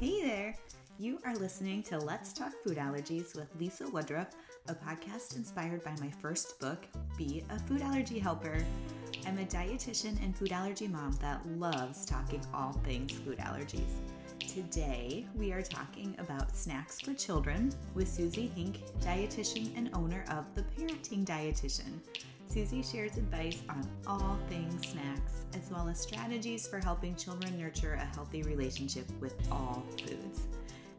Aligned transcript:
Hey 0.00 0.22
there! 0.22 0.54
You 1.00 1.18
are 1.26 1.34
listening 1.34 1.82
to 1.84 1.98
Let's 1.98 2.32
Talk 2.32 2.52
Food 2.62 2.76
Allergies 2.76 3.34
with 3.34 3.48
Lisa 3.58 3.90
Woodruff, 3.90 4.28
a 4.68 4.74
podcast 4.76 5.34
inspired 5.34 5.82
by 5.82 5.92
my 6.00 6.08
first 6.08 6.60
book, 6.60 6.86
Be 7.16 7.42
a 7.50 7.58
Food 7.58 7.82
Allergy 7.82 8.20
Helper. 8.20 8.64
I'm 9.26 9.38
a 9.38 9.44
dietitian 9.44 10.22
and 10.22 10.36
food 10.36 10.52
allergy 10.52 10.86
mom 10.86 11.18
that 11.20 11.44
loves 11.58 12.06
talking 12.06 12.40
all 12.54 12.74
things 12.84 13.10
food 13.10 13.38
allergies. 13.38 13.90
Today, 14.38 15.26
we 15.34 15.50
are 15.50 15.62
talking 15.62 16.14
about 16.20 16.56
snacks 16.56 17.00
for 17.00 17.12
children 17.12 17.72
with 17.94 18.06
Suzi 18.06 18.54
Hinck, 18.54 18.78
dietitian 19.00 19.76
and 19.76 19.90
owner 19.94 20.24
of 20.30 20.44
The 20.54 20.62
Parenting 20.62 21.24
Dietitian. 21.24 21.98
Suzi 22.48 22.82
shares 22.90 23.18
advice 23.18 23.62
on 23.68 23.86
all 24.06 24.38
things 24.48 24.88
snacks, 24.88 25.44
as 25.54 25.70
well 25.70 25.86
as 25.88 26.00
strategies 26.00 26.66
for 26.66 26.78
helping 26.78 27.14
children 27.14 27.58
nurture 27.58 27.94
a 27.94 28.14
healthy 28.16 28.42
relationship 28.42 29.06
with 29.20 29.34
all 29.52 29.84
foods. 29.98 30.42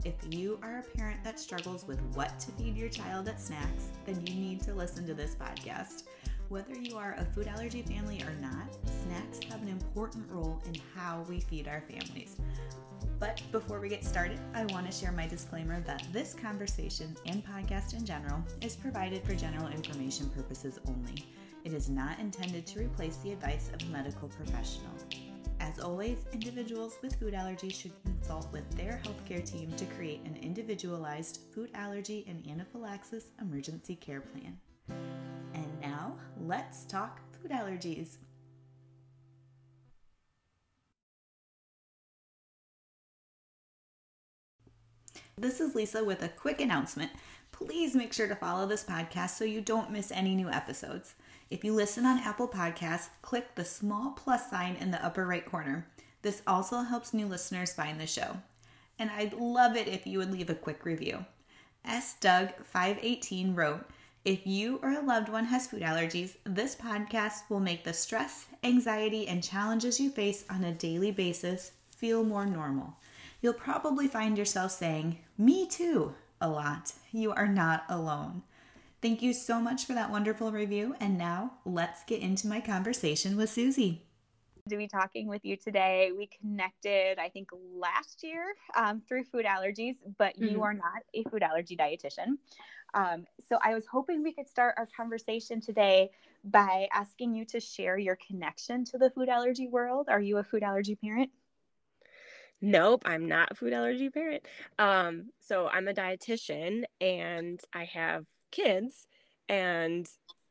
If 0.05 0.13
you 0.29 0.59
are 0.61 0.77
a 0.79 0.97
parent 0.97 1.23
that 1.23 1.39
struggles 1.39 1.87
with 1.87 1.99
what 2.13 2.39
to 2.41 2.51
feed 2.51 2.77
your 2.77 2.87
child 2.87 3.27
at 3.27 3.41
snacks, 3.41 3.87
then 4.05 4.25
you 4.27 4.35
need 4.35 4.61
to 4.61 4.75
listen 4.75 5.07
to 5.07 5.15
this 5.15 5.35
podcast. 5.35 6.03
Whether 6.49 6.77
you 6.77 6.97
are 6.97 7.15
a 7.17 7.25
food 7.25 7.47
allergy 7.47 7.81
family 7.81 8.21
or 8.21 8.33
not, 8.39 8.67
snacks 9.03 9.39
have 9.51 9.61
an 9.63 9.69
important 9.69 10.25
role 10.31 10.61
in 10.67 10.75
how 10.95 11.25
we 11.27 11.39
feed 11.39 11.67
our 11.67 11.81
families. 11.81 12.37
But 13.19 13.41
before 13.51 13.81
we 13.81 13.89
get 13.89 14.05
started, 14.05 14.39
I 14.53 14.65
want 14.67 14.89
to 14.89 14.97
share 14.97 15.11
my 15.11 15.27
disclaimer 15.27 15.81
that 15.81 16.07
this 16.13 16.33
conversation 16.33 17.17
and 17.25 17.45
podcast 17.45 17.93
in 17.93 18.05
general 18.05 18.41
is 18.61 18.77
provided 18.77 19.23
for 19.23 19.35
general 19.35 19.67
information 19.67 20.29
purposes 20.29 20.79
only. 20.87 21.25
It 21.65 21.73
is 21.73 21.89
not 21.89 22.17
intended 22.19 22.65
to 22.67 22.79
replace 22.79 23.17
the 23.17 23.33
advice 23.33 23.71
of 23.73 23.81
a 23.81 23.91
medical 23.91 24.29
professional. 24.29 24.93
As 25.59 25.79
always, 25.79 26.19
individuals 26.31 26.97
with 27.03 27.15
food 27.19 27.33
allergies 27.33 27.73
should 27.73 27.91
consult 28.05 28.49
with 28.53 28.69
their 28.77 29.01
healthcare 29.03 29.43
team 29.43 29.73
to 29.73 29.85
create 29.85 30.21
an 30.23 30.37
individualized 30.41 31.41
food 31.53 31.69
allergy 31.73 32.23
and 32.29 32.47
anaphylaxis 32.49 33.25
emergency 33.41 33.95
care 33.95 34.21
plan. 34.21 34.57
And 35.53 35.81
now, 35.81 36.15
let's 36.39 36.85
talk 36.85 37.19
food 37.41 37.51
allergies. 37.51 38.17
This 45.41 45.61
is 45.61 45.73
Lisa 45.73 46.03
with 46.03 46.21
a 46.21 46.27
quick 46.27 46.59
announcement. 46.59 47.11
Please 47.53 47.95
make 47.95 48.11
sure 48.11 48.27
to 48.27 48.35
follow 48.35 48.67
this 48.67 48.83
podcast 48.83 49.29
so 49.29 49.45
you 49.45 49.61
don't 49.61 49.89
miss 49.89 50.11
any 50.11 50.35
new 50.35 50.49
episodes. 50.49 51.13
If 51.49 51.63
you 51.63 51.73
listen 51.73 52.05
on 52.05 52.19
Apple 52.19 52.49
Podcasts, 52.49 53.07
click 53.21 53.55
the 53.55 53.63
small 53.63 54.11
plus 54.17 54.49
sign 54.49 54.75
in 54.75 54.91
the 54.91 55.03
upper 55.03 55.25
right 55.25 55.45
corner. 55.45 55.87
This 56.23 56.41
also 56.45 56.81
helps 56.81 57.13
new 57.13 57.25
listeners 57.25 57.71
find 57.71 58.01
the 58.01 58.05
show. 58.05 58.35
And 58.99 59.09
I'd 59.11 59.31
love 59.31 59.77
it 59.77 59.87
if 59.87 60.05
you 60.05 60.17
would 60.17 60.29
leave 60.29 60.49
a 60.49 60.55
quick 60.55 60.83
review. 60.83 61.25
S. 61.85 62.17
Doug 62.19 62.49
518 62.65 63.55
wrote, 63.55 63.85
if 64.25 64.45
you 64.45 64.81
or 64.83 64.91
a 64.91 64.99
loved 64.99 65.29
one 65.29 65.45
has 65.45 65.67
food 65.67 65.83
allergies, 65.83 66.35
this 66.43 66.75
podcast 66.75 67.49
will 67.49 67.61
make 67.61 67.85
the 67.85 67.93
stress, 67.93 68.47
anxiety, 68.65 69.25
and 69.25 69.41
challenges 69.41 70.01
you 70.01 70.09
face 70.09 70.43
on 70.49 70.65
a 70.65 70.73
daily 70.73 71.11
basis 71.11 71.71
feel 71.91 72.25
more 72.25 72.45
normal. 72.45 72.97
You'll 73.41 73.53
probably 73.53 74.09
find 74.09 74.37
yourself 74.37 74.71
saying, 74.71 75.19
Me 75.39 75.65
too, 75.65 76.13
a 76.41 76.49
lot. 76.49 76.91
You 77.13 77.31
are 77.31 77.47
not 77.47 77.85
alone. 77.87 78.43
Thank 79.01 79.21
you 79.21 79.31
so 79.31 79.61
much 79.61 79.85
for 79.85 79.93
that 79.93 80.11
wonderful 80.11 80.51
review. 80.51 80.95
And 80.99 81.17
now 81.17 81.53
let's 81.63 82.03
get 82.03 82.19
into 82.19 82.45
my 82.45 82.59
conversation 82.59 83.37
with 83.37 83.49
Suzi. 83.49 83.99
To 84.69 84.75
be 84.75 84.89
talking 84.89 85.29
with 85.29 85.45
you 85.45 85.55
today, 85.55 86.11
we 86.15 86.27
connected, 86.27 87.19
I 87.19 87.29
think, 87.29 87.51
last 87.73 88.21
year 88.21 88.53
um, 88.75 89.01
through 89.07 89.23
food 89.23 89.45
allergies, 89.45 89.95
but 90.17 90.35
mm-hmm. 90.35 90.55
you 90.55 90.61
are 90.61 90.73
not 90.73 91.03
a 91.13 91.23
food 91.29 91.41
allergy 91.41 91.77
dietitian. 91.77 92.37
Um, 92.93 93.25
so 93.47 93.59
I 93.63 93.73
was 93.73 93.85
hoping 93.89 94.21
we 94.21 94.33
could 94.33 94.49
start 94.49 94.75
our 94.77 94.89
conversation 94.95 95.61
today 95.61 96.11
by 96.43 96.89
asking 96.91 97.33
you 97.33 97.45
to 97.45 97.61
share 97.61 97.97
your 97.97 98.17
connection 98.27 98.83
to 98.85 98.97
the 98.97 99.09
food 99.11 99.29
allergy 99.29 99.67
world. 99.67 100.07
Are 100.09 100.19
you 100.19 100.39
a 100.39 100.43
food 100.43 100.63
allergy 100.63 100.95
parent? 100.95 101.29
Nope, 102.61 103.03
I'm 103.05 103.27
not 103.27 103.51
a 103.51 103.55
food 103.55 103.73
allergy 103.73 104.09
parent. 104.09 104.45
Um, 104.77 105.29
so 105.39 105.67
I'm 105.67 105.87
a 105.87 105.93
dietitian 105.93 106.83
and 106.99 107.59
I 107.73 107.85
have 107.85 108.25
kids 108.51 109.07
and 109.47 110.09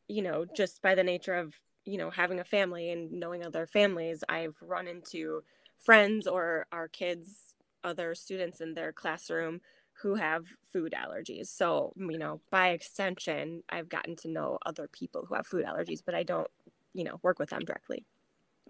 you 0.08 0.22
know, 0.22 0.46
just 0.56 0.82
by 0.82 0.94
the 0.94 1.04
nature 1.04 1.34
of, 1.34 1.54
you 1.84 1.98
know, 1.98 2.10
having 2.10 2.41
a 2.41 2.44
family 2.44 2.91
and 2.91 3.12
knowing 3.12 3.44
other 3.44 3.66
families, 3.66 4.24
I've 4.28 4.56
run 4.60 4.88
into 4.88 5.42
friends 5.78 6.26
or 6.26 6.66
our 6.72 6.88
kids, 6.88 7.54
other 7.84 8.14
students 8.14 8.60
in 8.60 8.75
their 8.75 8.92
classroom 8.92 9.60
who 10.02 10.14
have 10.14 10.44
food 10.72 10.94
allergies. 10.96 11.48
So, 11.48 11.92
you 11.96 12.19
know, 12.19 12.40
by 12.50 12.70
extension, 12.70 13.62
I've 13.69 13.88
gotten 13.88 14.16
to 14.16 14.28
know 14.28 14.58
other 14.64 14.88
people 14.88 15.26
who 15.28 15.34
have 15.34 15.46
food 15.46 15.64
allergies, 15.64 16.00
but 16.04 16.14
I 16.14 16.22
don't, 16.22 16.48
you 16.94 17.04
know, 17.04 17.19
work 17.22 17.38
with 17.38 17.50
them 17.50 17.60
directly. 17.60 18.04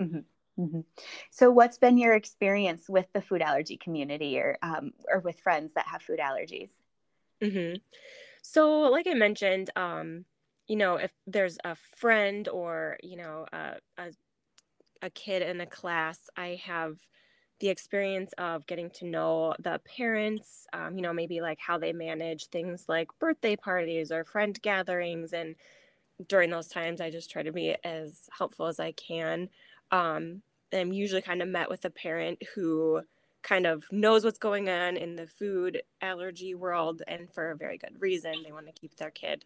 Mm-hmm. 0.01 0.21
Mm-hmm. 0.59 0.81
So, 1.31 1.51
what's 1.51 1.79
been 1.79 1.99
your 1.99 2.15
experience 2.15 2.89
with 2.89 3.07
the 3.13 3.23
food 3.23 3.43
allergy 3.43 3.77
community, 3.77 4.39
or 4.39 4.59
um, 4.63 4.93
or 5.09 5.21
with 5.21 5.41
friends 5.41 5.73
that 5.75 5.87
have 5.87 6.03
food 6.03 6.19
allergies? 6.19 6.71
Mm-hmm. 7.41 7.77
So, 8.43 8.81
like 8.83 9.07
I 9.07 9.15
mentioned, 9.15 9.71
um, 9.77 10.25
you 10.67 10.77
know, 10.77 10.97
if 10.97 11.13
there's 11.27 11.59
a 11.65 11.77
friend 11.97 12.49
or 12.49 12.99
you 13.03 13.17
know 13.17 13.47
a, 13.53 13.75
a 13.99 14.13
a 15.03 15.11
kid 15.11 15.43
in 15.43 15.61
a 15.61 15.67
class, 15.67 16.19
I 16.37 16.61
have 16.65 16.97
the 17.61 17.69
experience 17.69 18.33
of 18.39 18.67
getting 18.67 18.91
to 18.91 19.05
know 19.05 19.55
the 19.59 19.81
parents, 19.97 20.67
um, 20.73 20.97
you 20.97 21.03
know, 21.03 21.13
maybe 21.13 21.41
like 21.41 21.59
how 21.59 21.79
they 21.79 21.93
manage 21.93 22.47
things 22.47 22.85
like 22.89 23.09
birthday 23.19 23.57
parties 23.57 24.13
or 24.13 24.25
friend 24.25 24.61
gatherings. 24.63 25.33
And 25.33 25.57
during 26.29 26.51
those 26.51 26.69
times, 26.69 27.01
I 27.01 27.11
just 27.11 27.31
try 27.31 27.43
to 27.43 27.53
be 27.53 27.77
as 27.83 28.29
helpful 28.37 28.67
as 28.67 28.79
I 28.79 28.93
can. 28.93 29.49
Um, 29.91 30.43
I'm 30.73 30.93
usually 30.93 31.23
kind 31.23 31.43
of 31.43 31.49
met 31.49 31.71
with 31.71 31.85
a 31.85 31.91
parent 31.91 32.43
who 32.55 33.03
kind 33.43 33.67
of 33.67 33.85
knows 33.91 34.25
what's 34.25 34.39
going 34.39 34.69
on 34.69 34.97
in 34.97 35.17
the 35.17 35.27
food 35.27 35.83
allergy 36.03 36.55
world 36.55 37.03
and 37.07 37.33
for 37.33 37.51
a 37.51 37.57
very 37.57 37.79
good 37.79 37.97
reason. 38.01 38.35
They 38.45 38.53
want 38.53 38.67
to 38.67 38.73
keep 38.73 38.97
their 38.97 39.11
kid, 39.11 39.45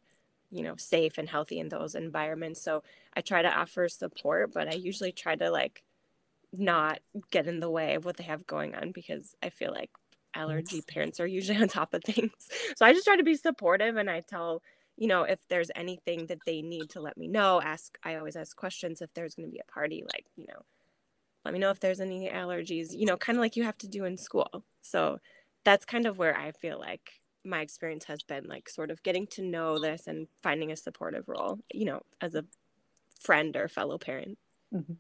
you 0.50 0.62
know, 0.62 0.77
safe 0.77 1.19
and 1.19 1.28
healthy 1.28 1.59
in 1.59 1.69
those 1.69 1.94
environments. 1.94 2.60
So 2.62 2.83
I 3.15 3.21
try 3.21 3.43
to 3.43 3.53
offer 3.53 3.88
support, 3.88 4.53
but 4.53 4.69
I 4.69 4.72
usually 4.72 5.12
try 5.12 5.37
to 5.37 5.50
like 5.50 5.84
not 6.53 7.00
get 7.31 7.47
in 7.47 7.60
the 7.60 7.71
way 7.71 7.94
of 7.94 8.04
what 8.04 8.16
they 8.16 8.25
have 8.25 8.47
going 8.47 8.75
on 8.75 8.93
because 8.93 9.34
I 9.43 9.50
feel 9.50 9.72
like 9.72 9.91
allergy 10.34 10.83
parents 10.83 11.21
are 11.21 11.27
usually 11.27 11.59
on 11.62 11.69
top 11.69 11.94
of 11.94 12.03
things. 12.03 12.33
So 12.77 12.84
I 12.84 12.93
just 12.93 13.04
try 13.06 13.16
to 13.16 13.22
be 13.22 13.37
supportive 13.37 13.97
and 13.97 14.10
I 14.10 14.21
tell 14.21 14.62
you 14.97 15.09
know 15.09 15.22
if 15.22 15.39
there's 15.49 15.71
anything 15.75 16.27
that 16.27 16.39
they 16.47 16.62
need 16.62 16.91
to 16.91 17.00
let 17.00 17.16
me 17.16 17.27
know 17.27 17.60
ask 17.62 17.99
i 18.04 18.16
always 18.16 18.37
ask 18.37 18.54
questions 18.56 19.00
if 19.00 19.12
there's 19.15 19.34
going 19.34 19.49
to 19.49 19.53
be 19.53 19.59
a 19.59 19.72
party 19.72 20.04
like 20.12 20.27
you 20.37 20.44
know 20.47 20.62
let 21.44 21.53
me 21.53 21.60
know 21.60 21.70
if 21.70 21.80
there's 21.80 22.00
any 22.00 22.28
allergies, 22.28 22.97
you 22.97 23.06
know, 23.06 23.16
kind 23.16 23.36
of 23.36 23.41
like 23.41 23.56
you 23.56 23.64
have 23.64 23.78
to 23.78 23.88
do 23.88 24.04
in 24.04 24.16
school. 24.16 24.64
So 24.82 25.19
that's 25.64 25.84
kind 25.84 26.06
of 26.06 26.19
where 26.19 26.36
I 26.36 26.53
feel 26.53 26.78
like 26.78 27.10
my 27.44 27.60
experience 27.60 28.04
has 28.04 28.22
been 28.22 28.47
like 28.47 28.69
sort 28.69 28.91
of 28.91 29.03
getting 29.03 29.26
to 29.28 29.42
know 29.42 29.78
this 29.78 30.06
and 30.06 30.28
finding 30.42 30.70
a 30.70 30.76
supportive 30.76 31.28
role, 31.28 31.58
you 31.72 31.84
know, 31.84 32.03
as 32.20 32.34
a 32.34 32.44
friend 33.20 33.56
or 33.56 33.69
fellow 33.69 33.98
parent. 33.98 34.38
Mm-hmm. 34.75 34.94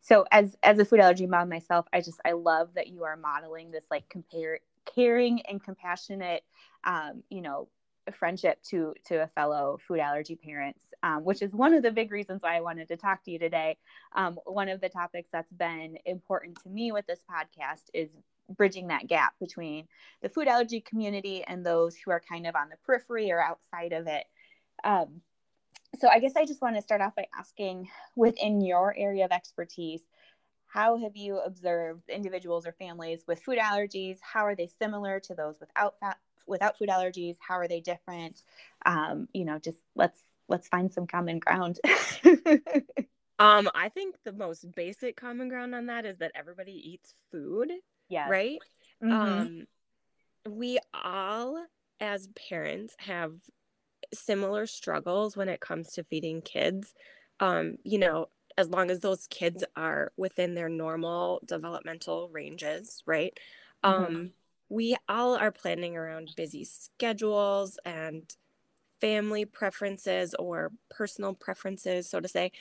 So 0.00 0.24
as 0.32 0.56
as 0.62 0.78
a 0.78 0.84
food 0.84 1.00
allergy 1.00 1.26
mom 1.26 1.48
myself, 1.48 1.86
I 1.92 2.00
just 2.00 2.20
I 2.24 2.32
love 2.32 2.70
that 2.74 2.88
you 2.88 3.04
are 3.04 3.16
modeling 3.16 3.70
this 3.70 3.84
like 3.90 4.08
compare 4.08 4.60
caring 4.84 5.42
and 5.42 5.62
compassionate 5.62 6.42
um, 6.84 7.22
you 7.30 7.40
know, 7.40 7.68
friendship 8.18 8.60
to 8.64 8.94
to 9.06 9.22
a 9.22 9.28
fellow 9.28 9.78
food 9.86 10.00
allergy 10.00 10.34
parents 10.34 10.82
um, 11.02 11.24
which 11.24 11.42
is 11.42 11.52
one 11.52 11.74
of 11.74 11.82
the 11.82 11.90
big 11.90 12.10
reasons 12.10 12.42
why 12.42 12.56
i 12.56 12.60
wanted 12.60 12.88
to 12.88 12.96
talk 12.96 13.22
to 13.24 13.30
you 13.30 13.38
today. 13.38 13.76
Um, 14.14 14.38
one 14.44 14.68
of 14.68 14.80
the 14.80 14.88
topics 14.88 15.28
that's 15.32 15.52
been 15.52 15.98
important 16.04 16.62
to 16.62 16.68
me 16.68 16.92
with 16.92 17.06
this 17.06 17.20
podcast 17.30 17.84
is 17.92 18.10
bridging 18.56 18.88
that 18.88 19.06
gap 19.06 19.34
between 19.40 19.86
the 20.20 20.28
food 20.28 20.48
allergy 20.48 20.80
community 20.80 21.42
and 21.44 21.64
those 21.64 21.96
who 21.96 22.10
are 22.10 22.20
kind 22.20 22.46
of 22.46 22.56
on 22.56 22.68
the 22.68 22.76
periphery 22.84 23.30
or 23.30 23.40
outside 23.40 23.92
of 23.92 24.06
it. 24.06 24.24
Um, 24.84 25.20
so 26.00 26.08
i 26.08 26.18
guess 26.18 26.32
i 26.36 26.46
just 26.46 26.62
want 26.62 26.74
to 26.74 26.80
start 26.80 27.02
off 27.02 27.14
by 27.14 27.26
asking 27.38 27.86
within 28.16 28.62
your 28.62 28.94
area 28.96 29.26
of 29.26 29.30
expertise 29.30 30.00
how 30.72 30.96
have 30.96 31.16
you 31.16 31.38
observed 31.38 32.08
individuals 32.08 32.66
or 32.66 32.72
families 32.72 33.24
with 33.28 33.42
food 33.42 33.58
allergies? 33.58 34.16
How 34.22 34.46
are 34.46 34.54
they 34.54 34.68
similar 34.80 35.20
to 35.20 35.34
those 35.34 35.60
without 35.60 35.96
without 36.46 36.78
food 36.78 36.88
allergies? 36.88 37.36
How 37.46 37.56
are 37.56 37.68
they 37.68 37.80
different? 37.80 38.42
Um, 38.86 39.28
you 39.34 39.44
know 39.44 39.58
just 39.58 39.78
let's 39.94 40.18
let's 40.48 40.68
find 40.68 40.92
some 40.92 41.06
common 41.06 41.38
ground. 41.38 41.78
Um 43.38 43.68
i 43.74 43.88
think 43.88 44.16
the 44.24 44.32
most 44.32 44.70
basic 44.76 45.16
common 45.16 45.48
ground 45.48 45.74
on 45.74 45.86
that 45.86 46.04
is 46.06 46.18
that 46.18 46.32
everybody 46.34 46.72
eats 46.72 47.14
food 47.30 47.72
yeah 48.08 48.28
right? 48.28 48.58
Mm-hmm. 49.02 49.12
um 49.12 49.66
we 50.48 50.78
all 50.94 51.64
as 51.98 52.28
parents 52.48 52.94
have 52.98 53.32
similar 54.14 54.66
struggles 54.66 55.36
when 55.36 55.48
it 55.48 55.60
comes 55.60 55.92
to 55.92 56.04
feeding 56.04 56.40
kids. 56.42 56.94
Um 57.40 57.76
you 57.84 57.98
know 57.98 58.28
as 58.58 58.68
long 58.68 58.90
as 58.90 59.00
those 59.00 59.26
kids 59.28 59.64
are 59.76 60.12
within 60.16 60.54
their 60.54 60.68
normal 60.68 61.40
developmental 61.44 62.28
ranges 62.28 63.02
right? 63.06 63.36
Mm-hmm. 63.84 64.04
um 64.04 64.30
we 64.68 64.96
all 65.08 65.34
are 65.36 65.50
planning 65.50 65.96
around 65.96 66.30
busy 66.36 66.64
schedules 66.64 67.78
and 67.84 68.34
family 69.02 69.44
preferences 69.44 70.34
or 70.38 70.70
personal 70.88 71.34
preferences, 71.34 72.08
so 72.08 72.20
to 72.20 72.28
say. 72.28 72.52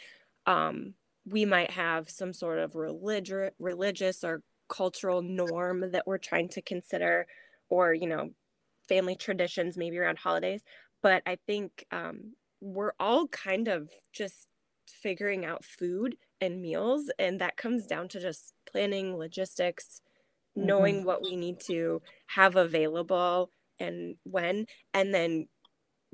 Um, 0.46 0.96
we 1.26 1.46
might 1.46 1.70
have 1.70 2.10
some 2.10 2.34
sort 2.34 2.58
of 2.58 2.76
religious 2.76 3.52
religious 3.60 4.24
or 4.24 4.42
cultural 4.68 5.22
norm 5.22 5.92
that 5.92 6.08
we're 6.08 6.18
trying 6.18 6.50
to 6.50 6.62
consider 6.62 7.28
or 7.70 7.94
you 7.94 8.08
know 8.08 8.32
family 8.90 9.16
traditions 9.16 9.78
maybe 9.78 10.00
around 10.00 10.18
holidays 10.18 10.64
but 11.04 11.22
i 11.28 11.38
think 11.46 11.86
um, 11.92 12.34
we're 12.60 12.94
all 13.00 13.28
kind 13.28 13.68
of 13.68 13.90
just 14.12 14.48
figuring 14.88 15.46
out 15.46 15.64
food 15.64 16.16
and 16.40 16.60
meals 16.60 17.12
and 17.20 17.40
that 17.40 17.56
comes 17.56 17.86
down 17.86 18.08
to 18.08 18.20
just 18.20 18.54
planning 18.72 19.16
logistics 19.16 20.02
mm-hmm. 20.58 20.66
knowing 20.66 21.04
what 21.04 21.22
we 21.22 21.36
need 21.36 21.60
to 21.60 22.02
have 22.28 22.56
available 22.56 23.52
and 23.80 24.16
when 24.24 24.66
and 24.94 25.14
then 25.14 25.48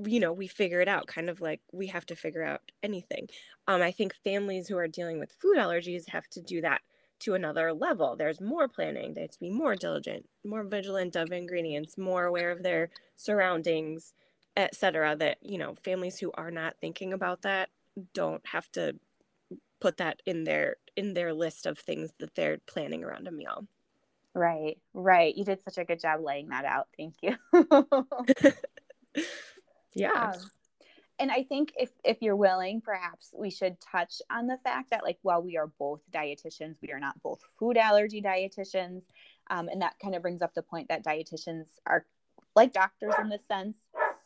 you 0.05 0.19
know 0.19 0.31
we 0.33 0.47
figure 0.47 0.81
it 0.81 0.87
out 0.87 1.07
kind 1.07 1.29
of 1.29 1.41
like 1.41 1.61
we 1.71 1.87
have 1.87 2.05
to 2.07 2.15
figure 2.15 2.43
out 2.43 2.61
anything. 2.83 3.27
Um, 3.67 3.81
i 3.81 3.91
think 3.91 4.13
families 4.23 4.67
who 4.67 4.77
are 4.77 4.87
dealing 4.87 5.19
with 5.19 5.31
food 5.41 5.57
allergies 5.57 6.09
have 6.09 6.27
to 6.29 6.41
do 6.41 6.61
that 6.61 6.81
to 7.19 7.33
another 7.33 7.73
level. 7.73 8.15
There's 8.15 8.39
more 8.39 8.67
planning 8.67 9.13
they 9.13 9.21
have 9.21 9.31
to 9.31 9.39
be 9.39 9.49
more 9.49 9.75
diligent 9.75 10.27
more 10.45 10.63
vigilant 10.63 11.15
of 11.15 11.31
ingredients 11.31 11.97
more 11.97 12.25
aware 12.25 12.51
of 12.51 12.63
their 12.63 12.89
surroundings 13.15 14.13
etc 14.55 15.15
that 15.15 15.37
you 15.41 15.57
know 15.57 15.75
families 15.83 16.19
who 16.19 16.31
are 16.35 16.51
not 16.51 16.75
thinking 16.79 17.13
about 17.13 17.41
that 17.43 17.69
don't 18.13 18.45
have 18.47 18.71
to 18.73 18.95
put 19.79 19.97
that 19.97 20.21
in 20.25 20.43
their 20.43 20.77
in 20.95 21.13
their 21.13 21.33
list 21.33 21.65
of 21.65 21.77
things 21.77 22.11
that 22.19 22.35
they're 22.35 22.57
planning 22.67 23.03
around 23.03 23.27
a 23.27 23.31
meal. 23.31 23.67
Right 24.33 24.77
right. 24.93 25.35
You 25.35 25.45
did 25.45 25.61
such 25.63 25.77
a 25.77 25.85
good 25.85 25.99
job 25.99 26.21
laying 26.23 26.49
that 26.49 26.65
out. 26.65 26.87
Thank 26.97 27.15
you 27.21 27.35
yeah. 29.97 30.31
Um, 30.33 30.39
and 31.19 31.31
i 31.31 31.41
think 31.41 31.73
if 31.79 31.89
if 32.03 32.21
you're 32.21 32.35
willing 32.35 32.79
perhaps 32.79 33.33
we 33.35 33.49
should 33.49 33.75
touch 33.81 34.21
on 34.29 34.45
the 34.45 34.57
fact 34.63 34.91
that 34.91 35.03
like 35.03 35.17
while 35.23 35.41
we 35.41 35.57
are 35.57 35.71
both 35.79 36.01
dietitians 36.13 36.75
we 36.81 36.91
are 36.91 36.99
not 36.99 37.19
both 37.23 37.41
food 37.57 37.75
allergy 37.75 38.21
dietitians 38.21 39.01
um, 39.49 39.67
and 39.67 39.81
that 39.81 39.95
kind 39.99 40.13
of 40.13 40.21
brings 40.21 40.43
up 40.43 40.53
the 40.53 40.61
point 40.61 40.87
that 40.89 41.03
dietitians 41.03 41.65
are 41.87 42.05
like 42.55 42.71
doctors 42.71 43.15
in 43.19 43.29
the 43.29 43.39
sense 43.39 43.77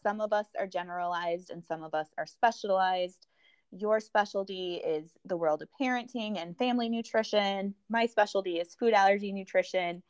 some 0.04 0.22
of 0.22 0.34
us 0.34 0.48
are 0.60 0.68
generalized 0.68 1.50
and 1.50 1.64
some 1.64 1.84
of 1.84 1.94
us 1.94 2.08
are 2.18 2.26
specialized. 2.26 3.28
Your 3.72 4.00
specialty 4.00 4.76
is 4.76 5.12
the 5.26 5.38
world 5.38 5.62
of 5.62 5.70
parenting 5.80 6.42
and 6.42 6.58
family 6.58 6.90
nutrition. 6.90 7.74
My 7.90 8.06
specialty 8.06 8.60
is 8.60 8.76
food 8.76 8.94
allergy 8.94 9.32
nutrition 9.32 10.04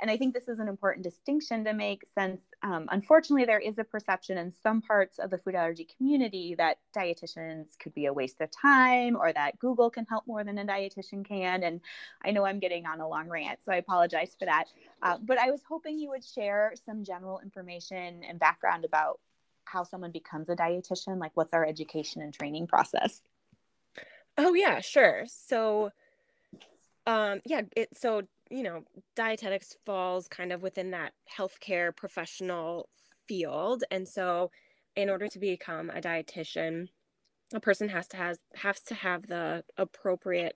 and 0.00 0.10
I 0.10 0.16
think 0.16 0.34
this 0.34 0.48
is 0.48 0.58
an 0.60 0.68
important 0.68 1.04
distinction 1.04 1.64
to 1.64 1.72
make 1.72 2.02
since 2.16 2.40
um, 2.62 2.86
unfortunately 2.90 3.44
there 3.44 3.58
is 3.58 3.78
a 3.78 3.84
perception 3.84 4.38
in 4.38 4.52
some 4.62 4.80
parts 4.80 5.18
of 5.18 5.30
the 5.30 5.38
food 5.38 5.54
allergy 5.54 5.88
community 5.96 6.54
that 6.56 6.78
dietitians 6.96 7.66
could 7.80 7.94
be 7.94 8.06
a 8.06 8.12
waste 8.12 8.40
of 8.40 8.50
time 8.50 9.16
or 9.16 9.32
that 9.32 9.58
Google 9.58 9.90
can 9.90 10.06
help 10.06 10.26
more 10.26 10.44
than 10.44 10.58
a 10.58 10.64
dietitian 10.64 11.26
can. 11.26 11.62
And 11.62 11.80
I 12.24 12.30
know 12.30 12.44
I'm 12.44 12.58
getting 12.58 12.86
on 12.86 13.00
a 13.00 13.08
long 13.08 13.28
rant, 13.28 13.60
so 13.64 13.72
I 13.72 13.76
apologize 13.76 14.36
for 14.38 14.44
that. 14.44 14.66
Uh, 15.02 15.18
but 15.20 15.38
I 15.38 15.50
was 15.50 15.62
hoping 15.68 15.98
you 15.98 16.10
would 16.10 16.24
share 16.24 16.74
some 16.84 17.04
general 17.04 17.40
information 17.40 18.22
and 18.28 18.38
background 18.38 18.84
about 18.84 19.20
how 19.64 19.82
someone 19.82 20.12
becomes 20.12 20.48
a 20.48 20.56
dietitian, 20.56 21.18
like 21.18 21.32
what's 21.34 21.52
our 21.52 21.66
education 21.66 22.22
and 22.22 22.32
training 22.32 22.66
process. 22.66 23.22
Oh 24.36 24.54
yeah, 24.54 24.80
sure. 24.80 25.24
So 25.26 25.90
um 27.06 27.40
yeah, 27.44 27.62
it 27.76 27.88
so 27.96 28.22
you 28.50 28.62
know, 28.62 28.82
dietetics 29.16 29.76
falls 29.84 30.28
kind 30.28 30.52
of 30.52 30.62
within 30.62 30.90
that 30.92 31.12
healthcare 31.36 31.94
professional 31.94 32.88
field. 33.26 33.84
And 33.90 34.08
so, 34.08 34.50
in 34.96 35.10
order 35.10 35.28
to 35.28 35.38
become 35.38 35.90
a 35.90 36.00
dietitian, 36.00 36.88
a 37.54 37.60
person 37.60 37.88
has 37.88 38.08
to 38.08 38.16
has 38.16 38.38
has 38.54 38.80
to 38.82 38.94
have 38.94 39.26
the 39.26 39.64
appropriate 39.76 40.54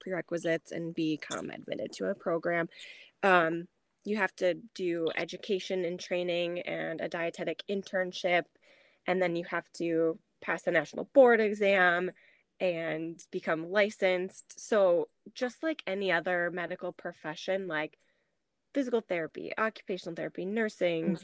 prerequisites 0.00 0.72
and 0.72 0.94
become 0.94 1.50
admitted 1.50 1.92
to 1.94 2.10
a 2.10 2.14
program. 2.14 2.68
Um, 3.22 3.66
you 4.04 4.16
have 4.16 4.34
to 4.36 4.54
do 4.74 5.08
education 5.16 5.84
and 5.84 5.98
training 5.98 6.60
and 6.60 7.00
a 7.00 7.08
dietetic 7.08 7.62
internship, 7.70 8.44
and 9.06 9.22
then 9.22 9.36
you 9.36 9.44
have 9.44 9.70
to 9.74 10.18
pass 10.40 10.62
the 10.62 10.70
national 10.70 11.08
board 11.14 11.40
exam 11.40 12.10
and 12.60 13.22
become 13.30 13.70
licensed. 13.70 14.60
So, 14.60 15.08
just 15.34 15.62
like 15.62 15.82
any 15.86 16.12
other 16.12 16.50
medical 16.52 16.92
profession, 16.92 17.66
like 17.68 17.98
physical 18.74 19.00
therapy, 19.00 19.52
occupational 19.56 20.14
therapy, 20.14 20.44
nursing, 20.44 21.16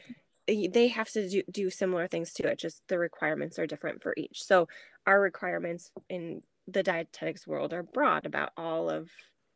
mm-hmm. 0.48 0.72
they 0.72 0.88
have 0.88 1.10
to 1.10 1.28
do, 1.28 1.42
do 1.50 1.70
similar 1.70 2.06
things 2.06 2.32
to 2.34 2.48
it, 2.48 2.58
just 2.58 2.82
the 2.88 2.98
requirements 2.98 3.58
are 3.58 3.66
different 3.66 4.02
for 4.02 4.14
each. 4.16 4.42
So, 4.42 4.68
our 5.06 5.20
requirements 5.20 5.90
in 6.08 6.42
the 6.66 6.82
dietetics 6.82 7.46
world 7.46 7.72
are 7.72 7.82
broad 7.82 8.26
about 8.26 8.50
all 8.56 8.90
of 8.90 9.08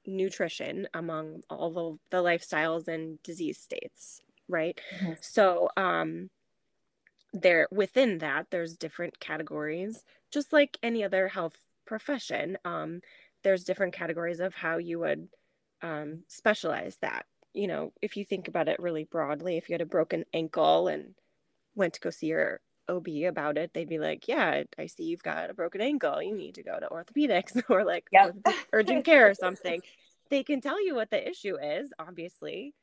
nutrition 0.07 0.89
among 0.95 1.43
all 1.51 1.99
the, 2.11 2.17
the 2.17 2.23
lifestyles 2.23 2.89
and 2.89 3.23
disease 3.23 3.59
states, 3.59 4.21
right? 4.49 4.81
Mm-hmm. 4.99 5.13
So, 5.21 5.69
um, 5.77 6.31
there 7.33 7.67
within 7.71 8.19
that 8.19 8.47
there's 8.51 8.77
different 8.77 9.19
categories 9.19 10.05
just 10.33 10.53
like 10.53 10.79
any 10.83 11.05
other 11.05 11.29
health 11.29 11.57
profession 11.87 12.57
um, 12.65 13.01
there's 13.43 13.65
different 13.65 13.93
categories 13.93 14.41
of 14.41 14.55
how 14.55 14.79
you 14.79 15.01
would 15.01 15.29
um, 15.83 16.23
specialize 16.29 16.97
that. 17.03 17.27
You 17.53 17.67
know 17.67 17.93
if 18.01 18.17
you 18.17 18.25
think 18.25 18.49
about 18.49 18.69
it 18.69 18.81
really 18.81 19.05
broadly 19.05 19.59
if 19.59 19.69
you 19.69 19.75
had 19.75 19.83
a 19.83 19.87
broken 19.87 20.25
ankle 20.33 20.89
and 20.89 21.15
went 21.75 21.93
to 21.95 22.01
go 22.01 22.09
see 22.09 22.29
your 22.29 22.61
ob 22.89 23.07
about 23.29 23.59
it 23.59 23.73
they'd 23.73 23.89
be 23.89 23.99
like 23.99 24.27
yeah 24.27 24.63
i 24.79 24.87
see 24.87 25.05
you've 25.05 25.23
got 25.23 25.51
a 25.51 25.55
broken 25.55 25.83
ankle. 25.83 26.23
You 26.23 26.35
need 26.35 26.55
to 26.55 26.63
go 26.63 26.79
to 26.81 26.89
orthopedics 26.89 27.63
or 27.69 27.85
like 27.85 28.07
yep. 28.11 28.35
urgent 28.73 29.05
care 29.05 29.29
or 29.29 29.35
something. 29.35 29.83
They 30.31 30.43
can 30.45 30.63
tell 30.63 30.83
you 30.83 30.95
what 30.95 31.11
the 31.11 31.29
issue 31.29 31.59
is 31.59 31.93
obviously 31.99 32.75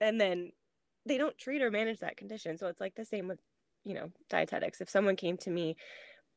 and 0.00 0.20
then 0.20 0.50
they 1.06 1.18
don't 1.18 1.38
treat 1.38 1.62
or 1.62 1.70
manage 1.70 2.00
that 2.00 2.16
condition. 2.16 2.58
So 2.58 2.66
it's 2.66 2.80
like 2.80 2.96
the 2.96 3.04
same 3.04 3.28
with 3.28 3.38
you 3.84 3.94
know 3.94 4.10
dietetics. 4.28 4.80
If 4.80 4.90
someone 4.90 5.14
came 5.14 5.36
to 5.38 5.50
me 5.50 5.76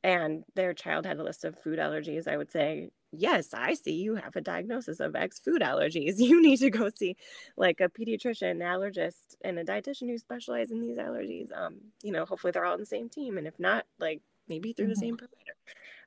and 0.03 0.43
their 0.55 0.73
child 0.73 1.05
had 1.05 1.19
a 1.19 1.23
list 1.23 1.43
of 1.43 1.59
food 1.59 1.79
allergies, 1.79 2.27
I 2.27 2.37
would 2.37 2.51
say, 2.51 2.89
Yes, 3.11 3.55
I 3.55 3.73
see 3.73 3.93
you 3.93 4.15
have 4.15 4.35
a 4.35 4.41
diagnosis 4.41 4.99
of 4.99 5.15
X 5.15 5.39
food 5.39 5.61
allergies. 5.61 6.15
You 6.19 6.41
need 6.41 6.57
to 6.57 6.69
go 6.69 6.89
see 6.95 7.15
like 7.57 7.81
a 7.81 7.89
pediatrician, 7.89 8.57
allergist, 8.57 9.35
and 9.43 9.57
a 9.57 9.65
dietitian 9.65 10.09
who 10.09 10.17
specialize 10.19 10.69
in 10.69 10.79
these 10.79 10.97
allergies. 10.97 11.49
Um, 11.57 11.77
you 12.03 12.11
know, 12.11 12.25
hopefully 12.25 12.51
they're 12.51 12.65
all 12.65 12.73
on 12.73 12.79
the 12.79 12.85
same 12.85 13.09
team. 13.09 13.37
And 13.39 13.47
if 13.47 13.59
not, 13.59 13.85
like 13.99 14.21
maybe 14.47 14.73
through 14.73 14.85
mm-hmm. 14.85 14.89
the 14.91 14.95
same 14.95 15.17
provider. 15.17 15.55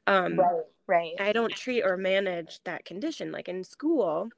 Um, 0.06 0.38
right, 0.38 0.62
right. 0.86 1.12
I 1.18 1.32
don't 1.32 1.52
treat 1.52 1.82
or 1.82 1.96
manage 1.96 2.60
that 2.64 2.84
condition. 2.84 3.32
Like 3.32 3.48
in 3.48 3.64
school, 3.64 4.30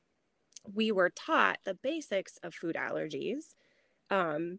we 0.72 0.90
were 0.90 1.10
taught 1.10 1.58
the 1.64 1.74
basics 1.74 2.38
of 2.42 2.54
food 2.54 2.76
allergies. 2.76 3.54
Um, 4.10 4.58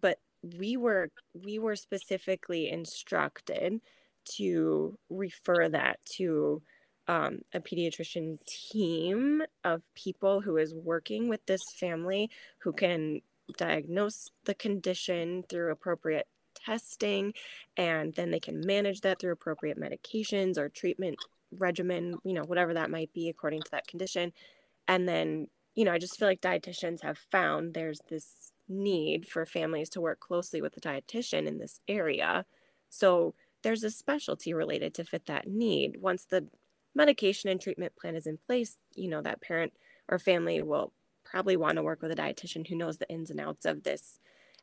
but 0.00 0.18
we 0.42 0.76
were 0.76 1.10
we 1.34 1.58
were 1.58 1.76
specifically 1.76 2.70
instructed 2.70 3.80
to 4.36 4.98
refer 5.10 5.68
that 5.68 5.98
to 6.04 6.62
um, 7.08 7.40
a 7.52 7.60
pediatrician 7.60 8.38
team 8.46 9.42
of 9.64 9.82
people 9.94 10.40
who 10.40 10.56
is 10.56 10.74
working 10.74 11.28
with 11.28 11.44
this 11.46 11.62
family 11.78 12.30
who 12.58 12.72
can 12.72 13.20
diagnose 13.56 14.30
the 14.44 14.54
condition 14.54 15.42
through 15.48 15.72
appropriate 15.72 16.28
testing 16.54 17.34
and 17.76 18.14
then 18.14 18.30
they 18.30 18.38
can 18.38 18.60
manage 18.64 19.00
that 19.00 19.18
through 19.18 19.32
appropriate 19.32 19.80
medications 19.80 20.56
or 20.56 20.68
treatment 20.68 21.16
regimen 21.58 22.14
you 22.24 22.32
know 22.32 22.44
whatever 22.44 22.72
that 22.72 22.90
might 22.90 23.12
be 23.12 23.28
according 23.28 23.60
to 23.60 23.70
that 23.72 23.86
condition 23.86 24.32
and 24.86 25.08
then 25.08 25.48
you 25.74 25.84
know 25.84 25.92
i 25.92 25.98
just 25.98 26.16
feel 26.18 26.28
like 26.28 26.40
dietitians 26.40 27.02
have 27.02 27.18
found 27.30 27.74
there's 27.74 28.00
this 28.08 28.52
need 28.68 29.28
for 29.28 29.46
families 29.46 29.88
to 29.90 30.00
work 30.00 30.20
closely 30.20 30.60
with 30.60 30.74
the 30.74 30.80
dietitian 30.80 31.46
in 31.46 31.58
this 31.58 31.80
area. 31.88 32.44
So 32.88 33.34
there's 33.62 33.84
a 33.84 33.90
specialty 33.90 34.52
related 34.54 34.94
to 34.94 35.04
fit 35.04 35.26
that 35.26 35.48
need. 35.48 36.00
Once 36.00 36.24
the 36.24 36.46
medication 36.94 37.48
and 37.50 37.60
treatment 37.60 37.96
plan 37.96 38.16
is 38.16 38.26
in 38.26 38.38
place, 38.46 38.76
you 38.94 39.08
know, 39.08 39.22
that 39.22 39.40
parent 39.40 39.72
or 40.08 40.18
family 40.18 40.62
will 40.62 40.92
probably 41.24 41.56
want 41.56 41.76
to 41.76 41.82
work 41.82 42.02
with 42.02 42.10
a 42.10 42.16
dietitian 42.16 42.66
who 42.66 42.76
knows 42.76 42.98
the 42.98 43.08
ins 43.08 43.30
and 43.30 43.40
outs 43.40 43.64
of 43.64 43.82
this 43.82 44.18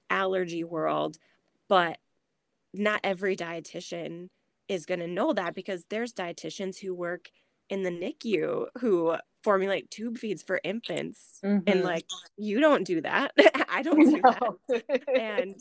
allergy 0.10 0.64
world. 0.64 1.18
But 1.68 1.98
not 2.74 3.02
every 3.04 3.36
dietitian 3.36 4.30
is 4.68 4.86
going 4.86 5.00
to 5.00 5.08
know 5.08 5.34
that 5.34 5.56
because 5.56 5.86
there's 5.90 6.14
dietitians 6.14 6.78
who 6.80 6.94
work 6.94 7.32
in 7.70 7.84
the 7.84 7.90
NICU 7.90 8.66
who 8.80 9.16
formulate 9.44 9.90
tube 9.90 10.18
feeds 10.18 10.44
for 10.44 10.60
infants 10.64 11.40
mm-hmm. 11.44 11.64
and 11.68 11.84
like 11.84 12.06
you 12.38 12.60
don't 12.60 12.86
do 12.86 13.00
that 13.02 13.32
i 13.70 13.82
don't 13.82 14.04
do 14.04 14.22
no. 14.24 14.60
that 14.68 15.10
and 15.18 15.56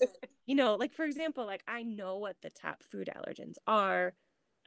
you 0.49 0.57
know 0.57 0.75
like 0.75 0.93
for 0.93 1.05
example 1.05 1.47
like 1.47 1.63
i 1.69 1.85
know 1.85 2.19
what 2.19 2.35
the 2.43 2.51
top 2.51 2.83
food 2.83 3.09
allergens 3.15 3.55
are. 3.69 4.15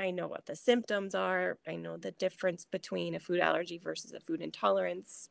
I 0.01 0.09
know 0.09 0.27
what 0.27 0.47
the 0.47 0.55
symptoms 0.55 1.13
are. 1.13 1.59
I 1.67 1.75
know 1.75 1.95
the 1.95 2.11
difference 2.11 2.65
between 2.65 3.13
a 3.13 3.19
food 3.19 3.39
allergy 3.39 3.77
versus 3.77 4.13
a 4.13 4.19
food 4.19 4.41
intolerance. 4.41 5.29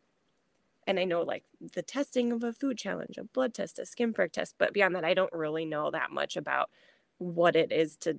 And 0.86 1.00
I 1.00 1.04
know 1.04 1.22
like 1.22 1.44
the 1.74 1.82
testing 1.82 2.32
of 2.32 2.44
a 2.44 2.52
food 2.52 2.78
challenge, 2.78 3.18
a 3.18 3.24
blood 3.24 3.52
test, 3.52 3.80
a 3.80 3.86
skin 3.86 4.12
prick 4.12 4.32
test, 4.32 4.54
but 4.58 4.72
beyond 4.72 4.94
that, 4.94 5.04
I 5.04 5.14
don't 5.14 5.32
really 5.32 5.64
know 5.64 5.90
that 5.90 6.12
much 6.12 6.36
about 6.36 6.70
what 7.18 7.56
it 7.56 7.72
is 7.72 7.96
to 7.98 8.18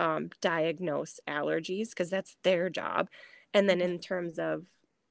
um, 0.00 0.30
diagnose 0.40 1.20
allergies 1.28 1.90
because 1.90 2.10
that's 2.10 2.36
their 2.42 2.68
job. 2.68 3.08
And 3.54 3.68
then 3.68 3.80
in 3.80 4.00
terms 4.00 4.38
of, 4.38 4.64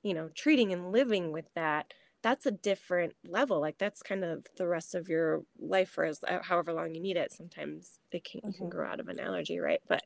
you 0.04 0.14
know, 0.14 0.30
treating 0.36 0.74
and 0.74 0.92
living 0.92 1.32
with 1.32 1.48
that, 1.56 1.94
that's 2.28 2.46
a 2.46 2.52
different 2.52 3.14
level. 3.26 3.62
Like 3.62 3.78
that's 3.78 4.04
kind 4.04 4.26
of 4.26 4.46
the 4.58 4.68
rest 4.68 4.96
of 4.96 5.08
your 5.08 5.44
life 5.58 5.88
for 5.88 6.04
as 6.04 6.20
uh, 6.28 6.40
however 6.42 6.74
long 6.74 6.94
you 6.94 7.00
need 7.00 7.16
it. 7.16 7.32
Sometimes 7.32 8.02
it 8.12 8.26
can, 8.26 8.42
mm-hmm. 8.42 8.52
can 8.52 8.70
grow 8.70 8.86
out 8.86 9.00
of 9.00 9.08
an 9.08 9.18
allergy, 9.18 9.60
right? 9.60 9.80
But 9.88 10.04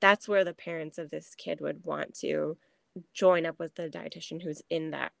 that's 0.00 0.26
where 0.26 0.44
the 0.44 0.52
parents 0.52 0.98
of 0.98 1.10
this 1.10 1.36
kid 1.36 1.60
would 1.60 1.84
want 1.84 2.18
to 2.22 2.56
join 3.14 3.46
up 3.46 3.60
with 3.60 3.76
the 3.76 3.88
dietitian 3.88 4.42
who's 4.42 4.62
in 4.68 4.90
that 4.90 5.12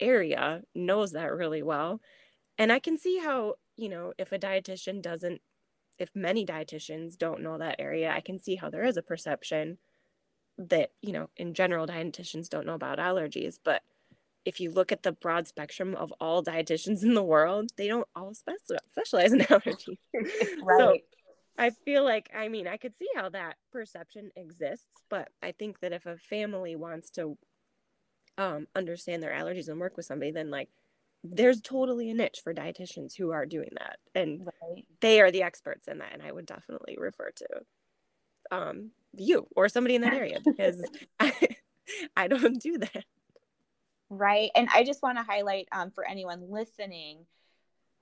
area, 0.00 0.62
knows 0.74 1.12
that 1.12 1.34
really 1.34 1.62
well. 1.62 2.00
And 2.56 2.72
I 2.72 2.78
can 2.78 2.96
see 2.96 3.18
how, 3.18 3.56
you 3.76 3.90
know, 3.90 4.14
if 4.16 4.32
a 4.32 4.38
dietitian 4.38 5.02
doesn't, 5.02 5.42
if 5.98 6.08
many 6.14 6.46
dietitians 6.46 7.18
don't 7.18 7.42
know 7.42 7.58
that 7.58 7.76
area, 7.78 8.10
I 8.10 8.22
can 8.22 8.38
see 8.38 8.56
how 8.56 8.70
there 8.70 8.84
is 8.84 8.96
a 8.96 9.02
perception 9.02 9.76
that, 10.56 10.92
you 11.02 11.12
know, 11.12 11.28
in 11.36 11.52
general, 11.52 11.86
dietitians 11.86 12.48
don't 12.48 12.64
know 12.64 12.72
about 12.72 12.98
allergies. 12.98 13.58
But 13.62 13.82
if 14.44 14.60
you 14.60 14.70
look 14.70 14.92
at 14.92 15.02
the 15.02 15.12
broad 15.12 15.46
spectrum 15.46 15.94
of 15.94 16.12
all 16.20 16.42
dietitians 16.42 17.02
in 17.02 17.14
the 17.14 17.22
world, 17.22 17.70
they 17.76 17.88
don't 17.88 18.08
all 18.14 18.34
specialize 18.34 19.32
in 19.32 19.40
allergies. 19.40 19.98
right. 20.62 20.78
So 20.78 20.96
I 21.58 21.70
feel 21.84 22.04
like, 22.04 22.30
I 22.34 22.48
mean, 22.48 22.66
I 22.66 22.76
could 22.76 22.96
see 22.96 23.08
how 23.14 23.28
that 23.30 23.56
perception 23.70 24.30
exists, 24.36 24.86
but 25.08 25.28
I 25.42 25.52
think 25.52 25.80
that 25.80 25.92
if 25.92 26.06
a 26.06 26.16
family 26.16 26.74
wants 26.74 27.10
to 27.12 27.36
um, 28.38 28.66
understand 28.74 29.22
their 29.22 29.32
allergies 29.32 29.68
and 29.68 29.78
work 29.78 29.96
with 29.96 30.06
somebody, 30.06 30.30
then 30.30 30.50
like 30.50 30.70
there's 31.22 31.60
totally 31.60 32.10
a 32.10 32.14
niche 32.14 32.40
for 32.42 32.54
dietitians 32.54 33.14
who 33.16 33.30
are 33.30 33.44
doing 33.44 33.68
that, 33.76 33.98
and 34.14 34.46
right. 34.46 34.86
they 35.00 35.20
are 35.20 35.30
the 35.30 35.42
experts 35.42 35.86
in 35.86 35.98
that. 35.98 36.14
And 36.14 36.22
I 36.22 36.32
would 36.32 36.46
definitely 36.46 36.96
refer 36.98 37.30
to 37.36 37.46
um, 38.50 38.90
you 39.14 39.46
or 39.54 39.68
somebody 39.68 39.96
in 39.96 40.00
that 40.02 40.14
area 40.14 40.38
because 40.42 40.82
I, 41.18 41.34
I 42.16 42.28
don't 42.28 42.60
do 42.60 42.78
that. 42.78 43.04
Right, 44.10 44.50
and 44.54 44.68
I 44.74 44.82
just 44.82 45.02
want 45.02 45.18
to 45.18 45.24
highlight 45.24 45.68
um, 45.72 45.92
for 45.92 46.06
anyone 46.06 46.50
listening 46.50 47.26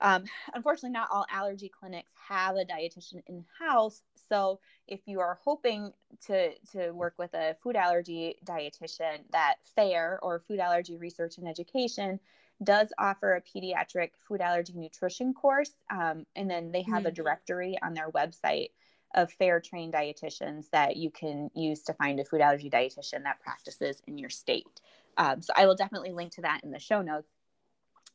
um, 0.01 0.23
unfortunately, 0.53 0.91
not 0.91 1.09
all 1.11 1.25
allergy 1.29 1.69
clinics 1.69 2.11
have 2.27 2.55
a 2.55 2.65
dietitian 2.65 3.21
in 3.27 3.43
house. 3.59 4.01
So, 4.29 4.59
if 4.87 5.01
you 5.05 5.19
are 5.19 5.37
hoping 5.43 5.91
to 6.27 6.53
to 6.71 6.91
work 6.91 7.15
with 7.17 7.33
a 7.33 7.55
food 7.61 7.75
allergy 7.75 8.35
dietitian, 8.45 9.19
that 9.31 9.55
FARE 9.75 10.19
or 10.21 10.39
Food 10.39 10.59
Allergy 10.59 10.95
Research 10.95 11.37
and 11.37 11.47
Education 11.47 12.19
does 12.63 12.91
offer 12.97 13.35
a 13.35 13.41
pediatric 13.41 14.11
food 14.27 14.41
allergy 14.41 14.73
nutrition 14.75 15.33
course, 15.33 15.71
um, 15.89 16.25
and 16.35 16.49
then 16.49 16.71
they 16.71 16.83
have 16.83 17.03
mm. 17.03 17.07
a 17.07 17.11
directory 17.11 17.77
on 17.81 17.93
their 17.93 18.09
website 18.11 18.69
of 19.15 19.31
FARE 19.33 19.59
trained 19.59 19.93
dietitians 19.93 20.69
that 20.69 20.95
you 20.95 21.09
can 21.09 21.49
use 21.55 21.81
to 21.83 21.93
find 21.93 22.19
a 22.19 22.25
food 22.25 22.41
allergy 22.41 22.69
dietitian 22.69 23.23
that 23.23 23.39
practices 23.41 24.01
in 24.07 24.17
your 24.17 24.29
state. 24.29 24.81
Um, 25.19 25.41
so 25.41 25.53
I 25.55 25.67
will 25.67 25.75
definitely 25.75 26.13
link 26.13 26.31
to 26.35 26.41
that 26.41 26.63
in 26.63 26.71
the 26.71 26.79
show 26.79 27.01
notes. 27.01 27.29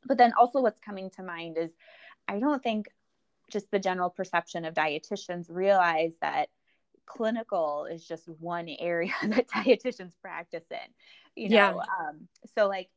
But 0.06 0.18
then 0.18 0.32
also, 0.38 0.60
what's 0.60 0.80
coming 0.80 1.10
to 1.10 1.22
mind 1.22 1.56
is 1.58 1.70
I 2.26 2.40
don't 2.40 2.62
think 2.62 2.86
just 3.52 3.70
the 3.70 3.78
general 3.78 4.10
perception 4.10 4.64
of 4.64 4.74
dietitians 4.74 5.46
realize 5.48 6.14
that 6.20 6.48
clinical 7.06 7.86
is 7.90 8.06
just 8.06 8.26
one 8.26 8.68
area 8.78 9.12
that 9.22 9.48
dietitians 9.48 10.12
practice 10.22 10.64
in. 10.70 11.42
You 11.42 11.50
know, 11.50 11.56
yeah. 11.56 12.08
um, 12.08 12.28
so 12.56 12.68
like 12.68 12.88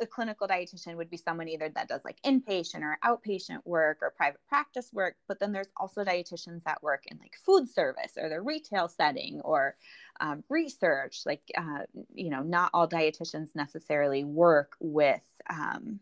a, 0.00 0.06
clinical 0.06 0.46
dietitian 0.46 0.96
would 0.96 1.10
be 1.10 1.16
someone 1.16 1.48
either 1.48 1.68
that 1.74 1.88
does 1.88 2.00
like 2.04 2.20
inpatient 2.24 2.82
or 2.82 2.98
outpatient 3.04 3.58
work 3.64 3.98
or 4.02 4.12
private 4.16 4.40
practice 4.48 4.90
work 4.92 5.16
but 5.28 5.40
then 5.40 5.52
there's 5.52 5.70
also 5.76 6.04
dietitians 6.04 6.62
that 6.64 6.82
work 6.82 7.04
in 7.06 7.18
like 7.18 7.36
food 7.44 7.68
service 7.68 8.12
or 8.16 8.28
the 8.28 8.40
retail 8.40 8.88
setting 8.88 9.40
or 9.42 9.76
um, 10.20 10.44
research 10.48 11.22
like 11.26 11.42
uh, 11.56 11.84
you 12.14 12.30
know 12.30 12.42
not 12.42 12.70
all 12.72 12.88
dietitians 12.88 13.48
necessarily 13.54 14.24
work 14.24 14.76
with 14.80 15.24
um, 15.50 15.98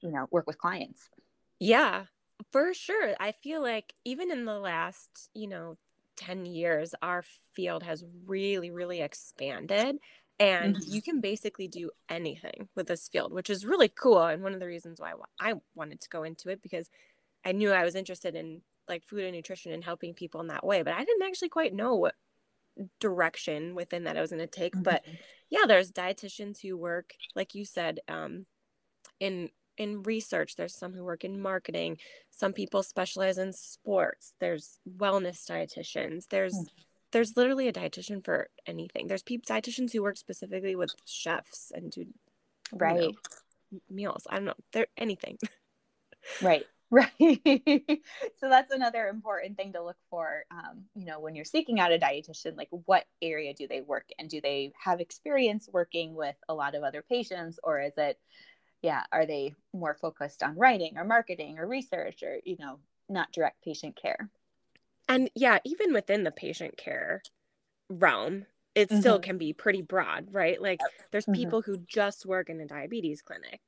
you 0.00 0.10
know 0.10 0.26
work 0.30 0.46
with 0.46 0.58
clients. 0.58 1.08
Yeah 1.60 2.04
for 2.50 2.74
sure. 2.74 3.14
I 3.20 3.32
feel 3.32 3.62
like 3.62 3.94
even 4.04 4.30
in 4.30 4.44
the 4.44 4.58
last 4.58 5.30
you 5.34 5.46
know 5.46 5.76
10 6.16 6.46
years 6.46 6.94
our 7.02 7.24
field 7.52 7.82
has 7.82 8.04
really 8.26 8.70
really 8.70 9.00
expanded 9.00 9.98
and 10.40 10.76
mm-hmm. 10.76 10.92
you 10.92 11.02
can 11.02 11.20
basically 11.20 11.68
do 11.68 11.90
anything 12.08 12.68
with 12.74 12.86
this 12.86 13.08
field 13.08 13.32
which 13.32 13.50
is 13.50 13.64
really 13.64 13.88
cool 13.88 14.22
and 14.22 14.42
one 14.42 14.54
of 14.54 14.60
the 14.60 14.66
reasons 14.66 15.00
why 15.00 15.12
i 15.40 15.54
wanted 15.74 16.00
to 16.00 16.08
go 16.08 16.22
into 16.22 16.48
it 16.48 16.62
because 16.62 16.90
i 17.44 17.52
knew 17.52 17.70
i 17.70 17.84
was 17.84 17.94
interested 17.94 18.34
in 18.34 18.60
like 18.88 19.04
food 19.04 19.24
and 19.24 19.34
nutrition 19.34 19.72
and 19.72 19.84
helping 19.84 20.14
people 20.14 20.40
in 20.40 20.48
that 20.48 20.66
way 20.66 20.82
but 20.82 20.94
i 20.94 21.04
didn't 21.04 21.22
actually 21.22 21.48
quite 21.48 21.74
know 21.74 21.94
what 21.94 22.14
direction 23.00 23.74
within 23.74 24.04
that 24.04 24.16
i 24.16 24.20
was 24.20 24.30
going 24.30 24.40
to 24.40 24.46
take 24.46 24.74
mm-hmm. 24.74 24.82
but 24.82 25.04
yeah 25.50 25.64
there's 25.66 25.92
dietitians 25.92 26.60
who 26.60 26.76
work 26.76 27.12
like 27.36 27.54
you 27.54 27.64
said 27.64 28.00
um, 28.08 28.46
in 29.20 29.48
in 29.76 30.04
research. 30.04 30.54
There's 30.54 30.78
some 30.78 30.92
who 30.92 31.02
work 31.02 31.24
in 31.24 31.40
marketing. 31.40 31.98
Some 32.30 32.52
people 32.52 32.84
specialize 32.84 33.38
in 33.38 33.52
sports. 33.52 34.32
There's 34.38 34.78
wellness 34.88 35.50
dietitians. 35.50 36.26
There's 36.28 36.54
mm-hmm 36.54 36.82
there's 37.14 37.36
literally 37.36 37.68
a 37.68 37.72
dietitian 37.72 38.22
for 38.24 38.48
anything. 38.66 39.06
There's 39.06 39.22
people 39.22 39.54
dietitians 39.54 39.92
who 39.92 40.02
work 40.02 40.16
specifically 40.16 40.74
with 40.74 40.90
chefs 41.06 41.70
and 41.72 41.90
do 41.90 42.06
right 42.72 43.00
you 43.00 43.12
know, 43.70 43.78
meals. 43.88 44.26
I 44.28 44.34
don't 44.34 44.46
know. 44.46 44.54
They're 44.72 44.88
anything. 44.98 45.38
Right. 46.42 46.66
Right. 46.90 47.10
so 48.38 48.48
that's 48.48 48.70
another 48.70 49.08
important 49.08 49.56
thing 49.56 49.72
to 49.72 49.82
look 49.82 49.96
for. 50.10 50.44
Um, 50.52 50.84
you 50.94 51.06
know, 51.06 51.18
when 51.18 51.34
you're 51.34 51.44
seeking 51.44 51.80
out 51.80 51.92
a 51.92 51.98
dietitian, 51.98 52.56
like 52.56 52.68
what 52.70 53.04
area 53.20 53.52
do 53.52 53.66
they 53.66 53.80
work 53.80 54.04
and 54.16 54.30
Do 54.30 54.40
they 54.40 54.70
have 54.78 55.00
experience 55.00 55.68
working 55.72 56.14
with 56.14 56.36
a 56.48 56.54
lot 56.54 56.76
of 56.76 56.84
other 56.84 57.02
patients, 57.02 57.58
or 57.64 57.80
is 57.80 57.94
it, 57.96 58.20
yeah, 58.80 59.02
are 59.10 59.26
they 59.26 59.56
more 59.72 59.96
focused 60.00 60.44
on 60.44 60.56
writing 60.56 60.96
or 60.96 61.04
marketing 61.04 61.58
or 61.58 61.66
research 61.66 62.22
or 62.22 62.38
you 62.44 62.56
know, 62.60 62.78
not 63.08 63.32
direct 63.32 63.64
patient 63.64 63.96
care? 64.00 64.30
And 65.08 65.30
yeah 65.34 65.58
even 65.64 65.92
within 65.92 66.24
the 66.24 66.30
patient 66.30 66.76
care 66.76 67.22
realm 67.88 68.46
it 68.74 68.88
mm-hmm. 68.88 69.00
still 69.00 69.18
can 69.18 69.38
be 69.38 69.52
pretty 69.52 69.82
broad 69.82 70.28
right 70.30 70.60
like 70.60 70.80
there's 71.10 71.24
mm-hmm. 71.24 71.34
people 71.34 71.62
who 71.62 71.78
just 71.86 72.26
work 72.26 72.48
in 72.48 72.60
a 72.60 72.66
diabetes 72.66 73.22
clinic 73.22 73.60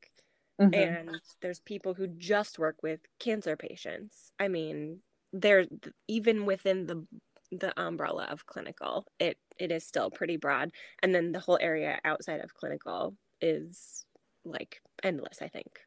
mm-hmm. 0.61 0.75
and 0.75 1.21
there's 1.43 1.61
people 1.61 1.95
who 1.95 2.07
just 2.07 2.59
work 2.59 2.77
with 2.83 3.01
cancer 3.19 3.57
patients 3.57 4.33
i 4.39 4.49
mean 4.49 5.01
there 5.33 5.67
even 6.09 6.47
within 6.47 6.87
the 6.87 7.07
the 7.53 7.81
umbrella 7.81 8.27
of 8.31 8.47
clinical 8.47 9.07
it 9.21 9.39
it 9.59 9.71
is 9.71 9.87
still 9.87 10.11
pretty 10.11 10.37
broad 10.37 10.71
and 11.03 11.15
then 11.15 11.33
the 11.33 11.41
whole 11.41 11.59
area 11.61 11.99
outside 12.05 12.41
of 12.41 12.55
clinical 12.55 13.15
is 13.41 14.05
like 14.45 14.81
endless 15.03 15.41
i 15.43 15.49
think 15.49 15.79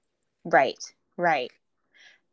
right 0.45 0.77
right 1.17 1.51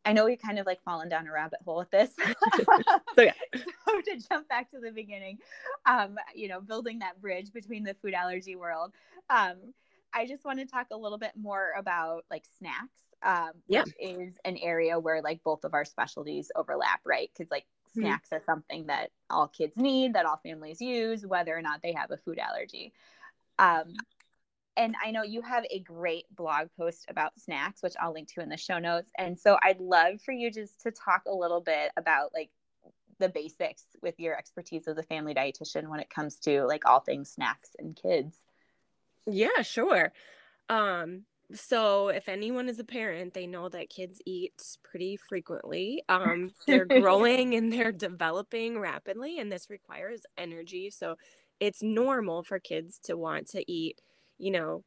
I 0.06 0.12
know 0.12 0.24
we 0.24 0.36
kind 0.36 0.58
of 0.58 0.66
like 0.66 0.80
fallen 0.84 1.08
down 1.08 1.26
a 1.26 1.32
rabbit 1.32 1.58
hole 1.64 1.78
with 1.78 1.90
this. 1.90 2.10
so 3.14 3.22
yeah. 3.22 3.32
so 3.54 4.00
to 4.00 4.20
jump 4.30 4.48
back 4.48 4.70
to 4.70 4.78
the 4.78 4.92
beginning, 4.92 5.38
um, 5.84 6.16
you 6.34 6.48
know, 6.48 6.60
building 6.60 7.00
that 7.00 7.20
bridge 7.20 7.52
between 7.52 7.82
the 7.82 7.94
food 7.94 8.14
allergy 8.14 8.54
world. 8.54 8.92
Um, 9.28 9.74
I 10.14 10.26
just 10.26 10.44
want 10.44 10.60
to 10.60 10.64
talk 10.64 10.86
a 10.92 10.96
little 10.96 11.18
bit 11.18 11.32
more 11.36 11.72
about 11.76 12.24
like 12.30 12.44
snacks. 12.58 13.02
Um, 13.22 13.52
yeah. 13.66 13.82
which 13.82 13.94
is 13.98 14.34
an 14.44 14.58
area 14.58 15.00
where 15.00 15.22
like 15.22 15.42
both 15.42 15.64
of 15.64 15.74
our 15.74 15.84
specialties 15.84 16.52
overlap, 16.54 17.00
right? 17.04 17.28
Because 17.32 17.50
like 17.50 17.64
mm-hmm. 17.64 18.02
snacks 18.02 18.28
are 18.30 18.42
something 18.44 18.86
that 18.86 19.10
all 19.30 19.48
kids 19.48 19.76
need, 19.76 20.14
that 20.14 20.26
all 20.26 20.36
families 20.36 20.80
use, 20.80 21.26
whether 21.26 21.56
or 21.56 21.62
not 21.62 21.80
they 21.82 21.92
have 21.92 22.10
a 22.10 22.18
food 22.18 22.38
allergy. 22.38 22.92
Um, 23.58 23.94
and 24.76 24.94
I 25.04 25.10
know 25.10 25.22
you 25.22 25.42
have 25.42 25.64
a 25.70 25.80
great 25.80 26.24
blog 26.34 26.68
post 26.76 27.06
about 27.08 27.38
snacks, 27.38 27.82
which 27.82 27.94
I'll 28.00 28.12
link 28.12 28.28
to 28.34 28.40
in 28.40 28.48
the 28.48 28.56
show 28.56 28.78
notes. 28.78 29.10
And 29.16 29.38
so 29.38 29.58
I'd 29.62 29.80
love 29.80 30.20
for 30.20 30.32
you 30.32 30.50
just 30.50 30.80
to 30.82 30.90
talk 30.90 31.22
a 31.26 31.34
little 31.34 31.60
bit 31.60 31.90
about 31.96 32.32
like 32.34 32.50
the 33.18 33.28
basics 33.28 33.84
with 34.02 34.20
your 34.20 34.36
expertise 34.36 34.86
as 34.86 34.98
a 34.98 35.02
family 35.02 35.34
dietitian 35.34 35.88
when 35.88 36.00
it 36.00 36.10
comes 36.10 36.36
to 36.36 36.64
like 36.64 36.86
all 36.86 37.00
things 37.00 37.30
snacks 37.30 37.70
and 37.78 37.96
kids. 37.96 38.36
Yeah, 39.26 39.62
sure. 39.62 40.12
Um, 40.68 41.22
so 41.54 42.08
if 42.08 42.28
anyone 42.28 42.68
is 42.68 42.78
a 42.78 42.84
parent, 42.84 43.32
they 43.32 43.46
know 43.46 43.68
that 43.68 43.88
kids 43.88 44.20
eat 44.26 44.76
pretty 44.82 45.16
frequently. 45.16 46.02
Um, 46.08 46.50
they're 46.66 46.84
growing 47.00 47.54
and 47.54 47.72
they're 47.72 47.92
developing 47.92 48.78
rapidly, 48.78 49.38
and 49.38 49.50
this 49.50 49.70
requires 49.70 50.22
energy. 50.36 50.90
So 50.90 51.16
it's 51.60 51.82
normal 51.82 52.42
for 52.42 52.58
kids 52.58 52.98
to 53.04 53.16
want 53.16 53.48
to 53.50 53.70
eat 53.70 54.00
you 54.38 54.50
know, 54.50 54.84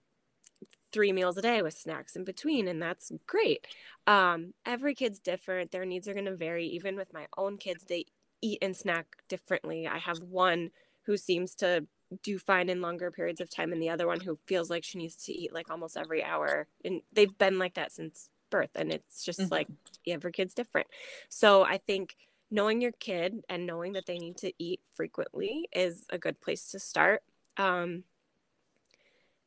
three 0.92 1.12
meals 1.12 1.38
a 1.38 1.42
day 1.42 1.62
with 1.62 1.76
snacks 1.76 2.16
in 2.16 2.24
between 2.24 2.68
and 2.68 2.82
that's 2.82 3.12
great. 3.28 3.68
Um, 4.08 4.54
every 4.66 4.96
kid's 4.96 5.20
different. 5.20 5.72
Their 5.72 5.86
needs 5.86 6.08
are 6.08 6.14
going 6.14 6.26
to 6.26 6.36
vary. 6.36 6.66
Even 6.68 6.96
with 6.96 7.14
my 7.14 7.28
own 7.38 7.58
kids 7.58 7.84
they 7.84 8.06
eat 8.42 8.60
and 8.62 8.76
snack 8.76 9.06
differently. 9.28 9.88
I 9.88 10.00
have 10.00 10.20
one 10.20 10.72
who 11.04 11.18
seems 11.18 11.56
to 11.56 11.86
do 12.24 12.40
fine 12.40 12.70
in 12.70 12.82
longer 12.82 13.12
periods 13.12 13.40
of 13.40 13.50
time 13.50 13.72
and 13.72 13.82
the 13.82 13.90
other 13.90 14.08
one 14.08 14.20
who 14.20 14.38
feels 14.48 14.70
like 14.70 14.84
she 14.84 14.98
needs 14.98 15.16
to 15.16 15.34
eat 15.34 15.54
like 15.54 15.70
almost 15.70 15.98
every 15.98 16.24
hour. 16.24 16.68
And 16.84 17.02
they've 17.14 17.38
been 17.38 17.60
like 17.60 17.76
that 17.76 17.92
since 17.92 18.30
birth 18.50 18.72
and 18.74 18.92
it's 18.92 19.24
just 19.24 19.40
mm-hmm. 19.40 19.54
like 19.54 19.68
every 20.08 20.32
kid's 20.32 20.56
different. 20.56 20.88
So 21.30 21.64
i 21.64 21.78
think 21.78 22.16
knowing 22.52 22.82
your 22.82 22.92
kid 22.94 23.42
and 23.48 23.66
knowing 23.66 23.94
that 23.94 24.06
they 24.06 24.18
need 24.18 24.38
to 24.38 24.52
eat 24.58 24.82
frequently 24.96 25.70
is 25.72 26.06
a 26.10 26.18
good 26.18 26.40
place 26.42 26.72
to 26.72 26.80
start. 26.80 27.22
Um, 27.58 28.04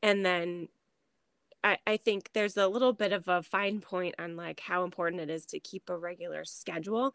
and 0.02 0.24
then 0.24 0.68
I, 1.64 1.78
I 1.86 1.96
think 1.96 2.30
there's 2.32 2.56
a 2.56 2.68
little 2.68 2.92
bit 2.92 3.12
of 3.12 3.28
a 3.28 3.42
fine 3.42 3.80
point 3.80 4.16
on 4.18 4.36
like 4.36 4.60
how 4.60 4.84
important 4.84 5.22
it 5.22 5.30
is 5.30 5.46
to 5.46 5.60
keep 5.60 5.88
a 5.88 5.96
regular 5.96 6.44
schedule 6.44 7.14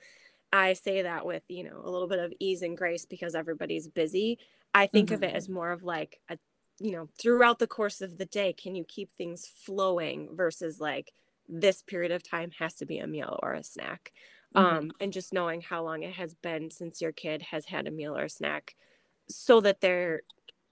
I 0.51 0.73
say 0.73 1.01
that 1.01 1.25
with, 1.25 1.43
you 1.47 1.63
know, 1.63 1.81
a 1.83 1.89
little 1.89 2.07
bit 2.07 2.19
of 2.19 2.33
ease 2.39 2.61
and 2.61 2.77
grace 2.77 3.05
because 3.05 3.35
everybody's 3.35 3.87
busy. 3.87 4.39
I 4.73 4.87
think 4.87 5.07
mm-hmm. 5.07 5.15
of 5.15 5.23
it 5.23 5.27
mm-hmm. 5.27 5.37
as 5.37 5.49
more 5.49 5.71
of 5.71 5.83
like 5.83 6.19
a, 6.29 6.37
you 6.79 6.91
know, 6.91 7.09
throughout 7.19 7.59
the 7.59 7.67
course 7.67 8.01
of 8.01 8.17
the 8.17 8.25
day, 8.25 8.53
can 8.53 8.75
you 8.75 8.83
keep 8.83 9.13
things 9.13 9.45
flowing 9.45 10.29
versus 10.33 10.79
like 10.79 11.11
this 11.49 11.81
period 11.81 12.11
of 12.11 12.23
time 12.23 12.51
has 12.59 12.75
to 12.75 12.85
be 12.85 12.99
a 12.99 13.07
meal 13.07 13.39
or 13.41 13.53
a 13.53 13.63
snack. 13.63 14.11
Mm-hmm. 14.55 14.77
Um, 14.77 14.91
and 14.99 15.11
just 15.11 15.33
knowing 15.33 15.61
how 15.61 15.83
long 15.83 16.03
it 16.03 16.13
has 16.13 16.33
been 16.33 16.71
since 16.71 17.01
your 17.01 17.11
kid 17.11 17.41
has 17.41 17.65
had 17.65 17.87
a 17.87 17.91
meal 17.91 18.17
or 18.17 18.25
a 18.25 18.29
snack 18.29 18.75
so 19.29 19.59
that 19.61 19.81
they're, 19.81 20.21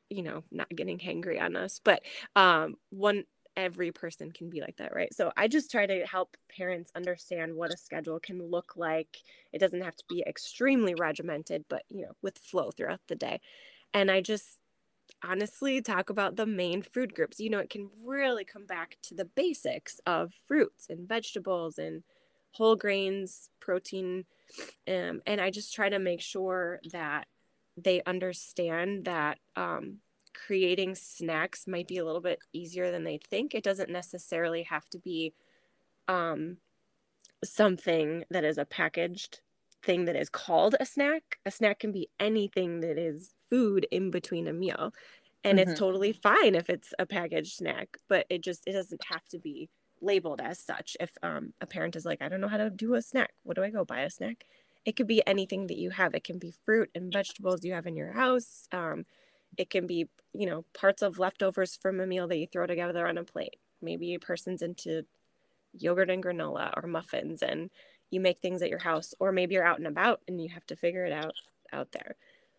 you 0.09 0.23
know, 0.23 0.43
not 0.51 0.69
getting 0.69 0.99
hangry 0.99 1.41
on 1.41 1.55
us. 1.55 1.79
But 1.83 2.01
um, 2.35 2.75
one 2.89 3.23
every 3.57 3.91
person 3.91 4.31
can 4.31 4.49
be 4.49 4.61
like 4.61 4.77
that, 4.77 4.93
right? 4.93 5.13
So 5.13 5.31
I 5.37 5.47
just 5.47 5.71
try 5.71 5.85
to 5.85 6.05
help 6.05 6.35
parents 6.55 6.91
understand 6.95 7.55
what 7.55 7.73
a 7.73 7.77
schedule 7.77 8.19
can 8.19 8.41
look 8.41 8.73
like. 8.75 9.17
It 9.53 9.59
doesn't 9.59 9.81
have 9.81 9.95
to 9.95 10.03
be 10.09 10.23
extremely 10.27 10.93
regimented, 10.93 11.65
but 11.69 11.83
you 11.89 12.01
know, 12.01 12.11
with 12.21 12.37
flow 12.37 12.71
throughout 12.71 13.01
the 13.07 13.15
day. 13.15 13.39
And 13.93 14.11
I 14.11 14.21
just 14.21 14.59
honestly 15.23 15.81
talk 15.81 16.09
about 16.09 16.35
the 16.35 16.45
main 16.45 16.81
food 16.81 17.13
groups. 17.13 17.39
You 17.39 17.49
know, 17.49 17.59
it 17.59 17.69
can 17.69 17.89
really 18.05 18.43
come 18.43 18.65
back 18.65 18.97
to 19.03 19.15
the 19.15 19.25
basics 19.25 19.99
of 20.05 20.33
fruits 20.47 20.87
and 20.89 21.07
vegetables 21.07 21.77
and 21.77 22.03
whole 22.51 22.75
grains, 22.75 23.49
protein. 23.59 24.25
Um, 24.87 25.21
and 25.25 25.41
I 25.41 25.49
just 25.49 25.73
try 25.73 25.89
to 25.89 25.99
make 25.99 26.21
sure 26.21 26.79
that 26.91 27.27
they 27.77 28.01
understand 28.05 29.05
that 29.05 29.39
um, 29.55 29.97
creating 30.33 30.95
snacks 30.95 31.67
might 31.67 31.87
be 31.87 31.97
a 31.97 32.05
little 32.05 32.21
bit 32.21 32.39
easier 32.53 32.91
than 32.91 33.03
they 33.03 33.19
think. 33.29 33.53
It 33.53 33.63
doesn't 33.63 33.89
necessarily 33.89 34.63
have 34.63 34.87
to 34.89 34.99
be 34.99 35.33
um, 36.07 36.57
something 37.43 38.23
that 38.29 38.43
is 38.43 38.57
a 38.57 38.65
packaged 38.65 39.41
thing 39.83 40.05
that 40.05 40.15
is 40.15 40.29
called 40.29 40.75
a 40.79 40.85
snack. 40.85 41.39
A 41.45 41.51
snack 41.51 41.79
can 41.79 41.91
be 41.91 42.09
anything 42.19 42.81
that 42.81 42.97
is 42.97 43.33
food 43.49 43.87
in 43.91 44.11
between 44.11 44.47
a 44.47 44.53
meal. 44.53 44.93
And 45.43 45.59
mm-hmm. 45.59 45.69
it's 45.69 45.79
totally 45.79 46.13
fine 46.13 46.55
if 46.55 46.69
it's 46.69 46.93
a 46.97 47.05
packaged 47.05 47.55
snack, 47.55 47.97
but 48.09 48.25
it 48.29 48.41
just 48.41 48.63
it 48.65 48.73
doesn't 48.73 49.03
have 49.11 49.25
to 49.29 49.39
be 49.39 49.69
labeled 50.01 50.41
as 50.41 50.59
such. 50.59 50.97
If 50.99 51.11
um, 51.21 51.53
a 51.61 51.67
parent 51.67 51.95
is 51.95 52.05
like, 52.05 52.21
I 52.21 52.29
don't 52.29 52.41
know 52.41 52.47
how 52.47 52.57
to 52.57 52.69
do 52.69 52.95
a 52.95 53.01
snack, 53.01 53.31
what 53.43 53.55
do 53.55 53.63
I 53.63 53.69
go 53.69 53.85
buy 53.85 54.01
a 54.01 54.09
snack? 54.09 54.45
It 54.85 54.95
could 54.95 55.07
be 55.07 55.25
anything 55.25 55.67
that 55.67 55.77
you 55.77 55.89
have. 55.89 56.13
It 56.13 56.23
can 56.23 56.37
be 56.37 56.53
fruit 56.63 56.89
and 56.93 57.11
vegetables 57.11 57.63
you 57.63 57.73
have 57.73 57.87
in 57.87 57.95
your 57.95 58.13
house. 58.13 58.67
Um, 58.71 59.05
it 59.57 59.69
can 59.69 59.87
be 59.87 60.07
you 60.33 60.45
know 60.45 60.65
parts 60.73 61.01
of 61.01 61.19
leftovers 61.19 61.75
from 61.75 61.99
a 61.99 62.07
meal 62.07 62.27
that 62.27 62.37
you 62.37 62.47
throw 62.47 62.65
together 62.65 63.07
on 63.07 63.17
a 63.17 63.23
plate 63.23 63.57
maybe 63.81 64.13
a 64.13 64.19
person's 64.19 64.61
into 64.61 65.03
yogurt 65.73 66.09
and 66.09 66.23
granola 66.23 66.71
or 66.77 66.87
muffins 66.87 67.41
and 67.41 67.69
you 68.11 68.19
make 68.19 68.39
things 68.39 68.61
at 68.61 68.69
your 68.69 68.79
house 68.79 69.13
or 69.19 69.31
maybe 69.31 69.55
you're 69.55 69.65
out 69.65 69.77
and 69.77 69.87
about 69.87 70.21
and 70.27 70.41
you 70.41 70.49
have 70.49 70.65
to 70.65 70.75
figure 70.75 71.05
it 71.05 71.13
out 71.13 71.33
out 71.73 71.91
there 71.91 72.15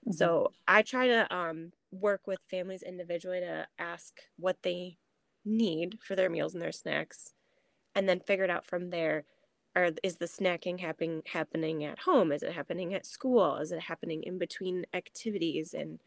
mm-hmm. 0.07 0.13
so 0.13 0.53
i 0.69 0.83
try 0.83 1.07
to 1.07 1.35
um, 1.35 1.73
work 1.91 2.27
with 2.27 2.39
families 2.51 2.83
individually 2.83 3.41
to 3.41 3.67
ask 3.79 4.21
what 4.39 4.63
they 4.63 4.97
need 5.45 5.99
for 6.03 6.17
their 6.17 6.31
meals 6.31 6.55
and 6.55 6.63
their 6.63 6.73
snacks 6.73 7.33
and 7.95 8.09
then 8.09 8.21
figure 8.21 8.45
it 8.45 8.51
out 8.51 8.67
from 8.67 8.91
there 8.91 9.25
or 9.77 9.91
is 10.03 10.17
the 10.17 10.27
snacking 10.27 10.81
happening 10.81 11.23
happening 11.27 11.85
at 11.85 12.01
home? 12.01 12.33
Is 12.33 12.43
it 12.43 12.53
happening 12.53 12.95
at 12.95 13.07
school? 13.07 13.57
Is 13.57 13.71
it 13.73 13.81
happening 13.81 14.23
in 14.25 14.39
between 14.39 14.87
activities? 14.95 15.75
And 15.75 16.01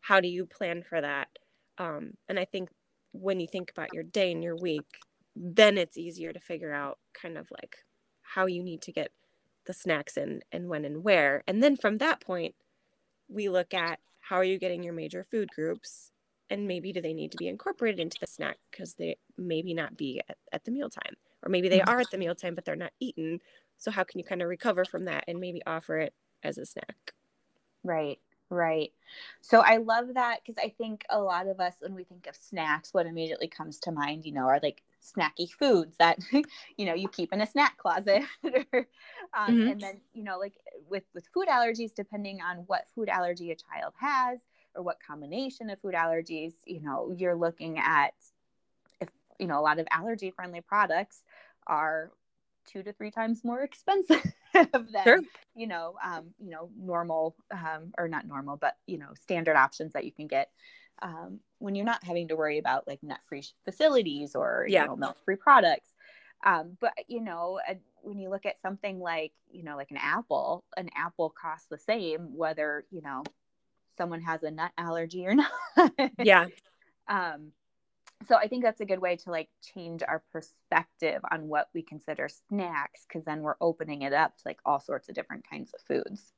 how 0.00 0.20
do 0.20 0.28
you 0.28 0.46
plan 0.46 0.82
for 0.82 1.00
that? 1.00 1.28
Um, 1.78 2.12
and 2.28 2.38
i 2.38 2.44
think 2.44 2.68
when 3.12 3.40
you 3.40 3.46
think 3.46 3.70
about 3.70 3.94
your 3.94 4.02
day 4.02 4.30
and 4.30 4.44
your 4.44 4.56
week 4.56 4.84
then 5.34 5.78
it's 5.78 5.96
easier 5.96 6.32
to 6.32 6.40
figure 6.40 6.72
out 6.72 6.98
kind 7.14 7.38
of 7.38 7.48
like 7.50 7.76
how 8.22 8.46
you 8.46 8.62
need 8.62 8.82
to 8.82 8.92
get 8.92 9.10
the 9.66 9.72
snacks 9.72 10.16
in 10.16 10.40
and 10.52 10.68
when 10.68 10.84
and 10.84 11.04
where. 11.04 11.42
And 11.46 11.62
then 11.62 11.76
from 11.76 11.96
that 11.96 12.20
point 12.20 12.54
we 13.28 13.48
look 13.48 13.72
at 13.72 14.00
how 14.20 14.36
are 14.36 14.44
you 14.44 14.58
getting 14.58 14.82
your 14.82 14.92
major 14.92 15.24
food 15.24 15.48
groups? 15.54 16.10
And 16.50 16.66
maybe 16.66 16.92
do 16.92 17.00
they 17.00 17.14
need 17.14 17.30
to 17.32 17.38
be 17.38 17.48
incorporated 17.48 18.00
into 18.00 18.18
the 18.20 18.26
snack 18.26 18.58
because 18.70 18.94
they 18.94 19.16
maybe 19.38 19.72
not 19.72 19.96
be 19.96 20.20
at, 20.28 20.36
at 20.52 20.64
the 20.64 20.72
mealtime 20.72 21.14
or 21.42 21.50
maybe 21.50 21.68
they 21.68 21.78
mm-hmm. 21.78 21.90
are 21.90 22.00
at 22.00 22.10
the 22.10 22.18
mealtime 22.18 22.54
but 22.54 22.64
they're 22.64 22.76
not 22.76 22.92
eaten 23.00 23.40
so 23.78 23.90
how 23.90 24.04
can 24.04 24.18
you 24.18 24.24
kind 24.24 24.42
of 24.42 24.48
recover 24.48 24.84
from 24.84 25.04
that 25.04 25.24
and 25.26 25.40
maybe 25.40 25.62
offer 25.66 25.98
it 25.98 26.14
as 26.42 26.58
a 26.58 26.66
snack 26.66 27.12
right 27.84 28.18
Right. 28.50 28.92
So 29.42 29.60
I 29.60 29.76
love 29.76 30.14
that 30.14 30.40
because 30.44 30.60
I 30.62 30.74
think 30.76 31.04
a 31.08 31.20
lot 31.20 31.46
of 31.46 31.60
us, 31.60 31.74
when 31.78 31.94
we 31.94 32.02
think 32.02 32.26
of 32.26 32.34
snacks, 32.34 32.92
what 32.92 33.06
immediately 33.06 33.46
comes 33.46 33.78
to 33.80 33.92
mind, 33.92 34.24
you 34.24 34.32
know, 34.32 34.46
are 34.46 34.58
like 34.60 34.82
snacky 35.00 35.48
foods 35.48 35.96
that, 35.98 36.18
you 36.76 36.84
know, 36.84 36.94
you 36.94 37.08
keep 37.08 37.32
in 37.32 37.40
a 37.40 37.46
snack 37.46 37.78
closet. 37.78 38.24
um, 38.44 38.52
mm-hmm. 38.52 39.68
And 39.68 39.80
then, 39.80 40.00
you 40.12 40.24
know, 40.24 40.36
like 40.36 40.54
with, 40.88 41.04
with 41.14 41.28
food 41.32 41.46
allergies, 41.46 41.94
depending 41.94 42.40
on 42.42 42.64
what 42.66 42.88
food 42.92 43.08
allergy 43.08 43.52
a 43.52 43.56
child 43.56 43.94
has 44.00 44.40
or 44.74 44.82
what 44.82 44.98
combination 45.00 45.70
of 45.70 45.80
food 45.80 45.94
allergies, 45.94 46.54
you 46.66 46.80
know, 46.80 47.14
you're 47.16 47.36
looking 47.36 47.78
at 47.78 48.14
you 49.40 49.46
know, 49.46 49.58
a 49.58 49.62
lot 49.62 49.78
of 49.78 49.86
allergy 49.90 50.30
friendly 50.30 50.60
products 50.60 51.22
are 51.66 52.12
two 52.66 52.82
to 52.82 52.92
three 52.92 53.10
times 53.10 53.42
more 53.44 53.62
expensive 53.64 54.22
than 54.52 55.04
sure. 55.04 55.20
you 55.54 55.66
know 55.66 55.94
um, 56.04 56.26
you 56.38 56.50
know 56.50 56.70
normal 56.78 57.34
um, 57.50 57.92
or 57.98 58.08
not 58.08 58.26
normal 58.26 58.56
but 58.56 58.76
you 58.86 58.98
know 58.98 59.08
standard 59.20 59.56
options 59.56 59.92
that 59.92 60.04
you 60.04 60.12
can 60.12 60.26
get 60.26 60.50
um, 61.02 61.40
when 61.58 61.74
you're 61.74 61.84
not 61.84 62.04
having 62.04 62.28
to 62.28 62.36
worry 62.36 62.58
about 62.58 62.86
like 62.86 63.02
nut 63.02 63.20
free 63.28 63.44
facilities 63.64 64.34
or 64.34 64.66
yeah. 64.68 64.82
you 64.82 64.88
know 64.88 64.96
milk 64.96 65.16
free 65.24 65.36
products 65.36 65.88
um, 66.44 66.76
but 66.80 66.92
you 67.08 67.20
know 67.20 67.58
when 68.02 68.18
you 68.18 68.30
look 68.30 68.46
at 68.46 68.60
something 68.60 68.98
like 68.98 69.32
you 69.50 69.62
know 69.62 69.76
like 69.76 69.90
an 69.90 69.98
apple 69.98 70.64
an 70.76 70.88
apple 70.96 71.30
costs 71.30 71.66
the 71.70 71.78
same 71.78 72.36
whether 72.36 72.84
you 72.90 73.00
know 73.02 73.22
someone 73.96 74.20
has 74.20 74.42
a 74.42 74.50
nut 74.50 74.72
allergy 74.78 75.26
or 75.26 75.34
not 75.76 75.92
yeah 76.18 76.46
um 77.08 77.52
so 78.28 78.36
i 78.36 78.46
think 78.48 78.62
that's 78.62 78.80
a 78.80 78.86
good 78.86 79.00
way 79.00 79.16
to 79.16 79.30
like 79.30 79.48
change 79.74 80.02
our 80.06 80.22
perspective 80.32 81.20
on 81.30 81.48
what 81.48 81.68
we 81.74 81.82
consider 81.82 82.28
snacks 82.28 83.04
because 83.06 83.24
then 83.24 83.40
we're 83.40 83.54
opening 83.60 84.02
it 84.02 84.12
up 84.12 84.36
to 84.36 84.42
like 84.46 84.58
all 84.64 84.80
sorts 84.80 85.08
of 85.08 85.14
different 85.14 85.48
kinds 85.48 85.72
of 85.74 85.80
foods. 85.82 86.32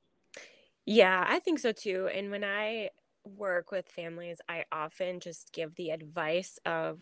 Yeah 0.86 1.24
i 1.28 1.38
think 1.38 1.58
so 1.58 1.72
too 1.72 2.08
and 2.12 2.30
when 2.30 2.44
i 2.44 2.90
work 3.24 3.70
with 3.70 3.88
families 3.88 4.38
i 4.48 4.64
often 4.72 5.20
just 5.20 5.52
give 5.52 5.74
the 5.76 5.90
advice 5.90 6.58
of 6.66 7.00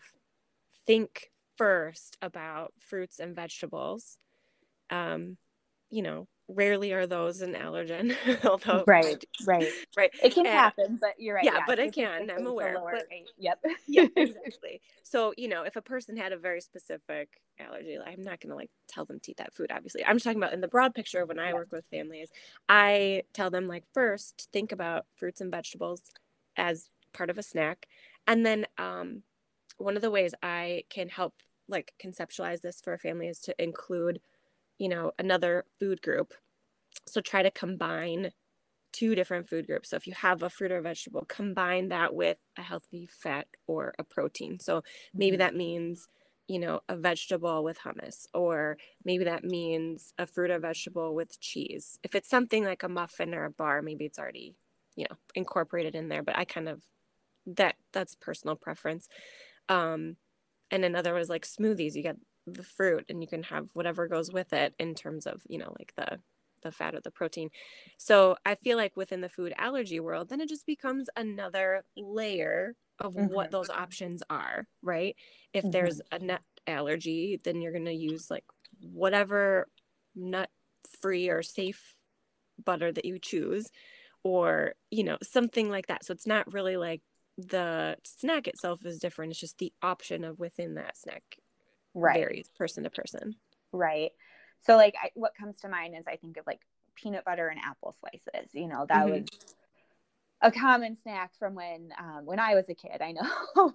think 0.85 1.31
first 1.57 2.17
about 2.21 2.73
fruits 2.79 3.19
and 3.19 3.35
vegetables. 3.35 4.17
Um 4.89 5.37
you 5.89 6.01
know 6.01 6.27
rarely 6.55 6.91
are 6.91 7.07
those 7.07 7.41
an 7.41 7.53
allergen 7.53 8.15
although 8.45 8.83
right 8.87 9.23
right. 9.45 9.67
right 9.97 10.11
it 10.23 10.33
can 10.33 10.45
happen 10.45 10.97
but 10.99 11.11
you're 11.17 11.35
right 11.35 11.45
yeah, 11.45 11.55
yeah 11.55 11.63
but 11.65 11.79
it 11.79 11.93
can 11.93 12.29
i'm 12.29 12.45
aware 12.45 12.77
but, 12.91 13.05
yep. 13.37 13.59
Yeah 13.87 14.07
exactly. 14.15 14.81
So 15.03 15.33
you 15.37 15.47
know 15.47 15.63
if 15.63 15.75
a 15.75 15.81
person 15.81 16.17
had 16.17 16.31
a 16.31 16.37
very 16.37 16.61
specific 16.61 17.29
allergy 17.59 17.97
i'm 18.05 18.21
not 18.21 18.39
going 18.39 18.49
to 18.49 18.55
like 18.55 18.71
tell 18.87 19.05
them 19.05 19.19
to 19.21 19.31
eat 19.31 19.37
that 19.37 19.53
food 19.53 19.71
obviously. 19.73 20.03
I'm 20.05 20.15
just 20.15 20.25
talking 20.25 20.41
about 20.41 20.53
in 20.53 20.61
the 20.61 20.67
broad 20.67 20.93
picture 20.93 21.25
when 21.25 21.39
i 21.39 21.49
yeah. 21.49 21.53
work 21.53 21.71
with 21.71 21.85
families 21.91 22.29
i 22.67 23.23
tell 23.33 23.49
them 23.49 23.67
like 23.67 23.83
first 23.93 24.49
think 24.51 24.71
about 24.71 25.05
fruits 25.15 25.41
and 25.41 25.51
vegetables 25.51 26.01
as 26.57 26.89
part 27.13 27.29
of 27.29 27.37
a 27.37 27.43
snack 27.43 27.87
and 28.27 28.45
then 28.45 28.65
um, 28.77 29.23
one 29.77 29.95
of 29.95 30.01
the 30.01 30.11
ways 30.11 30.33
i 30.43 30.83
can 30.89 31.09
help 31.09 31.33
like 31.67 31.93
conceptualize 32.03 32.61
this 32.61 32.81
for 32.81 32.93
a 32.93 32.99
family 32.99 33.27
is 33.27 33.39
to 33.39 33.55
include 33.61 34.19
you 34.81 34.89
know, 34.89 35.11
another 35.19 35.63
food 35.79 36.01
group. 36.01 36.33
So 37.05 37.21
try 37.21 37.43
to 37.43 37.51
combine 37.51 38.31
two 38.91 39.13
different 39.13 39.47
food 39.47 39.67
groups. 39.67 39.91
So 39.91 39.95
if 39.95 40.07
you 40.07 40.13
have 40.13 40.41
a 40.41 40.49
fruit 40.49 40.71
or 40.71 40.81
vegetable, 40.81 41.23
combine 41.27 41.89
that 41.89 42.15
with 42.15 42.39
a 42.57 42.63
healthy 42.63 43.07
fat 43.07 43.45
or 43.67 43.93
a 43.99 44.03
protein. 44.03 44.59
So 44.59 44.83
maybe 45.13 45.35
mm-hmm. 45.35 45.41
that 45.41 45.55
means, 45.55 46.07
you 46.47 46.57
know, 46.57 46.79
a 46.89 46.97
vegetable 46.97 47.63
with 47.63 47.77
hummus, 47.77 48.25
or 48.33 48.77
maybe 49.05 49.25
that 49.25 49.43
means 49.43 50.13
a 50.17 50.25
fruit 50.25 50.49
or 50.49 50.57
vegetable 50.57 51.13
with 51.13 51.39
cheese. 51.39 51.99
If 52.01 52.15
it's 52.15 52.27
something 52.27 52.65
like 52.65 52.81
a 52.81 52.89
muffin 52.89 53.35
or 53.35 53.45
a 53.45 53.51
bar, 53.51 53.83
maybe 53.83 54.05
it's 54.05 54.17
already, 54.17 54.55
you 54.95 55.05
know, 55.07 55.15
incorporated 55.35 55.93
in 55.93 56.09
there. 56.09 56.23
But 56.23 56.39
I 56.39 56.45
kind 56.45 56.67
of 56.67 56.81
that 57.45 57.75
that's 57.93 58.15
personal 58.15 58.55
preference. 58.55 59.07
Um, 59.69 60.15
and 60.71 60.83
another 60.83 61.13
was 61.13 61.29
like 61.29 61.45
smoothies. 61.45 61.93
You 61.93 62.01
get 62.01 62.17
the 62.47 62.63
fruit 62.63 63.05
and 63.09 63.21
you 63.21 63.27
can 63.27 63.43
have 63.43 63.69
whatever 63.73 64.07
goes 64.07 64.31
with 64.31 64.51
it 64.53 64.73
in 64.79 64.95
terms 64.95 65.27
of 65.27 65.41
you 65.47 65.57
know 65.57 65.73
like 65.77 65.93
the 65.95 66.17
the 66.61 66.71
fat 66.71 66.95
or 66.95 67.01
the 67.01 67.11
protein. 67.11 67.49
So 67.97 68.35
I 68.45 68.55
feel 68.55 68.77
like 68.77 68.95
within 68.95 69.21
the 69.21 69.29
food 69.29 69.53
allergy 69.57 69.99
world, 69.99 70.29
then 70.29 70.41
it 70.41 70.49
just 70.49 70.65
becomes 70.65 71.09
another 71.15 71.83
layer 71.97 72.75
of 72.99 73.15
mm-hmm. 73.15 73.33
what 73.33 73.51
those 73.51 73.69
options 73.69 74.21
are, 74.29 74.67
right? 74.81 75.15
If 75.53 75.63
mm-hmm. 75.63 75.71
there's 75.71 76.01
a 76.11 76.19
nut 76.19 76.41
allergy, 76.67 77.39
then 77.43 77.61
you're 77.61 77.71
going 77.71 77.85
to 77.85 77.93
use 77.93 78.29
like 78.29 78.45
whatever 78.79 79.67
nut 80.15 80.49
free 81.01 81.29
or 81.29 81.41
safe 81.41 81.95
butter 82.63 82.91
that 82.91 83.05
you 83.05 83.17
choose 83.19 83.69
or, 84.23 84.73
you 84.91 85.03
know, 85.03 85.17
something 85.23 85.69
like 85.69 85.87
that. 85.87 86.05
So 86.05 86.13
it's 86.13 86.27
not 86.27 86.53
really 86.53 86.77
like 86.77 87.01
the 87.37 87.97
snack 88.03 88.47
itself 88.47 88.85
is 88.85 88.99
different. 88.99 89.31
It's 89.31 89.39
just 89.39 89.57
the 89.57 89.73
option 89.81 90.23
of 90.23 90.37
within 90.37 90.75
that 90.75 90.97
snack 90.97 91.23
right. 91.93 92.19
varies 92.19 92.49
person 92.57 92.83
to 92.83 92.89
person. 92.89 93.35
Right. 93.71 94.11
So 94.65 94.75
like 94.75 94.95
I, 95.01 95.09
what 95.15 95.35
comes 95.35 95.57
to 95.61 95.69
mind 95.69 95.95
is 95.97 96.05
I 96.07 96.17
think 96.17 96.37
of 96.37 96.45
like 96.45 96.61
peanut 96.95 97.25
butter 97.25 97.47
and 97.47 97.59
apple 97.59 97.95
slices. 97.99 98.49
You 98.53 98.67
know, 98.67 98.85
that 98.87 99.05
mm-hmm. 99.05 99.21
was 99.21 99.55
a 100.41 100.51
common 100.51 100.97
snack 101.01 101.31
from 101.37 101.55
when 101.55 101.93
um, 101.99 102.25
when 102.25 102.39
I 102.39 102.55
was 102.55 102.69
a 102.69 102.75
kid. 102.75 103.01
I 103.01 103.11
know. 103.11 103.21
um, 103.55 103.71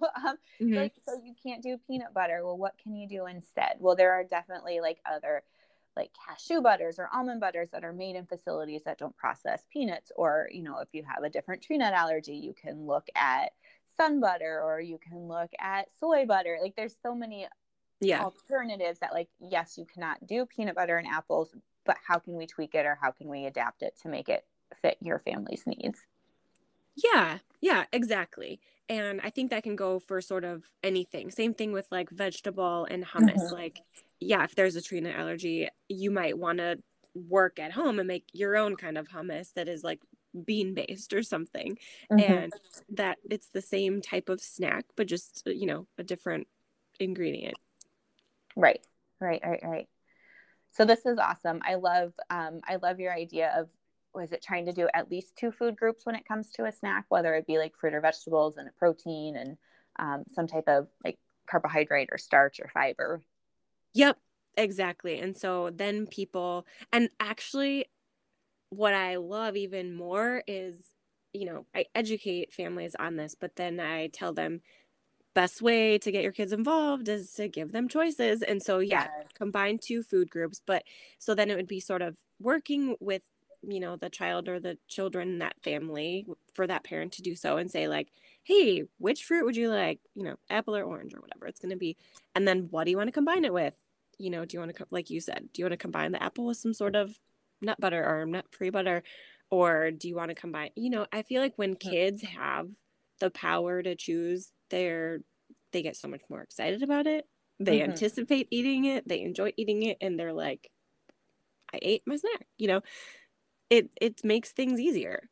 mm-hmm. 0.61 0.73
so, 0.73 0.79
like, 0.79 0.93
so 1.05 1.21
you 1.23 1.33
can't 1.41 1.63
do 1.63 1.77
peanut 1.87 2.13
butter. 2.13 2.41
Well, 2.43 2.57
what 2.57 2.77
can 2.81 2.95
you 2.95 3.07
do 3.07 3.25
instead? 3.25 3.75
Well, 3.79 3.95
there 3.95 4.13
are 4.13 4.23
definitely 4.23 4.79
like 4.79 4.99
other 5.09 5.43
like 5.95 6.11
cashew 6.27 6.61
butters 6.61 6.99
or 6.99 7.09
almond 7.11 7.39
butters 7.41 7.71
that 7.71 7.83
are 7.83 7.91
made 7.91 8.15
in 8.15 8.27
facilities 8.27 8.83
that 8.85 8.99
don't 8.99 9.17
process 9.17 9.63
peanuts. 9.71 10.11
Or 10.15 10.47
you 10.51 10.63
know, 10.63 10.79
if 10.79 10.89
you 10.93 11.03
have 11.03 11.23
a 11.23 11.29
different 11.29 11.63
tree 11.63 11.77
nut 11.77 11.93
allergy, 11.93 12.35
you 12.35 12.53
can 12.53 12.85
look 12.85 13.07
at 13.15 13.51
sun 13.97 14.19
butter 14.19 14.61
or 14.63 14.79
you 14.79 14.99
can 14.99 15.27
look 15.27 15.49
at 15.59 15.87
soy 15.99 16.25
butter. 16.25 16.59
Like 16.61 16.75
there's 16.75 16.95
so 17.01 17.15
many 17.15 17.47
yeah. 17.99 18.23
alternatives 18.23 18.99
that 18.99 19.13
like 19.13 19.29
yes, 19.39 19.77
you 19.77 19.85
cannot 19.85 20.25
do 20.25 20.45
peanut 20.45 20.75
butter 20.75 20.97
and 20.97 21.07
apples, 21.07 21.49
but 21.85 21.97
how 22.05 22.19
can 22.19 22.35
we 22.35 22.45
tweak 22.47 22.75
it 22.75 22.85
or 22.85 22.97
how 23.01 23.11
can 23.11 23.27
we 23.27 23.45
adapt 23.45 23.81
it 23.81 23.95
to 24.01 24.09
make 24.09 24.29
it 24.29 24.45
fit 24.81 24.97
your 25.01 25.19
family's 25.19 25.63
needs? 25.65 26.05
Yeah, 26.95 27.39
yeah, 27.61 27.85
exactly. 27.93 28.59
And 28.89 29.21
I 29.21 29.29
think 29.29 29.51
that 29.51 29.63
can 29.63 29.75
go 29.75 29.99
for 29.99 30.21
sort 30.21 30.43
of 30.43 30.63
anything. 30.83 31.29
Same 31.29 31.53
thing 31.53 31.71
with 31.71 31.87
like 31.91 32.09
vegetable 32.09 32.87
and 32.89 33.05
hummus. 33.05 33.35
Mm-hmm. 33.35 33.53
Like, 33.53 33.81
yeah, 34.19 34.43
if 34.43 34.55
there's 34.55 34.75
a 34.75 34.81
tree 34.81 35.01
nut 35.01 35.15
allergy, 35.15 35.67
you 35.89 36.09
might 36.09 36.37
want 36.37 36.59
to 36.59 36.79
work 37.13 37.59
at 37.59 37.71
home 37.71 37.99
and 37.99 38.07
make 38.07 38.25
your 38.33 38.55
own 38.55 38.75
kind 38.75 38.97
of 38.97 39.09
hummus 39.09 39.53
that 39.53 39.67
is 39.67 39.83
like 39.83 39.99
bean 40.45 40.73
based 40.73 41.13
or 41.13 41.21
something. 41.21 41.77
Mm-hmm. 42.11 42.33
And 42.33 42.53
that 42.89 43.17
it's 43.29 43.49
the 43.49 43.61
same 43.61 44.01
type 44.01 44.29
of 44.29 44.41
snack, 44.41 44.85
but 44.95 45.07
just, 45.07 45.43
you 45.45 45.65
know, 45.65 45.85
a 45.97 46.03
different 46.03 46.47
ingredient. 46.99 47.57
Right, 48.57 48.81
right, 49.21 49.41
right, 49.45 49.61
right. 49.63 49.87
So 50.71 50.83
this 50.83 51.05
is 51.05 51.19
awesome. 51.19 51.61
I 51.65 51.75
love, 51.75 52.13
um, 52.29 52.59
I 52.67 52.77
love 52.81 52.99
your 52.99 53.13
idea 53.13 53.53
of 53.55 53.69
was 54.13 54.31
it 54.31 54.43
trying 54.43 54.65
to 54.65 54.73
do 54.73 54.87
at 54.95 55.11
least 55.11 55.35
two 55.37 55.51
food 55.51 55.75
groups 55.75 56.05
when 56.05 56.15
it 56.15 56.27
comes 56.27 56.49
to 56.51 56.65
a 56.65 56.71
snack, 56.71 57.05
whether 57.09 57.35
it 57.35 57.45
be 57.45 57.59
like 57.59 57.75
fruit 57.79 57.93
or 57.93 58.01
vegetables 58.01 58.57
and 58.57 58.67
a 58.67 58.71
protein 58.79 59.35
and 59.35 59.57
um, 59.99 60.23
some 60.33 60.47
type 60.47 60.67
of 60.67 60.87
like 61.05 61.19
carbohydrate 61.49 62.09
or 62.11 62.17
starch 62.17 62.59
or 62.59 62.69
fiber. 62.73 63.21
Yep, 63.93 64.17
exactly. 64.57 65.19
And 65.19 65.37
so 65.37 65.69
then 65.73 66.07
people, 66.07 66.65
and 66.91 67.09
actually, 67.19 67.85
what 68.69 68.93
I 68.93 69.17
love 69.17 69.55
even 69.55 69.93
more 69.93 70.43
is, 70.47 70.93
you 71.33 71.45
know, 71.45 71.65
I 71.75 71.85
educate 71.95 72.53
families 72.53 72.95
on 72.99 73.15
this, 73.17 73.35
but 73.39 73.55
then 73.55 73.79
I 73.79 74.07
tell 74.07 74.33
them 74.33 74.61
best 75.37 75.61
way 75.61 75.99
to 75.99 76.11
get 76.11 76.23
your 76.23 76.31
kids 76.31 76.51
involved 76.51 77.07
is 77.07 77.31
to 77.33 77.47
give 77.47 77.71
them 77.71 77.87
choices. 77.87 78.41
And 78.41 78.59
so, 78.59 78.79
yeah, 78.79 79.05
yes. 79.19 79.27
combine 79.35 79.77
two 79.77 80.01
food 80.01 80.31
groups. 80.31 80.63
But 80.65 80.83
so 81.19 81.35
then 81.35 81.51
it 81.51 81.55
would 81.55 81.67
be 81.67 81.79
sort 81.79 82.01
of 82.01 82.17
working 82.39 82.95
with 82.99 83.21
you 83.61 83.79
know 83.79 83.95
the 83.95 84.09
child 84.09 84.49
or 84.49 84.59
the 84.59 84.77
children 84.87 85.29
in 85.29 85.39
that 85.39 85.55
family 85.63 86.25
for 86.53 86.65
that 86.65 86.83
parent 86.83 87.11
to 87.11 87.23
do 87.23 87.35
so 87.35 87.57
and 87.57 87.71
say 87.71 87.87
like 87.87 88.09
hey 88.43 88.83
which 88.99 89.23
fruit 89.23 89.43
would 89.45 89.55
you 89.55 89.67
like 89.67 89.99
you 90.13 90.23
know 90.23 90.35
apple 90.47 90.75
or 90.75 90.83
orange 90.83 91.11
or 91.15 91.19
whatever 91.19 91.47
it's 91.47 91.59
going 91.59 91.71
to 91.71 91.75
be 91.75 91.97
and 92.35 92.47
then 92.47 92.67
what 92.69 92.83
do 92.83 92.91
you 92.91 92.97
want 92.97 93.07
to 93.07 93.11
combine 93.11 93.43
it 93.43 93.51
with 93.51 93.75
you 94.19 94.29
know 94.29 94.45
do 94.45 94.55
you 94.55 94.59
want 94.59 94.75
to 94.75 94.85
like 94.91 95.09
you 95.09 95.19
said 95.19 95.49
do 95.53 95.59
you 95.59 95.65
want 95.65 95.73
to 95.73 95.77
combine 95.77 96.11
the 96.11 96.21
apple 96.21 96.45
with 96.45 96.57
some 96.57 96.71
sort 96.71 96.95
of 96.95 97.17
nut 97.59 97.79
butter 97.79 98.05
or 98.05 98.27
nut 98.27 98.45
free 98.51 98.69
butter 98.69 99.01
or 99.49 99.89
do 99.89 100.07
you 100.07 100.15
want 100.15 100.29
to 100.29 100.35
combine 100.35 100.69
you 100.75 100.91
know 100.91 101.07
i 101.11 101.23
feel 101.23 101.41
like 101.41 101.53
when 101.55 101.73
mm. 101.73 101.79
kids 101.79 102.21
have 102.21 102.67
the 103.19 103.31
power 103.31 103.81
to 103.81 103.95
choose 103.95 104.51
they're 104.69 105.19
they 105.71 105.81
get 105.81 105.95
so 105.95 106.07
much 106.07 106.21
more 106.29 106.41
excited 106.41 106.83
about 106.83 107.07
it. 107.07 107.25
They 107.59 107.79
mm-hmm. 107.79 107.91
anticipate 107.91 108.47
eating 108.51 108.85
it. 108.85 109.07
They 109.07 109.21
enjoy 109.21 109.53
eating 109.57 109.83
it. 109.83 109.97
And 110.01 110.19
they're 110.19 110.33
like 110.33 110.69
i 111.73 111.79
ate 111.81 112.01
my 112.05 112.15
snack 112.15 112.47
you 112.57 112.67
know? 112.67 112.81
It 113.69 113.89
it 113.99 114.23
makes 114.23 114.51
things 114.51 114.79
easier. 114.79 115.29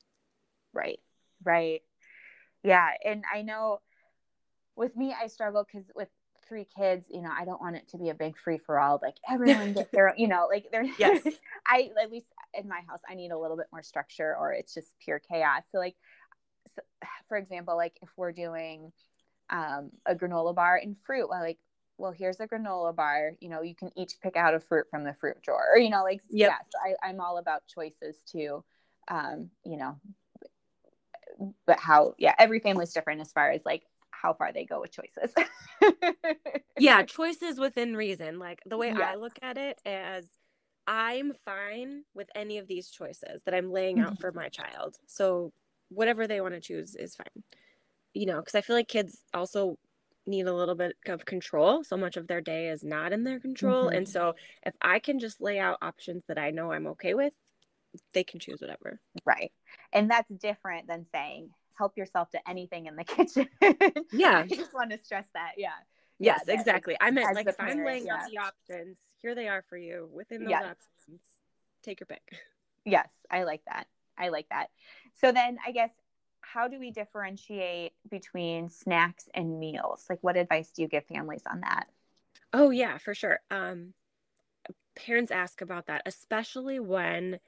Right. 0.74 1.00
Right. 1.43 1.82
Yeah. 2.63 2.89
And 3.06 3.24
i 3.34 3.41
know 3.41 3.80
with 4.76 4.95
me 4.98 5.15
i 5.19 5.28
struggle 5.28 5.65
because 5.65 5.89
with 5.95 6.10
three 6.48 6.67
kids 6.78 7.08
you 7.10 7.21
know 7.21 7.32
i 7.36 7.43
don't 7.43 7.62
want 7.62 7.76
it 7.76 7.88
to 7.88 7.98
be 7.98 8.10
a 8.10 8.13
big 8.13 8.38
free 8.38 8.60
for 8.60 8.80
all 8.80 9.00
like 9.02 9.15
everyone 9.28 9.74
gets 9.74 9.89
their 9.91 10.13
you 10.15 10.28
know 10.28 10.48
like 10.50 10.65
there 10.71 10.84
yes. 11.00 11.26
I 11.67 11.89
at 12.02 12.12
least 12.12 12.28
in 12.54 12.67
my 12.67 12.82
house 12.88 13.00
i 13.10 13.15
need 13.15 13.32
a 13.32 13.38
little 13.38 13.58
bit 13.58 13.67
more 13.71 13.82
structure 13.82 14.36
or 14.38 14.52
it's 14.54 14.74
just 14.74 14.89
pure 15.00 15.19
chaos. 15.19 15.63
So 15.71 15.80
like 15.80 15.95
so, 16.76 16.82
for 17.28 17.38
example 17.38 17.76
like 17.76 17.98
if 18.02 18.10
we're 18.17 18.32
doing 18.32 18.91
um, 19.50 19.92
a 20.06 20.16
granola 20.16 20.56
bar 20.56 20.80
and 20.82 20.96
fruit 21.06 21.30
well 21.30 21.42
like 21.42 21.60
well, 21.98 22.12
here's 22.12 22.40
a 22.40 22.48
granola 22.48 22.96
bar. 22.96 23.32
You 23.40 23.50
know, 23.50 23.62
you 23.62 23.76
can 23.76 23.92
each 23.96 24.14
pick 24.22 24.36
out 24.36 24.54
a 24.54 24.60
fruit 24.60 24.88
from 24.90 25.04
the 25.04 25.14
fruit 25.14 25.42
drawer. 25.42 25.66
Or, 25.74 25.78
you 25.78 25.90
know, 25.90 26.04
like 26.04 26.22
yep. 26.30 26.52
yeah, 26.52 26.96
I, 27.04 27.08
I'm 27.08 27.20
all 27.20 27.38
about 27.38 27.64
choices 27.68 28.16
too. 28.30 28.64
Um, 29.08 29.50
you 29.64 29.78
know, 29.78 29.98
but 31.66 31.80
how 31.80 32.16
yeah, 32.18 32.36
every 32.38 32.60
family's 32.60 32.94
different 32.94 33.22
as 33.22 33.32
far 33.32 33.52
as 33.52 33.62
like 33.66 33.84
how 34.12 34.34
far 34.34 34.52
they 34.52 34.66
go 34.66 34.82
with 34.82 34.92
choices. 34.92 35.34
yeah, 36.80 37.04
choices 37.04 37.60
within 37.60 37.96
reason. 37.96 38.40
Like 38.40 38.62
the 38.66 38.78
way 38.78 38.88
yes. 38.88 39.00
I 39.02 39.16
look 39.16 39.38
at 39.42 39.58
it 39.58 39.80
as 39.86 40.26
I'm 40.88 41.34
fine 41.46 42.04
with 42.14 42.30
any 42.36 42.58
of 42.58 42.68
these 42.68 42.90
choices 42.90 43.42
that 43.46 43.54
I'm 43.54 43.72
laying 43.72 44.00
out 44.00 44.20
for 44.20 44.32
my 44.34 44.50
child. 44.50 44.98
So 45.08 45.54
whatever 45.90 46.28
they 46.28 46.42
want 46.42 46.56
to 46.56 46.60
choose 46.60 46.96
is 46.96 47.16
fine. 47.16 47.44
You 48.15 48.25
know, 48.25 48.39
because 48.39 48.56
I 48.56 48.62
feel 48.62 48.75
like 48.75 48.88
kids 48.88 49.21
also 49.34 49.78
need 50.25 50.47
a 50.47 50.54
little 50.54 50.73
bit 50.73 50.95
of 51.08 51.25
control. 51.25 51.84
So 51.84 51.97
much 51.97 52.17
of 52.17 52.28
their 52.28 52.41
day 52.41 52.69
is 52.69 52.84
not 52.84 53.13
in 53.13 53.23
their 53.23 53.39
control. 53.39 53.86
Mm-hmm. 53.86 53.97
And 53.97 54.10
so 54.10 54.34
if 54.65 54.73
I 54.82 54.97
can 54.99 55.19
just 55.19 55.39
lay 55.39 55.60
out 55.60 55.78
options 55.82 56.23
that 56.28 56.39
I 56.39 56.49
know 56.49 56.71
I'm 56.71 56.88
okay 56.88 57.13
with, 57.13 57.34
they 58.13 58.23
can 58.23 58.39
choose 58.39 58.60
whatever. 58.60 58.99
Right. 59.25 59.51
And 59.93 60.10
that's 60.10 60.32
different 60.32 60.88
than 60.88 61.06
saying, 61.13 61.49
help 61.78 61.97
yourself 61.97 62.32
to 62.32 62.49
anything 62.49 62.88
in 62.88 62.95
the 62.95 63.04
kitchen. 63.04 63.47
Yeah. 64.12 64.39
I 64.39 64.47
just 64.47 64.73
want 64.73 64.91
to 64.91 64.97
stress 64.97 65.28
that. 65.34 65.54
Yeah. 65.58 65.69
Yes, 66.17 66.43
yeah, 66.47 66.54
exactly. 66.54 66.95
I 67.01 67.12
meant 67.12 67.36
like 67.36 67.47
if 67.47 67.58
parent, 67.58 67.80
I'm 67.80 67.86
laying 67.86 68.06
yeah. 68.06 68.15
out 68.15 68.30
the 68.30 68.38
options, 68.38 68.97
here 69.21 69.36
they 69.36 69.49
are 69.49 69.65
for 69.67 69.78
you 69.78 70.10
within 70.13 70.43
those 70.43 70.49
yes. 70.49 70.63
options. 70.63 71.21
Take 71.84 71.99
your 71.99 72.08
pick. 72.08 72.21
Yes, 72.88 73.10
I 73.32 73.45
like 73.45 73.63
that. 73.65 73.88
I 74.15 74.30
like 74.30 74.47
that. 74.49 74.67
So 75.19 75.32
then 75.32 75.58
I 75.65 75.71
guess 75.71 75.89
how 76.56 76.70
do 76.70 76.80
we 76.80 76.89
differentiate 76.89 77.91
between 78.10 78.70
snacks 78.70 79.28
and 79.34 79.60
meals? 79.60 80.06
Like, 80.10 80.20
what 80.22 80.38
advice 80.38 80.70
do 80.70 80.82
you 80.82 80.88
give 80.88 81.06
families 81.06 81.44
on 81.52 81.60
that? 81.62 81.88
Oh, 82.54 82.70
yeah, 82.70 82.98
for 82.98 83.13
sure. 83.13 83.39
Um, 83.52 83.94
parents 84.96 85.34
ask 85.34 85.60
about 85.60 85.88
that, 85.88 86.04
especially 86.06 86.80
when 86.80 87.39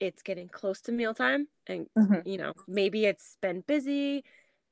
it's 0.00 0.22
getting 0.22 0.48
close 0.48 0.82
to 0.82 0.92
mealtime 0.92 1.48
and, 1.66 1.86
mm-hmm. 1.96 2.28
you 2.28 2.36
know, 2.36 2.52
maybe 2.68 3.06
it's 3.06 3.38
been 3.40 3.62
busy, 3.62 4.22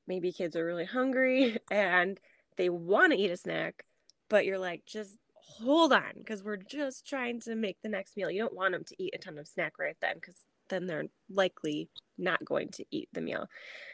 maybe 0.05 0.31
kids 0.31 0.55
are 0.55 0.65
really 0.65 0.85
hungry 0.85 1.57
and 1.71 2.19
they 2.57 2.69
want 2.69 3.13
to 3.13 3.17
eat 3.17 3.31
a 3.31 3.37
snack, 3.37 3.85
but 4.29 4.45
you're 4.45 4.59
like, 4.59 4.85
just 4.85 5.17
hold 5.33 5.91
on 5.91 6.11
because 6.17 6.43
we're 6.43 6.55
just 6.55 7.07
trying 7.07 7.39
to 7.39 7.55
make 7.55 7.77
the 7.81 7.89
next 7.89 8.15
meal. 8.15 8.29
You 8.29 8.41
don't 8.41 8.53
want 8.53 8.73
them 8.73 8.83
to 8.83 9.03
eat 9.03 9.15
a 9.15 9.17
ton 9.17 9.39
of 9.39 9.47
snack 9.47 9.79
right 9.79 9.97
then 10.01 10.15
because 10.15 10.37
then 10.71 10.87
they're 10.87 11.05
likely 11.29 11.89
not 12.17 12.43
going 12.43 12.69
to 12.69 12.85
eat 12.89 13.09
the 13.13 13.21
meal. 13.21 13.47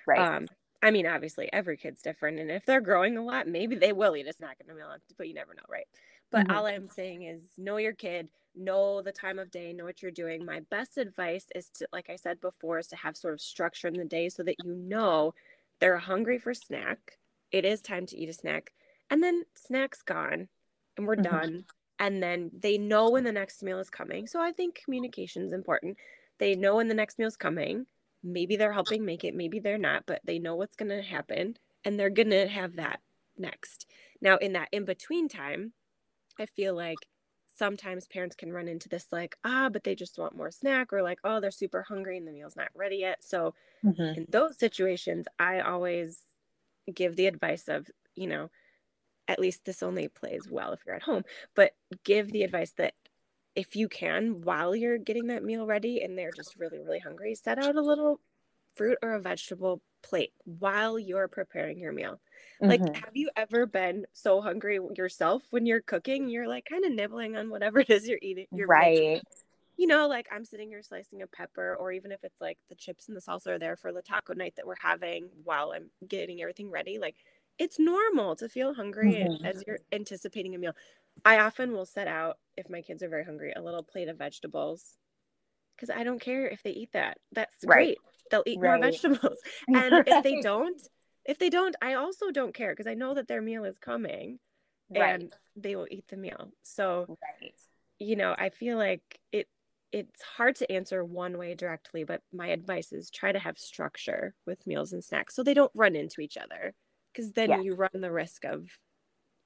Right. 0.05 0.19
Um, 0.19 0.47
I 0.81 0.91
mean, 0.91 1.07
obviously, 1.07 1.49
every 1.51 1.75
kid's 1.75 2.01
different, 2.01 2.39
and 2.39 2.51
if 2.51 2.65
they're 2.65 2.81
growing 2.81 3.17
a 3.17 3.23
lot, 3.23 3.47
maybe 3.47 3.75
they 3.75 3.93
will 3.93 4.15
eat 4.15 4.27
a 4.27 4.33
snack 4.33 4.57
in 4.63 4.69
a 4.69 4.75
meal, 4.75 4.95
but 5.17 5.27
you 5.27 5.33
never 5.33 5.53
know, 5.53 5.63
right? 5.67 5.87
But 6.31 6.47
mm-hmm. 6.47 6.57
all 6.57 6.65
I'm 6.65 6.87
saying 6.87 7.23
is, 7.23 7.41
know 7.57 7.77
your 7.77 7.93
kid, 7.93 8.27
know 8.55 9.01
the 9.01 9.11
time 9.11 9.39
of 9.39 9.49
day, 9.49 9.73
know 9.73 9.85
what 9.85 10.01
you're 10.01 10.11
doing. 10.11 10.45
My 10.45 10.61
best 10.69 10.97
advice 10.97 11.45
is 11.55 11.69
to, 11.75 11.87
like 11.91 12.09
I 12.09 12.15
said 12.15 12.39
before, 12.41 12.79
is 12.79 12.87
to 12.87 12.95
have 12.95 13.17
sort 13.17 13.33
of 13.33 13.41
structure 13.41 13.87
in 13.87 13.95
the 13.95 14.05
day 14.05 14.29
so 14.29 14.43
that 14.43 14.55
you 14.63 14.73
know 14.73 15.33
they're 15.79 15.97
hungry 15.97 16.37
for 16.37 16.53
snack. 16.53 17.17
It 17.51 17.65
is 17.65 17.81
time 17.81 18.05
to 18.07 18.17
eat 18.17 18.29
a 18.29 18.33
snack, 18.33 18.71
and 19.09 19.23
then 19.23 19.43
snack's 19.55 20.03
gone, 20.03 20.47
and 20.97 21.07
we're 21.07 21.15
mm-hmm. 21.15 21.35
done. 21.35 21.65
And 21.99 22.21
then 22.21 22.51
they 22.53 22.77
know 22.77 23.09
when 23.09 23.23
the 23.23 23.31
next 23.31 23.63
meal 23.63 23.79
is 23.79 23.89
coming. 23.89 24.27
So 24.27 24.39
I 24.39 24.51
think 24.51 24.79
communication 24.83 25.43
is 25.43 25.51
important. 25.51 25.97
They 26.39 26.55
know 26.55 26.75
when 26.75 26.87
the 26.87 26.93
next 26.93 27.19
meal's 27.19 27.37
coming. 27.37 27.85
Maybe 28.23 28.55
they're 28.55 28.73
helping 28.73 29.05
make 29.05 29.23
it, 29.23 29.35
maybe 29.35 29.59
they're 29.59 29.77
not, 29.77 30.03
but 30.05 30.21
they 30.25 30.39
know 30.39 30.55
what's 30.55 30.75
going 30.75 30.89
to 30.89 31.01
happen 31.01 31.57
and 31.85 31.99
they're 31.99 32.09
going 32.09 32.31
to 32.31 32.47
have 32.47 32.75
that 32.75 32.99
next. 33.37 33.85
Now, 34.21 34.37
in 34.37 34.53
that 34.53 34.69
in 34.71 34.85
between 34.85 35.29
time, 35.29 35.73
I 36.39 36.47
feel 36.47 36.75
like 36.75 36.97
sometimes 37.57 38.07
parents 38.07 38.35
can 38.35 38.51
run 38.51 38.67
into 38.67 38.89
this 38.89 39.07
like, 39.11 39.35
ah, 39.43 39.69
but 39.69 39.83
they 39.83 39.95
just 39.95 40.17
want 40.17 40.35
more 40.35 40.51
snack 40.51 40.93
or 40.93 41.01
like, 41.01 41.19
oh, 41.23 41.39
they're 41.39 41.51
super 41.51 41.83
hungry 41.83 42.17
and 42.17 42.27
the 42.27 42.31
meal's 42.31 42.55
not 42.55 42.69
ready 42.75 42.97
yet. 42.97 43.23
So 43.23 43.53
mm-hmm. 43.83 44.19
in 44.19 44.25
those 44.29 44.57
situations, 44.57 45.25
I 45.39 45.61
always 45.61 46.19
give 46.93 47.15
the 47.15 47.27
advice 47.27 47.67
of, 47.67 47.87
you 48.15 48.27
know, 48.27 48.49
at 49.27 49.39
least 49.39 49.65
this 49.65 49.83
only 49.83 50.07
plays 50.07 50.47
well 50.49 50.71
if 50.73 50.79
you're 50.85 50.95
at 50.95 51.03
home, 51.03 51.23
but 51.55 51.73
give 52.03 52.31
the 52.31 52.43
advice 52.43 52.71
that 52.77 52.93
if 53.57 53.75
you 53.75 53.89
can, 53.89 54.41
while 54.41 54.75
you're 54.75 54.99
getting 54.99 55.27
that 55.27 55.43
meal 55.43 55.65
ready 55.65 56.01
and 56.01 56.15
they're 56.15 56.31
just 56.31 56.55
really, 56.57 56.77
really 56.77 56.99
hungry, 56.99 57.33
set 57.33 57.57
out 57.57 57.75
a 57.75 57.81
little 57.81 58.21
fruit 58.75 58.99
or 59.01 59.13
a 59.13 59.19
vegetable 59.19 59.81
plate 60.03 60.31
while 60.45 60.99
you're 60.99 61.27
preparing 61.27 61.79
your 61.79 61.91
meal. 61.91 62.21
Mm-hmm. 62.61 62.69
Like, 62.69 62.95
have 62.95 63.15
you 63.15 63.31
ever 63.35 63.65
been 63.65 64.05
so 64.13 64.41
hungry 64.41 64.79
yourself 64.95 65.41
when 65.49 65.65
you're 65.65 65.81
cooking? 65.81 66.29
You're 66.29 66.47
like 66.47 66.65
kind 66.69 66.85
of 66.85 66.91
nibbling 66.91 67.35
on 67.35 67.49
whatever 67.49 67.79
it 67.79 67.89
is 67.89 68.07
you're 68.07 68.19
eating. 68.21 68.45
You're 68.51 68.67
right. 68.67 69.23
You 69.75 69.87
know, 69.87 70.07
like 70.07 70.27
I'm 70.31 70.45
sitting 70.45 70.69
here 70.69 70.83
slicing 70.83 71.23
a 71.23 71.27
pepper, 71.27 71.75
or 71.79 71.91
even 71.91 72.11
if 72.11 72.23
it's 72.23 72.39
like 72.39 72.59
the 72.69 72.75
chips 72.75 73.07
and 73.07 73.17
the 73.17 73.21
salsa 73.21 73.47
are 73.47 73.59
there 73.59 73.75
for 73.75 73.91
the 73.91 74.03
taco 74.03 74.33
night 74.33 74.53
that 74.57 74.67
we're 74.67 74.75
having 74.79 75.29
while 75.43 75.73
I'm 75.75 75.89
getting 76.07 76.41
everything 76.41 76.69
ready. 76.69 76.99
Like, 76.99 77.15
it's 77.57 77.79
normal 77.79 78.35
to 78.35 78.49
feel 78.49 78.75
hungry 78.75 79.13
mm-hmm. 79.13 79.45
as 79.45 79.63
you're 79.65 79.79
anticipating 79.91 80.53
a 80.53 80.59
meal. 80.59 80.73
I 81.25 81.39
often 81.39 81.73
will 81.73 81.85
set 81.85 82.07
out, 82.07 82.37
if 82.55 82.69
my 82.69 82.81
kids 82.81 83.03
are 83.03 83.09
very 83.09 83.23
hungry, 83.23 83.53
a 83.55 83.61
little 83.61 83.83
plate 83.83 84.07
of 84.07 84.17
vegetables 84.17 84.97
because 85.75 85.89
I 85.95 86.03
don't 86.03 86.19
care 86.19 86.47
if 86.47 86.63
they 86.63 86.71
eat 86.71 86.89
that. 86.93 87.17
That's 87.31 87.55
right. 87.65 87.75
great. 87.75 87.97
They'll 88.31 88.43
eat 88.45 88.59
right. 88.59 88.79
more 88.79 88.89
vegetables. 88.89 89.37
And 89.67 89.91
right. 89.91 90.07
if 90.07 90.23
they 90.23 90.41
don't, 90.41 90.81
if 91.25 91.37
they 91.37 91.49
don't, 91.49 91.75
I 91.81 91.93
also 91.93 92.31
don't 92.31 92.53
care 92.53 92.71
because 92.71 92.87
I 92.87 92.95
know 92.95 93.13
that 93.13 93.27
their 93.27 93.41
meal 93.41 93.63
is 93.63 93.77
coming 93.77 94.39
and 94.93 95.31
they 95.55 95.75
will 95.75 95.87
eat 95.91 96.05
the 96.07 96.17
meal. 96.17 96.51
So, 96.63 97.17
you 97.99 98.15
know, 98.15 98.33
I 98.37 98.49
feel 98.49 98.77
like 98.77 99.01
it 99.31 99.47
it's 99.93 100.21
hard 100.21 100.55
to 100.57 100.71
answer 100.71 101.03
one 101.03 101.37
way 101.37 101.55
directly, 101.55 102.03
but 102.03 102.21
my 102.33 102.47
advice 102.47 102.91
is 102.91 103.09
try 103.09 103.31
to 103.31 103.39
have 103.39 103.57
structure 103.57 104.33
with 104.45 104.67
meals 104.67 104.93
and 104.93 105.03
snacks 105.03 105.35
so 105.35 105.43
they 105.43 105.53
don't 105.53 105.71
run 105.73 105.95
into 105.95 106.21
each 106.21 106.37
other 106.37 106.73
because 107.13 107.31
then 107.31 107.49
yes. 107.49 107.63
you 107.63 107.75
run 107.75 107.89
the 107.93 108.11
risk 108.11 108.43
of 108.43 108.67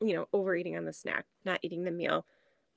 you 0.02 0.14
know 0.16 0.28
overeating 0.34 0.78
on 0.78 0.86
the 0.86 0.94
snack 0.94 1.26
not 1.46 1.60
eating 1.62 1.84
the 1.84 1.92
meal 1.92 2.26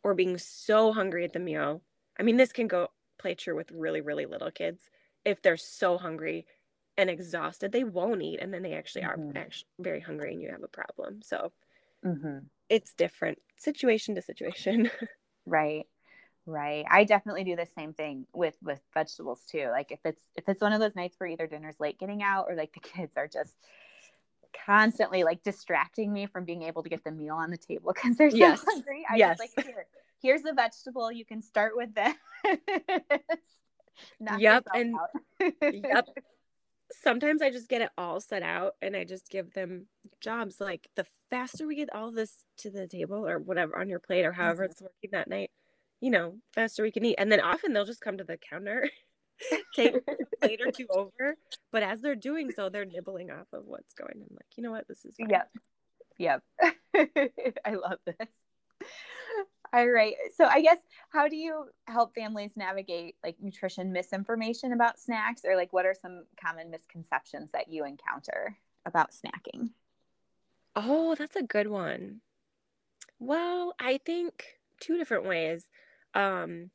or 0.02 0.14
being 0.14 0.37
so 0.38 0.92
hungry 0.92 1.24
at 1.24 1.32
the 1.32 1.38
meal. 1.38 1.82
I 2.18 2.22
mean 2.22 2.37
this 2.37 2.52
can 2.52 2.68
go 2.68 2.88
play 3.18 3.34
true 3.34 3.56
with 3.56 3.70
really 3.72 4.00
really 4.00 4.26
little 4.26 4.50
kids. 4.50 4.88
If 5.24 5.42
they're 5.42 5.56
so 5.56 5.98
hungry 5.98 6.46
and 6.96 7.10
exhausted 7.10 7.72
they 7.72 7.84
won't 7.84 8.22
eat 8.22 8.40
and 8.40 8.52
then 8.52 8.62
they 8.62 8.74
actually 8.74 9.02
mm-hmm. 9.02 9.37
are 9.37 9.40
actually 9.40 9.68
very 9.78 10.00
hungry 10.00 10.32
and 10.32 10.42
you 10.42 10.50
have 10.50 10.62
a 10.62 10.68
problem. 10.68 11.22
So 11.22 11.52
mm-hmm. 12.04 12.38
it's 12.68 12.94
different 12.94 13.38
situation 13.56 14.14
to 14.14 14.22
situation. 14.22 14.90
Right. 15.46 15.87
Right. 16.46 16.84
I 16.90 17.04
definitely 17.04 17.44
do 17.44 17.56
the 17.56 17.66
same 17.76 17.94
thing 17.94 18.26
with 18.34 18.54
with 18.62 18.80
vegetables 18.92 19.40
too. 19.50 19.68
Like 19.70 19.92
if 19.92 20.00
it's 20.04 20.22
if 20.37 20.48
it's 20.48 20.60
one 20.60 20.74
of 20.74 20.80
those 20.80 20.94
nights 20.94 21.16
where 21.18 21.28
either 21.28 21.46
dinner's 21.46 21.80
late 21.80 21.98
getting 21.98 22.22
out 22.22 22.46
or 22.48 22.54
like 22.54 22.72
the 22.74 22.80
kids 22.96 23.16
are 23.16 23.28
just 23.28 23.56
constantly 24.64 25.25
like 25.25 25.43
distracting 25.43 26.12
me 26.12 26.27
from 26.27 26.45
being 26.45 26.62
able 26.62 26.83
to 26.83 26.88
get 26.88 27.05
the 27.05 27.11
meal 27.11 27.35
on 27.35 27.51
the 27.51 27.57
table 27.57 27.93
because 27.95 28.17
they're 28.17 28.31
so 28.31 28.37
yes. 28.37 28.64
hungry. 28.67 29.05
I 29.11 29.17
yes. 29.17 29.38
like, 29.38 29.51
Here, 29.64 29.87
here's 30.23 30.43
the 30.43 30.53
vegetable. 30.53 31.11
You 31.12 31.25
can 31.25 31.43
start 31.43 31.73
with 31.77 31.90
this. 31.95 32.14
yep. 34.38 34.64
And 34.75 34.97
yep. 35.61 36.09
Sometimes 37.03 37.43
I 37.43 37.51
just 37.51 37.69
get 37.69 37.83
it 37.83 37.90
all 37.99 38.21
set 38.21 38.43
out 38.43 38.75
and 38.81 38.95
I 38.95 39.05
just 39.05 39.29
give 39.29 39.53
them 39.53 39.87
jobs. 40.21 40.61
Like 40.61 40.88
the 40.97 41.07
faster 41.31 41.67
we 41.67 41.77
get 41.77 41.95
all 41.95 42.12
this 42.12 42.45
to 42.59 42.71
the 42.71 42.87
table 42.87 43.27
or 43.27 43.38
whatever 43.38 43.79
on 43.79 43.88
your 43.88 43.99
plate 43.99 44.25
or 44.25 44.33
however 44.33 44.64
mm-hmm. 44.64 44.71
it's 44.71 44.83
working 44.83 45.11
that 45.12 45.29
night, 45.29 45.51
you 46.01 46.11
know, 46.11 46.37
faster 46.55 46.83
we 46.83 46.93
can 46.93 47.05
eat. 47.05 47.17
And 47.19 47.33
then 47.33 47.40
often 47.40 47.73
they'll 47.73 47.85
just 47.85 48.01
come 48.01 48.19
to 48.19 48.25
the 48.25 48.37
counter 48.37 48.88
take 49.77 49.94
a 49.97 50.01
plate 50.40 50.61
or 50.61 50.70
two 50.70 50.87
over. 50.90 51.37
But 51.73 51.83
as 51.83 52.01
they're 52.01 52.14
doing 52.14 52.51
so, 52.51 52.68
they're 52.68 52.85
nibbling 52.85 53.31
off 53.31 53.47
of 53.53 53.64
what's 53.66 53.94
going 53.94 54.23
on. 54.23 54.29
Like, 54.31 54.47
you 54.57 54.62
know 54.62 54.70
what? 54.70 54.87
This 54.88 55.05
is 55.05 55.14
fine. 55.18 55.31
Yep. 55.31 55.51
Yep. 56.18 56.42
I 57.64 57.75
love 57.75 57.99
this. 58.07 58.29
All 59.73 59.88
right. 59.88 60.14
So 60.37 60.44
I 60.44 60.62
guess 60.62 60.79
how 61.11 61.27
do 61.27 61.35
you 61.35 61.64
help 61.88 62.14
families 62.14 62.53
navigate 62.55 63.16
like 63.25 63.37
nutrition 63.40 63.92
misinformation 63.92 64.73
about 64.73 65.01
snacks 65.01 65.42
or 65.44 65.57
like 65.57 65.73
what 65.73 65.85
are 65.85 65.97
some 66.01 66.25
common 66.40 66.70
misconceptions 66.70 67.51
that 67.53 67.68
you 67.68 67.85
encounter 67.85 68.57
about 68.87 69.11
snacking? 69.11 69.70
Oh, 70.77 71.16
that's 71.16 71.35
a 71.35 71.42
good 71.42 71.66
one. 71.66 72.20
Well, 73.18 73.75
I 73.81 73.99
think 73.99 74.44
two 74.79 74.97
different 74.97 75.25
ways. 75.25 75.68
Um 76.14 76.70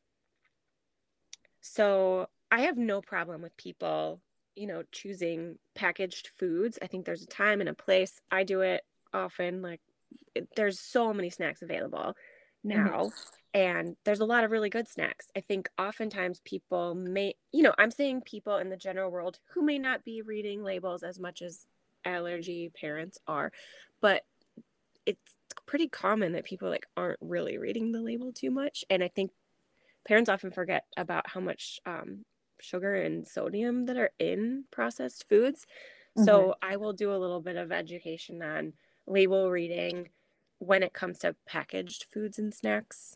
so 1.61 2.27
I 2.51 2.61
have 2.61 2.77
no 2.77 3.01
problem 3.01 3.41
with 3.41 3.55
people, 3.57 4.21
you 4.55 4.67
know, 4.67 4.83
choosing 4.91 5.57
packaged 5.75 6.29
foods. 6.37 6.79
I 6.81 6.87
think 6.87 7.05
there's 7.05 7.23
a 7.23 7.27
time 7.27 7.59
and 7.59 7.69
a 7.69 7.73
place. 7.73 8.21
I 8.31 8.43
do 8.43 8.61
it 8.61 8.81
often. 9.13 9.61
Like, 9.61 9.81
it, 10.35 10.47
there's 10.55 10.79
so 10.79 11.13
many 11.13 11.29
snacks 11.29 11.61
available 11.61 12.15
now. 12.63 13.05
Mm-hmm. 13.05 13.07
And 13.53 13.95
there's 14.03 14.19
a 14.19 14.25
lot 14.25 14.43
of 14.43 14.51
really 14.51 14.69
good 14.69 14.87
snacks. 14.87 15.27
I 15.35 15.41
think 15.41 15.69
oftentimes 15.79 16.41
people 16.45 16.93
may, 16.93 17.35
you 17.51 17.63
know, 17.63 17.73
I'm 17.79 17.89
saying 17.89 18.21
people 18.21 18.57
in 18.57 18.69
the 18.69 18.77
general 18.77 19.11
world 19.11 19.39
who 19.53 19.63
may 19.63 19.79
not 19.79 20.05
be 20.05 20.21
reading 20.21 20.63
labels 20.63 21.01
as 21.01 21.19
much 21.19 21.41
as 21.41 21.65
allergy 22.05 22.71
parents 22.79 23.17
are, 23.27 23.51
but 24.01 24.23
it's 25.05 25.35
pretty 25.65 25.87
common 25.87 26.33
that 26.33 26.43
people 26.43 26.69
like 26.69 26.85
aren't 26.95 27.19
really 27.21 27.57
reading 27.57 27.91
the 27.91 28.01
label 28.01 28.31
too 28.31 28.51
much. 28.51 28.85
And 28.89 29.03
I 29.03 29.07
think 29.07 29.31
parents 30.07 30.29
often 30.29 30.51
forget 30.51 30.85
about 30.95 31.27
how 31.27 31.39
much 31.39 31.79
um, 31.87 32.25
sugar 32.61 32.95
and 32.95 33.27
sodium 33.27 33.85
that 33.85 33.97
are 33.97 34.11
in 34.19 34.65
processed 34.71 35.27
foods. 35.27 35.65
Mm-hmm. 36.17 36.25
So 36.25 36.55
I 36.61 36.77
will 36.77 36.93
do 36.93 37.13
a 37.13 37.17
little 37.17 37.41
bit 37.41 37.55
of 37.55 37.71
education 37.71 38.41
on 38.41 38.73
label 39.07 39.49
reading 39.49 40.09
when 40.59 40.83
it 40.83 40.93
comes 40.93 41.19
to 41.19 41.35
packaged 41.47 42.05
foods 42.11 42.37
and 42.37 42.53
snacks, 42.53 43.15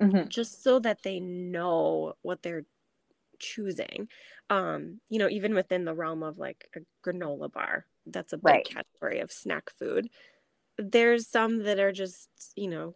mm-hmm. 0.00 0.28
just 0.28 0.62
so 0.62 0.78
that 0.80 1.02
they 1.02 1.20
know 1.20 2.14
what 2.22 2.42
they're 2.42 2.64
choosing. 3.38 4.08
Um, 4.50 5.00
you 5.08 5.18
know, 5.18 5.28
even 5.28 5.54
within 5.54 5.84
the 5.84 5.94
realm 5.94 6.22
of 6.22 6.38
like 6.38 6.68
a 6.76 6.80
granola 7.08 7.50
bar, 7.52 7.86
that's 8.06 8.32
a 8.32 8.38
big 8.38 8.44
right. 8.44 8.68
category 8.68 9.20
of 9.20 9.30
snack 9.30 9.70
food. 9.78 10.08
There's 10.78 11.28
some 11.28 11.62
that 11.64 11.78
are 11.78 11.92
just, 11.92 12.28
you 12.56 12.68
know, 12.68 12.94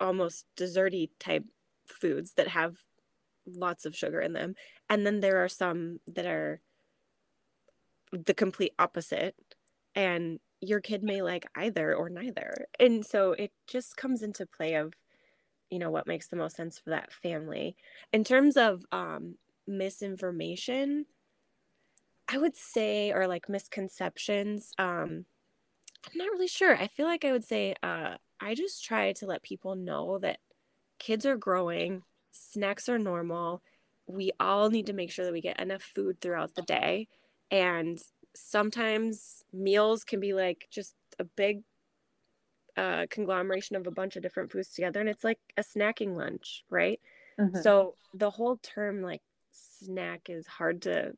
almost 0.00 0.46
desserty 0.56 1.10
type 1.20 1.44
foods 1.86 2.32
that 2.34 2.48
have 2.48 2.76
lots 3.46 3.84
of 3.84 3.96
sugar 3.96 4.20
in 4.20 4.32
them. 4.32 4.54
And 4.88 5.06
then 5.06 5.20
there 5.20 5.44
are 5.44 5.48
some 5.48 6.00
that 6.06 6.26
are 6.26 6.60
the 8.12 8.34
complete 8.34 8.72
opposite. 8.78 9.34
And 9.94 10.40
your 10.60 10.80
kid 10.80 11.02
may 11.02 11.22
like 11.22 11.46
either 11.56 11.94
or 11.94 12.08
neither. 12.08 12.66
And 12.78 13.04
so 13.04 13.32
it 13.32 13.52
just 13.66 13.96
comes 13.96 14.22
into 14.22 14.46
play 14.46 14.74
of, 14.74 14.94
you 15.70 15.78
know, 15.78 15.90
what 15.90 16.06
makes 16.06 16.28
the 16.28 16.36
most 16.36 16.56
sense 16.56 16.78
for 16.78 16.90
that 16.90 17.12
family. 17.12 17.76
In 18.12 18.24
terms 18.24 18.56
of 18.56 18.84
um, 18.92 19.36
misinformation, 19.66 21.06
I 22.28 22.38
would 22.38 22.56
say, 22.56 23.12
or 23.12 23.26
like 23.26 23.48
misconceptions, 23.48 24.72
um, 24.78 25.26
I'm 26.06 26.18
not 26.18 26.30
really 26.30 26.48
sure. 26.48 26.76
I 26.76 26.86
feel 26.86 27.06
like 27.06 27.24
I 27.24 27.32
would 27.32 27.44
say 27.44 27.74
uh, 27.82 28.16
I 28.40 28.54
just 28.54 28.84
try 28.84 29.12
to 29.12 29.26
let 29.26 29.42
people 29.42 29.74
know 29.74 30.18
that 30.18 30.38
kids 30.98 31.26
are 31.26 31.36
growing 31.36 32.02
snacks 32.32 32.88
are 32.88 32.98
normal. 32.98 33.62
We 34.06 34.32
all 34.40 34.70
need 34.70 34.86
to 34.86 34.92
make 34.92 35.10
sure 35.10 35.24
that 35.24 35.32
we 35.32 35.40
get 35.40 35.60
enough 35.60 35.82
food 35.82 36.20
throughout 36.20 36.54
the 36.54 36.62
day. 36.62 37.08
And 37.50 38.02
sometimes 38.34 39.44
meals 39.52 40.04
can 40.04 40.20
be 40.20 40.32
like 40.32 40.66
just 40.70 40.94
a 41.18 41.24
big 41.24 41.62
uh, 42.76 43.06
conglomeration 43.10 43.76
of 43.76 43.86
a 43.86 43.90
bunch 43.90 44.16
of 44.16 44.22
different 44.22 44.50
foods 44.50 44.70
together. 44.70 45.00
And 45.00 45.08
it's 45.08 45.24
like 45.24 45.38
a 45.56 45.62
snacking 45.62 46.16
lunch, 46.16 46.64
right? 46.70 47.00
Mm-hmm. 47.38 47.60
So 47.60 47.94
the 48.14 48.30
whole 48.30 48.56
term 48.56 49.02
like 49.02 49.22
snack 49.52 50.28
is 50.28 50.46
hard 50.46 50.82
to 50.82 51.12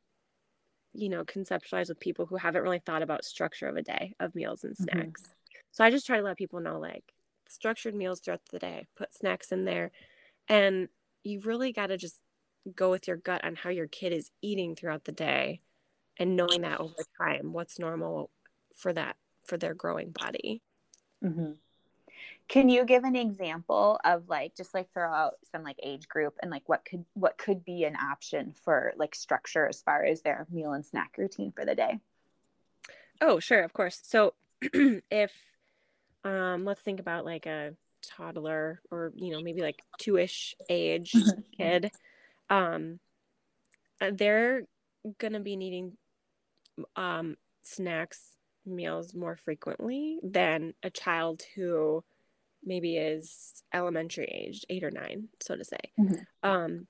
you 0.93 1.09
know 1.09 1.23
conceptualize 1.23 1.89
with 1.89 1.99
people 1.99 2.25
who 2.25 2.37
haven't 2.37 2.63
really 2.63 2.79
thought 2.79 3.01
about 3.01 3.25
structure 3.25 3.67
of 3.67 3.75
a 3.75 3.81
day 3.81 4.13
of 4.19 4.33
meals 4.35 4.63
and 4.63 4.73
mm-hmm. 4.73 4.83
snacks 4.83 5.21
mm-hmm. 5.21 5.57
so 5.71 5.83
i 5.83 5.91
just 5.91 6.05
try 6.05 6.17
to 6.17 6.23
let 6.23 6.37
people 6.37 6.59
know 6.59 6.79
like 6.79 7.03
structured 7.47 7.93
meals 7.93 8.19
throughout 8.19 8.41
the 8.51 8.59
day 8.59 8.87
put 8.95 9.13
snacks 9.13 9.51
in 9.51 9.65
there 9.65 9.91
and 10.47 10.87
you 11.25 11.41
really 11.41 11.73
got 11.73 11.87
to 11.87 11.97
just 11.97 12.21
go 12.75 12.89
with 12.89 13.07
your 13.07 13.17
gut 13.17 13.43
on 13.43 13.55
how 13.55 13.69
your 13.69 13.87
kid 13.87 14.13
is 14.13 14.31
eating 14.41 14.75
throughout 14.75 15.05
the 15.05 15.11
day 15.11 15.61
and 16.17 16.35
knowing 16.35 16.61
that 16.61 16.79
over 16.79 16.93
time 17.19 17.51
what's 17.51 17.77
normal 17.79 18.29
for 18.75 18.93
that 18.93 19.17
for 19.45 19.57
their 19.57 19.73
growing 19.73 20.11
body. 20.11 20.61
Mm-hmm. 21.23 21.53
can 22.47 22.69
you 22.69 22.85
give 22.85 23.03
an 23.03 23.15
example 23.15 23.99
of 24.05 24.29
like 24.29 24.55
just 24.55 24.73
like 24.73 24.91
throw 24.93 25.11
out 25.11 25.33
some 25.51 25.63
like 25.63 25.79
age 25.81 26.07
group 26.07 26.35
and 26.41 26.51
like 26.51 26.67
what 26.67 26.85
could 26.85 27.05
what 27.13 27.37
could 27.37 27.65
be 27.65 27.83
an 27.83 27.95
option 27.95 28.53
for 28.63 28.93
like 28.97 29.15
structure 29.15 29.67
as 29.67 29.81
far 29.81 30.03
as 30.03 30.21
their 30.21 30.45
meal 30.51 30.73
and 30.73 30.85
snack 30.85 31.15
routine 31.17 31.51
for 31.55 31.65
the 31.65 31.73
day? 31.75 31.99
Oh 33.21 33.39
sure 33.39 33.63
of 33.63 33.73
course. 33.73 33.99
So 34.03 34.33
if 34.61 35.31
um 36.23 36.65
let's 36.65 36.81
think 36.81 36.99
about 36.99 37.25
like 37.25 37.45
a 37.45 37.73
toddler 38.05 38.81
or 38.91 39.11
you 39.15 39.31
know 39.31 39.41
maybe 39.41 39.61
like 39.61 39.81
two-ish 39.99 40.55
age 40.69 41.13
Mm-hmm. 41.15 41.41
kid 41.57 41.91
um 42.49 42.99
uh, 44.01 44.11
they're 44.13 44.63
gonna 45.19 45.39
be 45.39 45.55
needing 45.55 45.97
um 46.95 47.35
snacks 47.61 48.37
meals 48.65 49.13
more 49.13 49.35
frequently 49.37 50.19
than 50.23 50.73
a 50.83 50.89
child 50.89 51.43
who 51.55 52.03
maybe 52.63 52.97
is 52.97 53.63
elementary 53.73 54.25
aged 54.25 54.65
eight 54.69 54.83
or 54.83 54.91
nine 54.91 55.27
so 55.41 55.55
to 55.55 55.63
say 55.63 55.79
Mhm. 55.99 56.25
um 56.43 56.87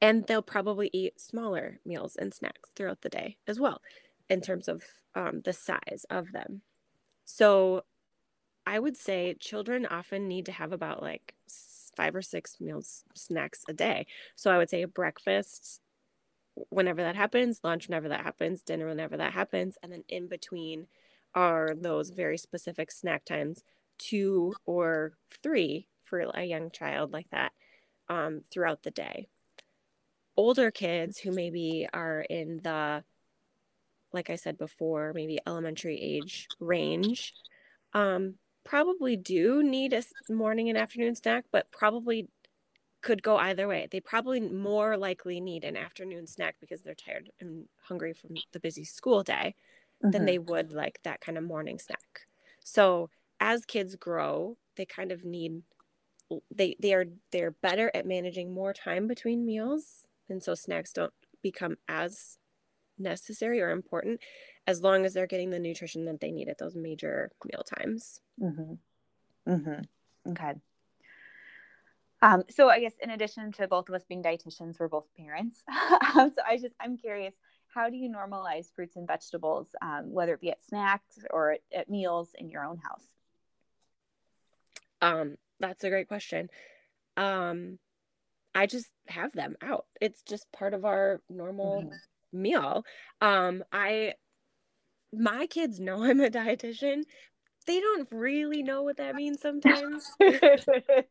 and 0.00 0.26
they'll 0.26 0.42
probably 0.42 0.90
eat 0.92 1.18
smaller 1.20 1.80
meals 1.86 2.16
and 2.16 2.32
snacks 2.34 2.70
throughout 2.76 3.00
the 3.00 3.08
day 3.08 3.36
as 3.46 3.58
well 3.58 3.80
in 4.28 4.40
terms 4.40 4.68
of 4.68 4.82
um, 5.14 5.40
the 5.44 5.52
size 5.52 6.04
of 6.10 6.30
them 6.32 6.60
so 7.24 7.82
I 8.66 8.78
would 8.78 8.96
say 8.96 9.34
children 9.38 9.86
often 9.86 10.26
need 10.26 10.46
to 10.46 10.52
have 10.52 10.72
about 10.72 11.02
like 11.02 11.34
five 11.96 12.14
or 12.14 12.22
six 12.22 12.60
meals, 12.60 13.04
snacks 13.14 13.64
a 13.68 13.72
day. 13.72 14.06
So 14.34 14.50
I 14.50 14.58
would 14.58 14.68
say 14.68 14.84
breakfast 14.84 15.80
whenever 16.70 17.02
that 17.02 17.16
happens, 17.16 17.60
lunch 17.62 17.88
whenever 17.88 18.08
that 18.08 18.22
happens, 18.22 18.62
dinner 18.62 18.86
whenever 18.88 19.16
that 19.16 19.32
happens, 19.32 19.76
and 19.82 19.92
then 19.92 20.04
in 20.08 20.26
between 20.26 20.86
are 21.34 21.74
those 21.78 22.10
very 22.10 22.38
specific 22.38 22.90
snack 22.90 23.24
times, 23.24 23.62
two 23.98 24.54
or 24.64 25.12
three 25.42 25.86
for 26.04 26.20
a 26.34 26.44
young 26.44 26.70
child 26.70 27.12
like 27.12 27.28
that 27.30 27.52
um, 28.08 28.40
throughout 28.50 28.82
the 28.82 28.90
day. 28.90 29.28
Older 30.36 30.70
kids 30.70 31.18
who 31.18 31.30
maybe 31.30 31.86
are 31.92 32.20
in 32.20 32.60
the, 32.62 33.04
like 34.12 34.30
I 34.30 34.36
said 34.36 34.58
before, 34.58 35.12
maybe 35.14 35.38
elementary 35.46 36.00
age 36.00 36.48
range, 36.58 37.34
um, 37.92 38.34
probably 38.66 39.16
do 39.16 39.62
need 39.62 39.94
a 39.94 40.04
morning 40.28 40.68
and 40.68 40.78
afternoon 40.78 41.16
snack, 41.16 41.46
but 41.52 41.72
probably 41.72 42.28
could 43.02 43.22
go 43.22 43.36
either 43.38 43.68
way. 43.68 43.88
They 43.90 44.00
probably 44.00 44.40
more 44.40 44.96
likely 44.96 45.40
need 45.40 45.64
an 45.64 45.76
afternoon 45.76 46.26
snack 46.26 46.56
because 46.60 46.82
they're 46.82 46.94
tired 46.94 47.30
and 47.40 47.68
hungry 47.82 48.14
from 48.14 48.42
the 48.52 48.60
busy 48.60 48.84
school 48.84 49.22
day 49.22 49.56
than 50.12 50.24
Mhm. 50.24 50.26
they 50.26 50.38
would 50.38 50.72
like 50.72 51.00
that 51.04 51.20
kind 51.20 51.38
of 51.38 51.44
morning 51.44 51.78
snack. 51.78 52.28
So 52.64 53.10
as 53.40 53.66
kids 53.66 53.96
grow, 53.96 54.58
they 54.76 54.86
kind 54.86 55.12
of 55.12 55.24
need 55.24 55.62
they 56.50 56.76
they 56.80 56.92
are 56.94 57.06
they're 57.30 57.50
better 57.52 57.90
at 57.94 58.06
managing 58.06 58.52
more 58.52 58.72
time 58.72 59.06
between 59.06 59.46
meals 59.46 60.06
and 60.28 60.42
so 60.42 60.54
snacks 60.54 60.92
don't 60.92 61.14
become 61.42 61.76
as 61.88 62.38
necessary 62.98 63.60
or 63.60 63.70
important 63.70 64.20
as 64.66 64.82
long 64.82 65.04
as 65.04 65.14
they're 65.14 65.26
getting 65.26 65.50
the 65.50 65.58
nutrition 65.58 66.04
that 66.06 66.20
they 66.20 66.30
need 66.30 66.48
at 66.48 66.58
those 66.58 66.74
major 66.74 67.30
meal 67.44 67.62
times. 67.62 68.20
Mhm. 68.40 68.78
Mhm. 69.46 69.86
Okay. 70.28 70.54
Um, 72.22 72.44
so 72.48 72.68
I 72.68 72.80
guess 72.80 72.94
in 73.00 73.10
addition 73.10 73.52
to 73.52 73.68
both 73.68 73.88
of 73.88 73.94
us 73.94 74.04
being 74.04 74.22
dietitians, 74.22 74.78
we're 74.80 74.88
both 74.88 75.06
parents. 75.16 75.62
um, 76.16 76.32
so 76.34 76.42
I 76.44 76.56
just 76.56 76.74
I'm 76.80 76.96
curious, 76.96 77.34
how 77.68 77.90
do 77.90 77.96
you 77.96 78.08
normalize 78.08 78.72
fruits 78.74 78.96
and 78.96 79.06
vegetables, 79.06 79.68
um, 79.82 80.10
whether 80.10 80.32
it 80.34 80.40
be 80.40 80.50
at 80.50 80.62
snacks 80.64 81.18
or 81.30 81.52
at, 81.52 81.60
at 81.72 81.90
meals 81.90 82.30
in 82.38 82.48
your 82.48 82.64
own 82.64 82.78
house? 82.78 83.04
Um, 85.02 85.36
that's 85.60 85.84
a 85.84 85.90
great 85.90 86.08
question. 86.08 86.48
Um, 87.16 87.78
I 88.54 88.66
just 88.66 88.90
have 89.08 89.32
them 89.32 89.56
out. 89.60 89.86
It's 90.00 90.22
just 90.22 90.50
part 90.52 90.72
of 90.72 90.86
our 90.86 91.20
normal 91.28 91.82
Mhm. 91.82 92.00
Meal. 92.36 92.84
Um, 93.20 93.64
I 93.72 94.14
my 95.12 95.46
kids 95.46 95.80
know 95.80 96.04
I'm 96.04 96.20
a 96.20 96.30
dietitian. 96.30 97.02
They 97.66 97.80
don't 97.80 98.08
really 98.12 98.62
know 98.62 98.82
what 98.82 98.98
that 98.98 99.16
means 99.16 99.40
sometimes. 99.40 100.04
and 100.20 101.04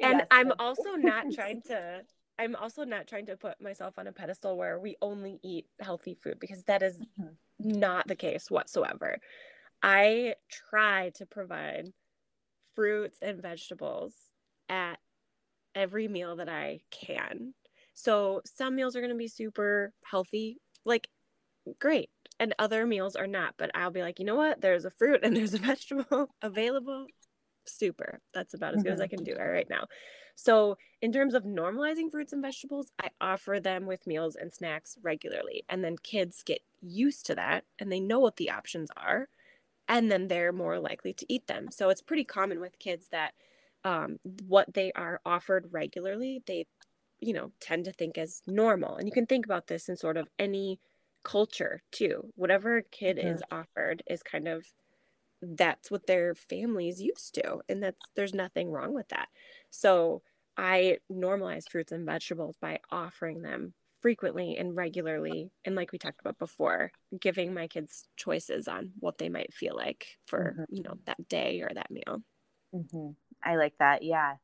Yes, 0.00 0.26
I'm 0.30 0.52
also 0.58 0.96
not 0.96 1.30
trying 1.32 1.62
to 1.62 2.02
I'm 2.38 2.56
also 2.56 2.84
not 2.84 3.06
trying 3.06 3.26
to 3.26 3.36
put 3.36 3.60
myself 3.60 3.98
on 3.98 4.06
a 4.06 4.12
pedestal 4.12 4.56
where 4.56 4.78
we 4.80 4.96
only 5.02 5.38
eat 5.42 5.66
healthy 5.80 6.14
food 6.14 6.40
because 6.40 6.64
that 6.64 6.82
is 6.82 6.96
Mhm. 7.20 7.36
not 7.58 8.08
the 8.08 8.16
case 8.16 8.50
whatsoever. 8.50 9.18
I 9.82 10.34
try 10.50 11.10
to 11.16 11.26
provide 11.26 11.92
fruits 12.74 13.18
and 13.20 13.42
vegetables 13.42 14.14
at 14.68 14.98
every 15.74 16.08
meal 16.08 16.36
that 16.36 16.48
I 16.48 16.80
can. 16.90 17.54
So 18.02 18.40
some 18.46 18.76
meals 18.76 18.96
are 18.96 19.00
going 19.00 19.12
to 19.12 19.16
be 19.16 19.28
super 19.28 19.92
healthy, 20.04 20.58
like 20.84 21.08
great, 21.78 22.10
and 22.38 22.54
other 22.58 22.86
meals 22.86 23.14
are 23.14 23.26
not, 23.26 23.54
but 23.58 23.70
I'll 23.74 23.90
be 23.90 24.02
like, 24.02 24.18
"You 24.18 24.24
know 24.24 24.36
what? 24.36 24.60
There's 24.60 24.86
a 24.86 24.90
fruit 24.90 25.20
and 25.22 25.36
there's 25.36 25.54
a 25.54 25.58
vegetable 25.72 26.30
available." 26.42 27.06
Super. 27.66 28.20
That's 28.32 28.54
about 28.54 28.74
as 28.74 28.82
good 28.82 28.92
as 28.92 29.00
I 29.00 29.06
can 29.06 29.22
do 29.22 29.32
it 29.32 29.42
right 29.42 29.68
now. 29.68 29.86
So, 30.34 30.78
in 31.02 31.12
terms 31.12 31.34
of 31.34 31.44
normalizing 31.44 32.10
fruits 32.10 32.32
and 32.32 32.40
vegetables, 32.42 32.90
I 32.98 33.10
offer 33.20 33.60
them 33.60 33.84
with 33.84 34.06
meals 34.06 34.36
and 34.36 34.50
snacks 34.52 34.96
regularly. 35.02 35.64
And 35.68 35.84
then 35.84 35.96
kids 36.02 36.42
get 36.42 36.60
used 36.80 37.26
to 37.26 37.34
that 37.34 37.64
and 37.78 37.92
they 37.92 38.00
know 38.00 38.20
what 38.20 38.36
the 38.36 38.50
options 38.50 38.88
are. 38.96 39.28
And 39.88 40.10
then 40.10 40.28
they're 40.28 40.52
more 40.52 40.78
likely 40.78 41.12
to 41.14 41.26
eat 41.28 41.46
them. 41.46 41.68
So, 41.70 41.90
it's 41.90 42.00
pretty 42.00 42.24
common 42.24 42.60
with 42.60 42.78
kids 42.78 43.08
that 43.12 43.34
um, 43.84 44.18
what 44.46 44.72
they 44.72 44.92
are 44.92 45.20
offered 45.26 45.68
regularly, 45.72 46.42
they, 46.46 46.66
you 47.20 47.32
know, 47.32 47.52
tend 47.60 47.84
to 47.86 47.92
think 47.92 48.18
as 48.18 48.42
normal. 48.46 48.96
And 48.96 49.06
you 49.08 49.12
can 49.12 49.26
think 49.26 49.44
about 49.46 49.66
this 49.66 49.88
in 49.88 49.96
sort 49.96 50.16
of 50.16 50.28
any 50.38 50.80
culture 51.24 51.82
too. 51.92 52.30
Whatever 52.36 52.78
a 52.78 52.82
kid 52.82 53.18
is 53.18 53.42
offered 53.50 54.02
is 54.08 54.22
kind 54.22 54.48
of 54.48 54.64
that's 55.42 55.90
what 55.90 56.06
their 56.06 56.34
family's 56.34 57.00
used 57.00 57.34
to 57.34 57.60
and 57.68 57.82
that's 57.82 58.00
there's 58.14 58.34
nothing 58.34 58.70
wrong 58.70 58.92
with 58.94 59.08
that 59.08 59.28
so 59.70 60.22
i 60.56 60.98
normalize 61.10 61.68
fruits 61.70 61.92
and 61.92 62.04
vegetables 62.04 62.56
by 62.60 62.78
offering 62.90 63.40
them 63.40 63.72
frequently 64.02 64.56
and 64.56 64.76
regularly 64.76 65.50
and 65.64 65.74
like 65.74 65.92
we 65.92 65.98
talked 65.98 66.20
about 66.20 66.38
before 66.38 66.90
giving 67.20 67.54
my 67.54 67.66
kids 67.66 68.04
choices 68.16 68.68
on 68.68 68.90
what 69.00 69.16
they 69.18 69.28
might 69.30 69.52
feel 69.54 69.74
like 69.74 70.18
for 70.26 70.58
Mhm. 70.58 70.66
you 70.68 70.82
know 70.82 70.98
that 71.06 71.28
day 71.28 71.60
or 71.62 71.70
that 71.72 71.90
meal 71.90 72.22
Mhm. 72.72 73.16
I 73.42 73.56
like 73.56 73.76
that. 73.78 74.02
Yeah. 74.02 74.36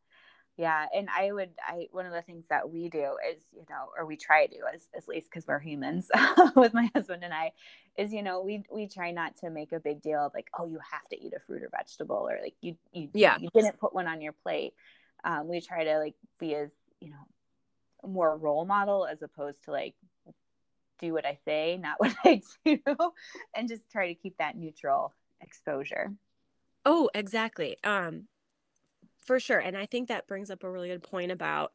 Yeah. 0.57 0.87
And 0.95 1.09
I 1.14 1.33
would, 1.33 1.51
I, 1.66 1.88
one 1.92 2.07
of 2.07 2.12
the 2.12 2.23
things 2.23 2.45
that 2.49 2.71
we 2.71 2.88
do 2.88 3.16
is, 3.31 3.42
you 3.53 3.64
know, 3.69 3.90
or 3.97 4.07
we 4.07 4.16
try 4.16 4.47
to, 4.47 4.57
as, 4.75 4.88
at 4.97 5.07
least 5.07 5.29
because 5.31 5.47
we're 5.47 5.59
humans 5.59 6.09
with 6.57 6.73
my 6.73 6.90
husband 6.95 7.25
and 7.25 7.35
I, 7.35 7.53
is, 7.99 8.12
you 8.12 8.23
know, 8.23 8.40
we, 8.42 8.64
we 8.73 8.88
try 8.88 9.11
not 9.11 9.37
to 9.38 9.51
make 9.51 9.73
a 9.73 9.81
big 9.81 10.01
deal 10.01 10.21
of 10.21 10.33
like, 10.35 10.49
oh, 10.59 10.66
you 10.66 10.79
have 10.90 11.07
to 11.11 11.21
eat 11.21 11.35
a 11.37 11.40
fruit 11.40 11.62
or 11.62 11.69
vegetable, 11.77 12.27
or 12.29 12.38
like 12.42 12.55
you, 12.62 12.77
you, 12.92 13.11
Yeah. 13.12 13.37
you 13.38 13.51
didn't 13.53 13.79
put 13.79 13.95
one 13.95 14.07
on 14.07 14.21
your 14.23 14.33
plate. 14.33 14.73
Um, 15.25 15.49
we 15.49 15.61
try 15.61 15.85
to 15.85 15.99
like 15.99 16.14
be 16.38 16.55
as, 16.55 16.71
you 17.01 17.11
know, 17.11 18.09
more 18.09 18.37
role 18.37 18.64
model 18.64 19.07
as 19.07 19.21
opposed 19.23 19.62
to 19.64 19.73
like, 19.73 19.95
do 20.99 21.12
what 21.12 21.27
I 21.27 21.37
say, 21.45 21.77
not 21.83 22.01
what 22.01 22.14
I 22.25 22.40
do, 22.64 22.79
and 23.55 23.69
just 23.69 23.90
try 23.90 24.09
to 24.09 24.14
keep 24.14 24.38
that 24.38 24.57
neutral 24.57 25.14
exposure. 25.42 26.12
Oh, 26.87 27.11
exactly. 27.14 27.77
Um, 27.85 28.29
for 29.27 29.39
sure. 29.41 29.59
And 29.59 29.77
I 29.77 29.87
think 29.87 30.09
that 30.09 30.27
brings 30.27 30.51
up 30.51 30.65
a 30.65 30.71
really 30.71 30.89
good 30.89 31.03
point 31.03 31.33
about 31.33 31.73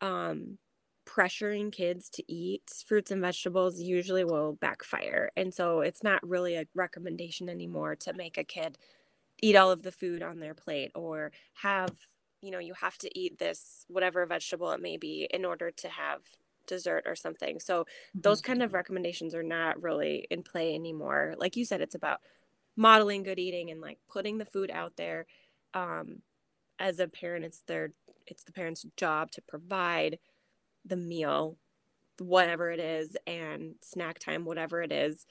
um, 0.00 0.58
pressuring 1.06 1.72
kids 1.72 2.08
to 2.10 2.32
eat 2.32 2.62
fruits 2.86 3.10
and 3.10 3.20
vegetables 3.20 3.80
usually 3.80 4.24
will 4.24 4.54
backfire. 4.54 5.30
And 5.36 5.52
so 5.52 5.80
it's 5.80 6.02
not 6.02 6.26
really 6.26 6.56
a 6.56 6.66
recommendation 6.74 7.48
anymore 7.48 7.96
to 7.96 8.12
make 8.12 8.38
a 8.38 8.44
kid 8.44 8.78
eat 9.42 9.56
all 9.56 9.70
of 9.70 9.82
the 9.82 9.92
food 9.92 10.22
on 10.22 10.40
their 10.40 10.54
plate 10.54 10.90
or 10.94 11.32
have, 11.54 11.90
you 12.40 12.50
know, 12.50 12.58
you 12.58 12.74
have 12.74 12.96
to 12.98 13.18
eat 13.18 13.38
this, 13.38 13.84
whatever 13.88 14.24
vegetable 14.26 14.70
it 14.72 14.80
may 14.80 14.96
be, 14.96 15.28
in 15.32 15.44
order 15.44 15.70
to 15.70 15.88
have 15.88 16.20
dessert 16.66 17.04
or 17.06 17.14
something. 17.14 17.60
So 17.60 17.86
those 18.14 18.40
kind 18.40 18.62
of 18.62 18.72
recommendations 18.72 19.34
are 19.34 19.42
not 19.42 19.82
really 19.82 20.26
in 20.30 20.42
play 20.42 20.74
anymore. 20.74 21.34
Like 21.38 21.56
you 21.56 21.64
said, 21.64 21.80
it's 21.80 21.94
about 21.94 22.20
modeling 22.76 23.22
good 23.22 23.38
eating 23.38 23.70
and 23.70 23.80
like 23.80 23.98
putting 24.08 24.38
the 24.38 24.44
food 24.44 24.70
out 24.70 24.96
there. 24.96 25.26
Um, 25.74 26.22
as 26.78 26.98
a 26.98 27.08
parent, 27.08 27.44
it's 27.44 27.62
their 27.62 27.92
it's 28.26 28.44
the 28.44 28.52
parent's 28.52 28.84
job 28.96 29.30
to 29.32 29.42
provide 29.42 30.18
the 30.84 30.96
meal, 30.96 31.58
whatever 32.18 32.70
it 32.70 32.80
is, 32.80 33.16
and 33.26 33.76
snack 33.82 34.18
time, 34.20 34.44
whatever 34.44 34.82
it 34.82 34.92
is. 34.92 35.26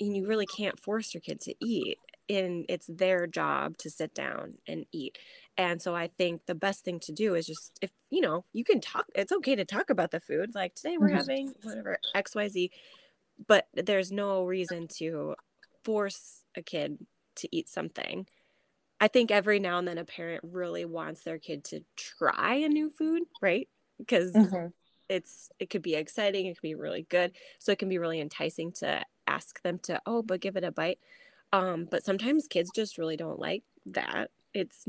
And 0.00 0.16
you 0.16 0.26
really 0.26 0.46
can't 0.46 0.78
force 0.78 1.14
your 1.14 1.22
kid 1.22 1.40
to 1.42 1.54
eat. 1.60 2.00
And 2.28 2.66
it's 2.68 2.86
their 2.88 3.26
job 3.26 3.78
to 3.78 3.90
sit 3.90 4.14
down 4.14 4.58
and 4.66 4.86
eat. 4.92 5.18
And 5.56 5.80
so 5.80 5.94
I 5.94 6.08
think 6.08 6.46
the 6.46 6.54
best 6.56 6.84
thing 6.84 7.00
to 7.00 7.12
do 7.12 7.34
is 7.34 7.46
just 7.46 7.78
if 7.82 7.92
you 8.10 8.20
know, 8.20 8.44
you 8.52 8.64
can 8.64 8.80
talk 8.80 9.06
it's 9.14 9.32
okay 9.32 9.54
to 9.56 9.64
talk 9.64 9.90
about 9.90 10.10
the 10.10 10.20
food. 10.20 10.54
Like 10.54 10.74
today 10.74 10.98
we're 10.98 11.08
Mhm. 11.08 11.10
having 11.10 11.54
whatever 11.62 11.98
XYZ, 12.14 12.72
but 13.46 13.68
there's 13.74 14.12
no 14.12 14.44
reason 14.44 14.88
to 14.98 15.36
force 15.84 16.44
a 16.56 16.62
kid 16.62 17.06
to 17.36 17.48
eat 17.56 17.68
something. 17.68 18.26
I 19.00 19.08
think 19.08 19.30
every 19.30 19.58
now 19.58 19.78
and 19.78 19.86
then 19.86 19.98
a 19.98 20.04
parent 20.04 20.42
really 20.44 20.84
wants 20.84 21.22
their 21.22 21.38
kid 21.38 21.64
to 21.64 21.84
try 21.96 22.54
a 22.54 22.68
new 22.68 22.90
food, 22.90 23.24
right? 23.42 23.68
Because 23.98 24.38
Mhm. 24.38 24.72
it's 25.08 25.50
it 25.58 25.70
could 25.70 25.82
be 25.82 25.94
exciting, 25.94 26.46
it 26.46 26.56
could 26.56 26.62
be 26.62 26.74
really 26.74 27.04
good. 27.04 27.36
So 27.60 27.72
it 27.72 27.78
can 27.78 27.88
be 27.88 27.98
really 27.98 28.20
enticing 28.20 28.72
to 28.74 29.04
ask 29.26 29.62
them 29.62 29.78
to, 29.80 30.00
oh, 30.06 30.22
but 30.22 30.40
give 30.40 30.56
it 30.56 30.64
a 30.64 30.72
bite. 30.72 31.00
Um, 31.52 31.86
but 31.90 32.04
sometimes 32.04 32.48
kids 32.48 32.70
just 32.72 32.98
really 32.98 33.16
don't 33.16 33.38
like 33.40 33.64
that. 33.86 34.30
It's 34.54 34.86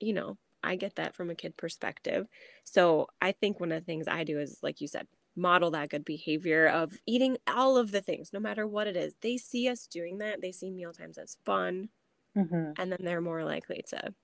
you 0.00 0.12
know, 0.12 0.38
I 0.62 0.76
get 0.76 0.96
that 0.96 1.14
from 1.14 1.30
a 1.30 1.34
kid 1.34 1.56
perspective. 1.56 2.26
So 2.64 3.08
I 3.20 3.32
think 3.32 3.60
one 3.60 3.72
of 3.72 3.80
the 3.80 3.86
things 3.86 4.08
I 4.08 4.24
do 4.24 4.38
is, 4.40 4.58
like 4.62 4.80
you 4.80 4.88
said, 4.88 5.06
model 5.36 5.70
that 5.72 5.90
good 5.90 6.04
behavior 6.04 6.68
of 6.68 6.92
eating 7.06 7.38
all 7.46 7.76
of 7.78 7.90
the 7.92 8.02
things, 8.02 8.32
no 8.32 8.40
matter 8.40 8.66
what 8.66 8.86
it 8.86 8.96
is. 8.96 9.16
They 9.22 9.36
see 9.38 9.68
us 9.68 9.86
doing 9.86 10.18
that. 10.18 10.40
They 10.42 10.52
see 10.52 10.70
meal 10.70 10.92
times 10.92 11.18
as 11.18 11.38
fun. 11.44 11.90
Mm-hmm. 12.36 12.72
And 12.76 12.92
then 12.92 12.98
they're 13.00 13.20
more 13.20 13.44
likely 13.44 13.84
to 13.90 14.14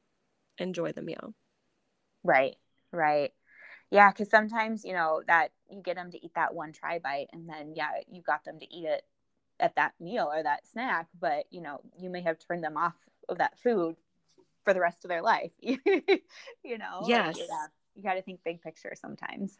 enjoy 0.59 0.92
the 0.92 1.02
meal. 1.02 1.34
Right, 2.24 2.56
right. 2.92 3.32
Yeah, 3.90 4.11
because 4.11 4.28
sometimes, 4.28 4.84
you 4.84 4.92
know, 4.92 5.22
that 5.26 5.52
you 5.70 5.82
get 5.82 5.96
them 5.96 6.11
to 6.11 6.22
eat 6.22 6.32
that 6.34 6.54
one 6.54 6.72
try 6.72 6.98
bite 6.98 7.28
and 7.32 7.48
then, 7.48 7.72
yeah, 7.74 7.90
you 8.11 8.22
got 8.22 8.44
them 8.44 8.59
to 8.59 8.74
eat 8.74 8.86
it 8.86 9.02
at 9.61 9.76
that 9.76 9.94
meal 9.98 10.30
or 10.32 10.42
that 10.42 10.66
snack, 10.66 11.09
but, 11.18 11.46
you 11.50 11.61
know, 11.61 11.80
you 11.98 12.11
may 12.11 12.22
have 12.22 12.38
turned 12.38 12.62
them 12.62 12.76
off 12.76 12.94
of 13.28 13.38
that 13.38 13.59
food 13.59 13.96
for 14.64 14.74
the 14.74 14.80
rest 14.80 15.04
of 15.04 15.09
their 15.09 15.22
life. 15.22 15.50
you 15.61 15.78
know? 16.64 17.00
Yes. 17.06 17.38
Like, 17.38 17.48
yeah, 17.48 17.66
you 17.94 18.02
got 18.02 18.14
to 18.14 18.22
think 18.22 18.40
big 18.44 18.62
picture 18.62 18.92
sometimes. 18.94 19.56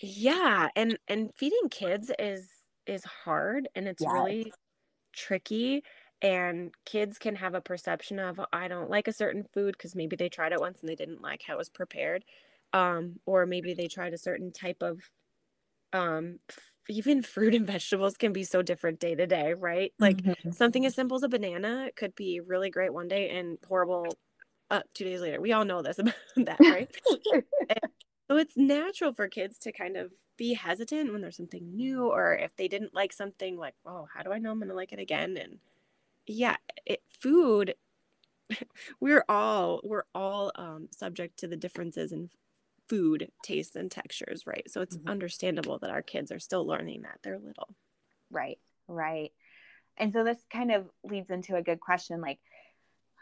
Yeah, 0.00 0.68
and 0.74 0.98
and 1.08 1.30
feeding 1.36 1.68
kids 1.70 2.10
is 2.18 2.48
is 2.86 3.04
hard 3.04 3.68
and 3.74 3.86
it's 3.86 4.02
yes. 4.02 4.12
really 4.12 4.52
tricky 5.12 5.84
and 6.24 6.72
kids 6.86 7.18
can 7.18 7.36
have 7.36 7.54
a 7.54 7.60
perception 7.60 8.18
of 8.18 8.40
I 8.50 8.66
don't 8.66 8.88
like 8.88 9.06
a 9.06 9.12
certain 9.12 9.44
food 9.52 9.76
because 9.76 9.94
maybe 9.94 10.16
they 10.16 10.30
tried 10.30 10.52
it 10.52 10.60
once 10.60 10.80
and 10.80 10.88
they 10.88 10.96
didn't 10.96 11.20
like 11.20 11.42
how 11.46 11.54
it 11.54 11.58
was 11.58 11.68
prepared 11.68 12.24
um, 12.72 13.20
or 13.26 13.44
maybe 13.44 13.74
they 13.74 13.86
tried 13.86 14.14
a 14.14 14.18
certain 14.18 14.50
type 14.50 14.82
of 14.82 15.00
um, 15.92 16.38
f- 16.50 16.58
even 16.88 17.22
fruit 17.22 17.54
and 17.54 17.66
vegetables 17.66 18.16
can 18.16 18.32
be 18.32 18.42
so 18.42 18.62
different 18.62 18.98
day 18.98 19.14
to 19.14 19.26
day 19.26 19.52
right? 19.52 19.92
Like 20.00 20.16
mm-hmm. 20.16 20.50
something 20.50 20.86
as 20.86 20.94
simple 20.94 21.16
as 21.16 21.22
a 21.22 21.28
banana 21.28 21.90
could 21.94 22.14
be 22.16 22.40
really 22.40 22.70
great 22.70 22.92
one 22.92 23.06
day 23.06 23.28
and 23.28 23.58
horrible 23.68 24.06
uh, 24.70 24.80
two 24.94 25.04
days 25.04 25.20
later. 25.20 25.42
We 25.42 25.52
all 25.52 25.66
know 25.66 25.82
this 25.82 25.98
about 26.00 26.14
that 26.38 26.58
right? 26.60 26.90
So 28.26 28.38
it's 28.38 28.56
natural 28.56 29.12
for 29.12 29.28
kids 29.28 29.58
to 29.58 29.72
kind 29.72 29.98
of 29.98 30.10
be 30.38 30.54
hesitant 30.54 31.12
when 31.12 31.20
there's 31.20 31.36
something 31.36 31.76
new 31.76 32.06
or 32.06 32.34
if 32.34 32.56
they 32.56 32.68
didn't 32.68 32.94
like 32.94 33.12
something 33.12 33.58
like 33.58 33.74
oh 33.84 34.08
how 34.12 34.22
do 34.22 34.32
i 34.32 34.38
know 34.38 34.50
i'm 34.50 34.58
gonna 34.58 34.72
like 34.72 34.92
it 34.92 34.98
again? 34.98 35.36
And 35.36 35.58
yeah 36.26 36.56
it, 36.86 37.02
food 37.20 37.74
we're 39.00 39.24
all 39.28 39.80
we're 39.84 40.04
all 40.14 40.52
um, 40.56 40.88
subject 40.90 41.38
to 41.38 41.46
the 41.46 41.56
differences 41.56 42.12
in 42.12 42.30
food 42.88 43.30
tastes 43.42 43.76
and 43.76 43.90
textures 43.90 44.42
right? 44.46 44.70
So 44.70 44.82
it's 44.82 44.96
mm-hmm. 44.96 45.08
understandable 45.08 45.78
that 45.78 45.90
our 45.90 46.02
kids 46.02 46.30
are 46.30 46.38
still 46.38 46.66
learning 46.66 47.02
that 47.02 47.20
they're 47.22 47.38
little. 47.38 47.74
Right 48.30 48.58
right. 48.88 49.32
And 49.96 50.12
so 50.12 50.24
this 50.24 50.38
kind 50.52 50.72
of 50.72 50.86
leads 51.02 51.30
into 51.30 51.56
a 51.56 51.62
good 51.62 51.80
question 51.80 52.20
like 52.20 52.38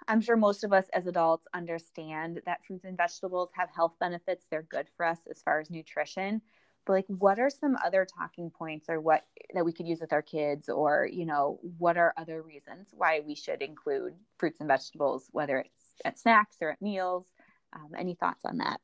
i'm 0.09 0.21
sure 0.21 0.37
most 0.37 0.65
of 0.65 0.73
us 0.73 0.87
as 0.93 1.07
adults 1.07 1.47
understand 1.55 2.41
that 2.45 2.65
fruits 2.67 2.85
and 2.85 2.97
vegetables 2.97 3.51
have 3.55 3.69
health 3.75 3.95
benefits. 4.01 4.47
They're 4.51 4.63
good 4.63 4.89
for 4.97 5.07
us 5.07 5.19
as 5.31 5.43
far 5.43 5.61
as 5.61 5.71
nutrition 5.71 6.43
but 6.87 6.93
like 6.95 7.07
what 7.07 7.39
are 7.39 7.51
some 7.51 7.77
other 7.85 8.07
talking 8.07 8.51
points 8.51 8.89
or 8.89 9.01
what 9.01 9.25
that 9.55 9.65
we 9.65 9.73
could 9.73 9.87
use 9.87 10.01
with 10.01 10.13
our 10.13 10.23
kids 10.23 10.69
or 10.69 11.09
you 11.11 11.27
know 11.27 11.59
what 11.79 11.97
are 11.97 12.15
other 12.17 12.43
reasons 12.43 12.89
why 12.93 13.21
we 13.27 13.35
should 13.35 13.63
include 13.63 14.15
fruits 14.39 14.61
and 14.61 14.69
vegetables 14.69 15.29
whether 15.33 15.59
it's 15.59 15.93
at 16.05 16.19
snacks 16.19 16.57
or 16.61 16.71
at 16.71 16.83
meals 16.83 17.27
um, 17.75 17.91
any 17.97 18.15
thoughts 18.15 18.45
on 18.45 18.59
that 18.59 18.81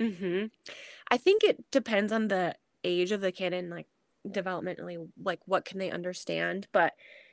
hmm 0.00 0.46
I 1.10 1.16
think 1.16 1.42
it 1.42 1.70
depends 1.70 2.12
on 2.12 2.28
the 2.28 2.54
age 2.84 3.12
of 3.12 3.20
the 3.20 3.32
kid 3.32 3.52
and 3.52 3.70
like 3.70 3.86
developmentally, 4.26 5.08
like 5.22 5.40
what 5.46 5.64
can 5.64 5.78
they 5.78 5.90
understand. 5.90 6.66
But, 6.72 6.92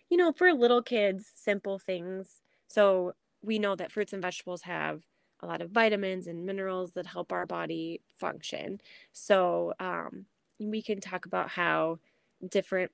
you 0.10 0.18
know, 0.18 0.32
for 0.32 0.54
little 0.54 0.82
kids, 0.82 1.32
simple 1.36 1.80
things. 1.80 2.41
So 2.68 3.14
we 3.41 3.60
know 3.60 3.76
that 3.76 3.91
fruits 3.91 4.14
and 4.14 4.22
vegetables 4.22 4.64
have 4.64 5.02
a 5.46 5.48
lot 5.48 5.62
of 5.62 5.72
vitamins 5.72 6.28
and 6.28 6.46
minerals 6.46 6.91
that 6.91 7.06
help 7.06 7.32
our 7.32 7.46
body 7.46 8.02
function. 8.18 8.82
So 9.14 9.74
um, 9.80 10.26
we 10.60 10.82
can 10.82 11.00
talk 11.00 11.26
about 11.26 11.50
how 11.50 12.00
different 12.48 12.91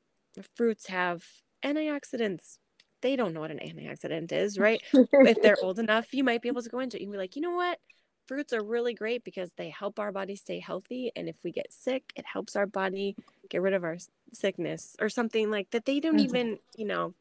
fruits 0.56 0.88
have 0.88 1.24
antioxidants. 1.64 2.58
They 3.02 3.16
don't 3.16 3.34
know 3.34 3.39
what 3.39 3.52
an 3.52 3.60
antioxidant 3.60 4.32
is, 4.32 4.60
right? 4.60 4.82
if 4.93 5.41
they're 5.41 5.58
old 5.64 5.80
enough, 5.80 6.14
you 6.14 6.24
might 6.24 6.41
be 6.41 6.49
able 6.49 6.62
to 6.62 6.70
go 6.70 6.80
into 6.80 6.97
it 6.97 7.04
and 7.04 7.12
be 7.12 7.18
like, 7.18 7.36
you 7.36 7.41
know 7.41 7.52
what? 7.52 7.80
fruits 8.32 8.54
are 8.54 8.64
really 8.64 8.93
great 8.93 9.26
because 9.26 9.52
they 9.58 9.70
help 9.70 9.99
our 9.99 10.10
body 10.10 10.38
stay 10.38 10.58
healthy. 10.58 11.12
And 11.18 11.28
if 11.28 11.36
we 11.43 11.52
get 11.52 11.74
sick, 11.74 12.14
it 12.16 12.26
helps 12.26 12.56
our 12.56 12.66
body 12.66 13.18
get 13.49 13.62
rid 13.62 13.74
of 13.74 13.84
our 13.84 13.97
sickness 14.32 14.95
or 15.02 15.10
something 15.10 15.52
like 15.52 15.70
that. 15.72 15.84
They 15.84 15.99
don't 15.99 16.16
mm-hmm. 16.16 16.38
even, 16.38 16.60
you 16.78 16.86
know, 16.86 17.14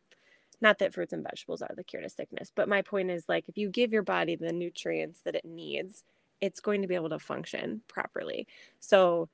not 0.61 0.79
that 0.79 0.95
fruits 0.95 1.13
and 1.13 1.23
vegetables 1.23 1.63
are 1.63 1.75
the 1.77 1.85
cure 1.85 2.03
to 2.03 2.09
sickness, 2.09 2.53
but 2.55 2.69
my 2.69 2.83
point 2.83 3.11
is 3.11 3.25
like 3.29 3.49
if 3.49 3.57
you 3.57 3.69
give 3.71 3.93
your 3.93 4.03
body 4.03 4.37
the 4.37 4.53
nutrients 4.53 5.21
that 5.25 5.35
it 5.35 5.45
needs, 5.45 6.05
it's 6.41 6.61
going 6.61 6.83
to 6.83 6.89
be 6.89 6.95
able 6.95 7.11
to 7.11 7.19
function 7.19 7.83
properly. 7.89 8.47
So 8.79 9.29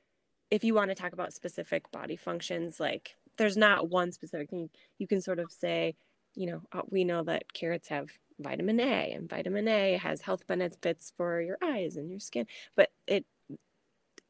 if 0.51 0.65
you 0.65 0.75
want 0.75 0.91
to 0.91 0.95
talk 0.95 1.13
about 1.13 1.33
specific 1.33 1.91
body 1.91 2.17
functions, 2.17 2.79
like 2.81 3.17
there's 3.39 3.57
not 3.57 3.91
one 3.91 4.13
specific 4.13 4.51
thing 4.51 4.71
you 4.99 5.07
can 5.07 5.21
sort 5.21 5.39
of 5.39 5.51
say, 5.53 5.97
you 6.35 6.47
know, 6.47 6.63
uh, 6.73 6.83
we 6.89 7.05
know 7.05 7.23
that 7.25 7.53
carrots 7.53 7.89
have 7.89 8.09
vitamin 8.39 8.81
A, 8.81 9.13
and 9.13 9.29
vitamin 9.29 9.67
A 9.69 9.97
has 9.97 10.21
health 10.21 10.47
benefits 10.47 11.13
for 11.17 11.41
your 11.41 11.59
eyes 11.63 11.97
and 11.97 12.11
your 12.11 12.21
skin. 12.21 12.47
But 12.77 12.91
it 13.07 13.25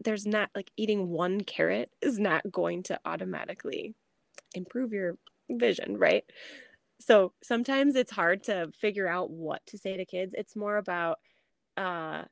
there's 0.05 0.27
not 0.27 0.51
like 0.55 0.71
eating 0.77 1.09
one 1.09 1.41
carrot 1.41 1.91
is 2.03 2.19
not 2.19 2.51
going 2.51 2.83
to 2.85 3.01
automatically 3.05 3.95
improve 4.55 4.93
your 4.93 5.17
vision, 5.51 5.97
right? 5.97 6.25
So 7.01 7.33
sometimes 7.43 7.95
it's 7.95 8.13
hard 8.13 8.43
to 8.45 8.71
figure 8.81 9.07
out 9.07 9.31
what 9.31 9.65
to 9.67 9.79
say 9.79 9.97
to 9.97 10.05
kids. 10.05 10.35
It's 10.37 10.57
more 10.57 10.77
about 10.77 11.19
uh, 11.77 12.25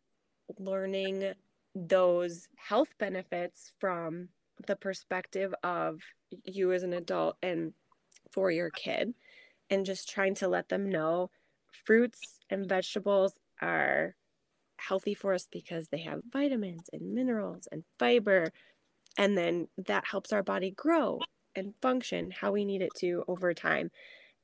learning 0.59 1.35
those 1.75 2.49
health 2.57 2.91
benefits 2.99 3.73
from 3.79 4.29
the 4.67 4.77
perspective 4.77 5.55
of 5.63 6.01
you 6.45 6.73
as 6.73 6.83
an 6.83 6.93
adult 6.93 7.37
and 7.43 7.75
for 8.33 8.51
your 8.51 8.71
kid, 8.71 9.15
and 9.71 9.87
just 9.87 10.09
trying 10.09 10.35
to 10.37 10.49
let 10.49 10.69
them 10.69 10.91
know 10.91 11.31
fruits 11.87 12.41
and 12.51 12.69
vegetables 12.69 13.35
are 13.61 14.15
healthy 14.79 15.15
for 15.15 15.35
us 15.35 15.49
because 15.51 15.89
they 15.89 15.99
have 16.01 16.23
vitamins 16.33 16.91
and 16.93 17.15
minerals 17.15 17.69
and 17.73 17.85
fiber. 17.99 18.53
And 19.19 19.39
then 19.39 19.69
that 19.87 20.07
helps 20.07 20.33
our 20.33 20.43
body 20.43 20.71
grow 20.71 21.27
and 21.55 21.75
function 21.81 22.31
how 22.31 22.53
we 22.53 22.65
need 22.65 22.83
it 22.83 22.95
to 22.97 23.25
over 23.29 23.55
time. 23.55 23.91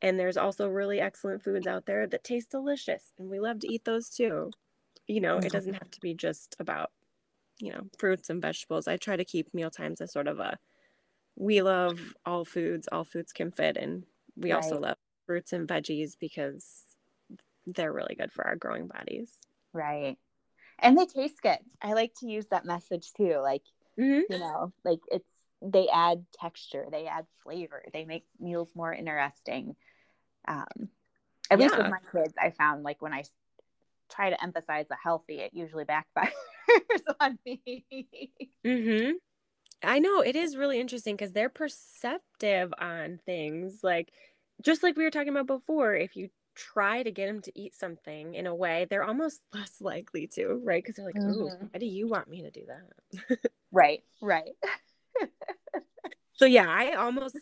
And 0.03 0.18
there's 0.18 0.36
also 0.36 0.68
really 0.68 1.01
excellent 1.01 1.42
foods 1.42 1.66
out 1.66 1.86
there 1.86 2.07
that 2.07 2.24
taste 2.24 2.51
delicious, 2.51 3.12
and 3.18 3.28
we 3.28 3.38
love 3.38 3.61
to 3.61 3.72
eat 3.72 3.84
those 3.84 4.09
too. 4.09 4.51
You 5.07 5.20
know, 5.20 5.38
it 5.38 5.53
doesn't 5.53 5.74
have 5.74 5.90
to 5.90 6.01
be 6.01 6.14
just 6.14 6.57
about, 6.59 6.90
you 7.59 7.72
know, 7.72 7.82
fruits 7.98 8.30
and 8.30 8.40
vegetables. 8.40 8.88
I 8.88 8.96
try 8.96 9.16
to 9.16 9.24
keep 9.24 9.53
meal 9.53 9.70
times 9.70 10.01
as 10.01 10.12
sort 10.12 10.28
of 10.28 10.38
a 10.38 10.59
we 11.36 11.62
love 11.62 11.98
all 12.24 12.44
foods, 12.44 12.88
all 12.90 13.05
foods 13.05 13.32
can 13.32 13.51
fit, 13.51 13.76
and 13.76 14.05
we 14.36 14.53
right. 14.53 14.62
also 14.62 14.78
love 14.78 14.96
fruits 15.26 15.53
and 15.53 15.68
veggies 15.68 16.16
because 16.18 16.84
they're 17.66 17.92
really 17.92 18.14
good 18.14 18.32
for 18.32 18.46
our 18.46 18.57
growing 18.57 18.86
bodies. 18.86 19.30
Right. 19.72 20.16
And 20.78 20.98
they 20.98 21.07
taste 21.07 21.42
good. 21.42 21.59
I 21.82 21.92
like 21.92 22.12
to 22.20 22.26
use 22.26 22.46
that 22.48 22.64
message 22.64 23.12
too. 23.16 23.38
Like, 23.42 23.62
mm-hmm. 23.98 24.32
you 24.32 24.38
know, 24.38 24.72
like 24.84 25.01
it's, 25.11 25.30
they 25.62 25.88
add 25.92 26.24
texture, 26.32 26.86
they 26.90 27.07
add 27.07 27.26
flavor, 27.42 27.82
they 27.92 28.05
make 28.05 28.24
meals 28.40 28.70
more 28.74 28.92
interesting. 28.92 29.76
Um, 30.49 30.88
at 31.51 31.59
yeah. 31.59 31.66
least 31.66 31.78
with 31.78 31.88
my 31.88 31.99
kids, 32.12 32.34
I 32.41 32.51
found 32.51 32.82
like 32.82 33.03
when 33.03 33.12
I 33.12 33.24
try 34.11 34.30
to 34.30 34.43
emphasize 34.43 34.86
the 34.88 34.97
healthy, 35.03 35.41
it 35.41 35.53
usually 35.53 35.84
backfires 35.84 36.30
on 37.20 37.38
me. 37.45 38.24
Mm-hmm. 38.64 39.12
I 39.82 39.99
know 39.99 40.20
it 40.20 40.36
is 40.36 40.57
really 40.57 40.78
interesting 40.78 41.16
because 41.16 41.32
they're 41.32 41.49
perceptive 41.49 42.72
on 42.78 43.18
things. 43.24 43.80
Like, 43.82 44.12
just 44.62 44.82
like 44.82 44.97
we 44.97 45.05
were 45.05 45.11
talking 45.11 45.30
about 45.30 45.47
before, 45.47 45.95
if 45.95 46.16
you 46.16 46.28
try 46.55 47.03
to 47.03 47.11
get 47.11 47.26
them 47.26 47.41
to 47.41 47.59
eat 47.59 47.74
something 47.74 48.34
in 48.34 48.47
a 48.47 48.55
way, 48.55 48.86
they're 48.91 49.05
almost 49.05 49.41
less 49.55 49.80
likely 49.80 50.26
to, 50.34 50.61
right? 50.62 50.82
Because 50.82 50.97
they're 50.97 51.07
like, 51.07 51.16
"Ooh, 51.16 51.49
mm-hmm. 51.49 51.66
why 51.70 51.78
do 51.78 51.86
you 51.86 52.07
want 52.07 52.28
me 52.28 52.43
to 52.43 52.51
do 52.51 52.62
that?" 52.66 53.38
right, 53.72 54.03
right. 54.22 54.53
so 56.34 56.45
yeah, 56.45 56.68
I 56.68 56.95
almost 56.95 57.36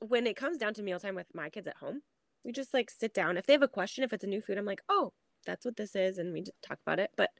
when 0.00 0.26
it 0.26 0.36
comes 0.36 0.58
down 0.58 0.74
to 0.74 0.82
mealtime 0.82 1.14
with 1.14 1.32
my 1.34 1.50
kids 1.50 1.68
at 1.68 1.76
home, 1.76 2.02
we 2.46 2.52
just 2.52 2.72
like 2.72 2.88
sit 2.90 3.12
down. 3.12 3.36
If 3.36 3.46
they 3.46 3.52
have 3.52 3.62
a 3.62 3.68
question, 3.68 4.04
if 4.04 4.12
it's 4.12 4.24
a 4.24 4.28
new 4.28 4.40
food, 4.40 4.56
I'm 4.56 4.64
like, 4.64 4.82
"Oh, 4.88 5.12
that's 5.44 5.64
what 5.64 5.76
this 5.76 5.96
is," 5.96 6.18
and 6.18 6.32
we 6.32 6.40
just 6.40 6.62
talk 6.62 6.78
about 6.86 7.00
it. 7.00 7.10
But 7.16 7.30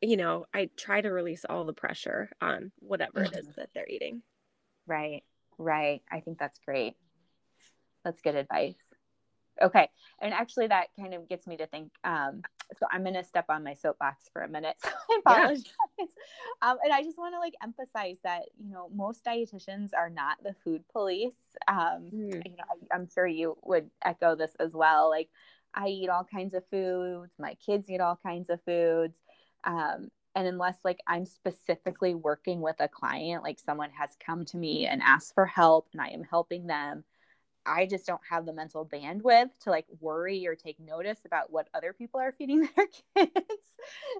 you 0.00 0.16
know, 0.16 0.46
I 0.52 0.70
try 0.76 1.00
to 1.00 1.10
release 1.10 1.44
all 1.48 1.64
the 1.64 1.72
pressure 1.72 2.30
on 2.40 2.72
whatever 2.80 3.22
it 3.22 3.34
is 3.34 3.46
mm-hmm. 3.46 3.60
that 3.60 3.70
they're 3.74 3.88
eating. 3.88 4.22
Right, 4.86 5.22
right. 5.58 6.02
I 6.10 6.20
think 6.20 6.38
that's 6.38 6.58
great. 6.64 6.94
That's 8.04 8.20
good 8.22 8.34
advice. 8.34 8.76
Okay. 9.60 9.88
And 10.20 10.34
actually, 10.34 10.68
that 10.68 10.88
kind 10.98 11.14
of 11.14 11.28
gets 11.28 11.46
me 11.46 11.56
to 11.58 11.66
think. 11.66 11.92
Um, 12.04 12.42
so 12.78 12.86
I'm 12.90 13.02
going 13.02 13.14
to 13.14 13.24
step 13.24 13.46
on 13.48 13.64
my 13.64 13.74
soapbox 13.74 14.24
for 14.32 14.42
a 14.42 14.48
minute. 14.48 14.76
So 14.84 14.90
I 15.10 15.18
apologize. 15.18 15.64
Um, 16.62 16.78
and 16.82 16.92
I 16.92 17.02
just 17.02 17.18
want 17.18 17.34
to 17.34 17.38
like 17.38 17.52
emphasize 17.62 18.16
that, 18.24 18.44
you 18.58 18.72
know, 18.72 18.88
most 18.94 19.24
dietitians 19.24 19.90
are 19.96 20.08
not 20.08 20.38
the 20.42 20.54
food 20.64 20.82
police. 20.90 21.34
Um, 21.68 22.10
mm. 22.12 22.32
You 22.44 22.56
know, 22.56 22.64
I, 22.70 22.94
I'm 22.94 23.08
sure 23.12 23.26
you 23.26 23.58
would 23.62 23.90
echo 24.02 24.34
this 24.34 24.52
as 24.58 24.72
well. 24.72 25.10
Like, 25.10 25.28
I 25.74 25.88
eat 25.88 26.08
all 26.08 26.24
kinds 26.24 26.54
of 26.54 26.64
foods, 26.70 27.32
my 27.38 27.54
kids 27.54 27.90
eat 27.90 28.00
all 28.00 28.18
kinds 28.22 28.48
of 28.48 28.62
foods. 28.64 29.18
Um, 29.64 30.08
and 30.34 30.46
unless 30.46 30.76
like 30.84 31.00
I'm 31.06 31.26
specifically 31.26 32.14
working 32.14 32.60
with 32.60 32.76
a 32.78 32.88
client, 32.88 33.42
like 33.42 33.58
someone 33.58 33.90
has 33.90 34.10
come 34.24 34.44
to 34.46 34.56
me 34.56 34.86
and 34.86 35.02
asked 35.02 35.34
for 35.34 35.46
help 35.46 35.88
and 35.92 36.00
I 36.00 36.08
am 36.08 36.24
helping 36.24 36.66
them, 36.66 37.04
I 37.64 37.86
just 37.86 38.06
don't 38.06 38.20
have 38.28 38.46
the 38.46 38.52
mental 38.52 38.86
bandwidth 38.86 39.50
to 39.62 39.70
like 39.70 39.86
worry 40.00 40.46
or 40.46 40.54
take 40.54 40.78
notice 40.78 41.18
about 41.24 41.50
what 41.50 41.68
other 41.74 41.92
people 41.92 42.20
are 42.20 42.32
feeding 42.32 42.68
their 42.76 42.86
kids. 43.16 43.46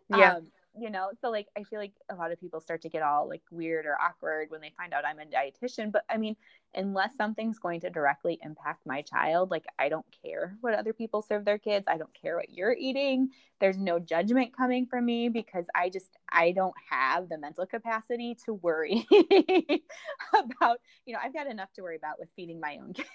Yeah. 0.08 0.36
Um, 0.36 0.46
you 0.78 0.90
know, 0.90 1.10
so 1.20 1.30
like 1.30 1.48
I 1.56 1.62
feel 1.62 1.78
like 1.78 1.94
a 2.10 2.14
lot 2.14 2.32
of 2.32 2.40
people 2.40 2.60
start 2.60 2.82
to 2.82 2.88
get 2.88 3.02
all 3.02 3.28
like 3.28 3.42
weird 3.50 3.86
or 3.86 3.96
awkward 4.00 4.50
when 4.50 4.60
they 4.60 4.72
find 4.76 4.92
out 4.92 5.04
I'm 5.04 5.18
a 5.18 5.24
dietitian. 5.24 5.92
But 5.92 6.04
I 6.10 6.16
mean, 6.16 6.36
unless 6.74 7.16
something's 7.16 7.58
going 7.58 7.80
to 7.80 7.90
directly 7.90 8.38
impact 8.42 8.86
my 8.86 9.02
child, 9.02 9.50
like 9.50 9.64
I 9.78 9.88
don't 9.88 10.06
care 10.22 10.56
what 10.60 10.74
other 10.74 10.92
people 10.92 11.22
serve 11.22 11.44
their 11.44 11.58
kids. 11.58 11.86
I 11.88 11.98
don't 11.98 12.14
care 12.14 12.36
what 12.36 12.50
you're 12.50 12.76
eating. 12.78 13.30
There's 13.60 13.78
no 13.78 13.98
judgment 13.98 14.56
coming 14.56 14.86
from 14.86 15.06
me 15.06 15.28
because 15.28 15.66
I 15.74 15.88
just 15.88 16.10
I 16.30 16.52
don't 16.52 16.74
have 16.90 17.28
the 17.28 17.38
mental 17.38 17.66
capacity 17.66 18.36
to 18.44 18.54
worry 18.54 19.06
about, 20.34 20.80
you 21.06 21.14
know, 21.14 21.20
I've 21.22 21.34
got 21.34 21.46
enough 21.46 21.72
to 21.74 21.82
worry 21.82 21.96
about 21.96 22.18
with 22.18 22.28
feeding 22.36 22.60
my 22.60 22.78
own 22.82 22.92
kids 22.92 23.08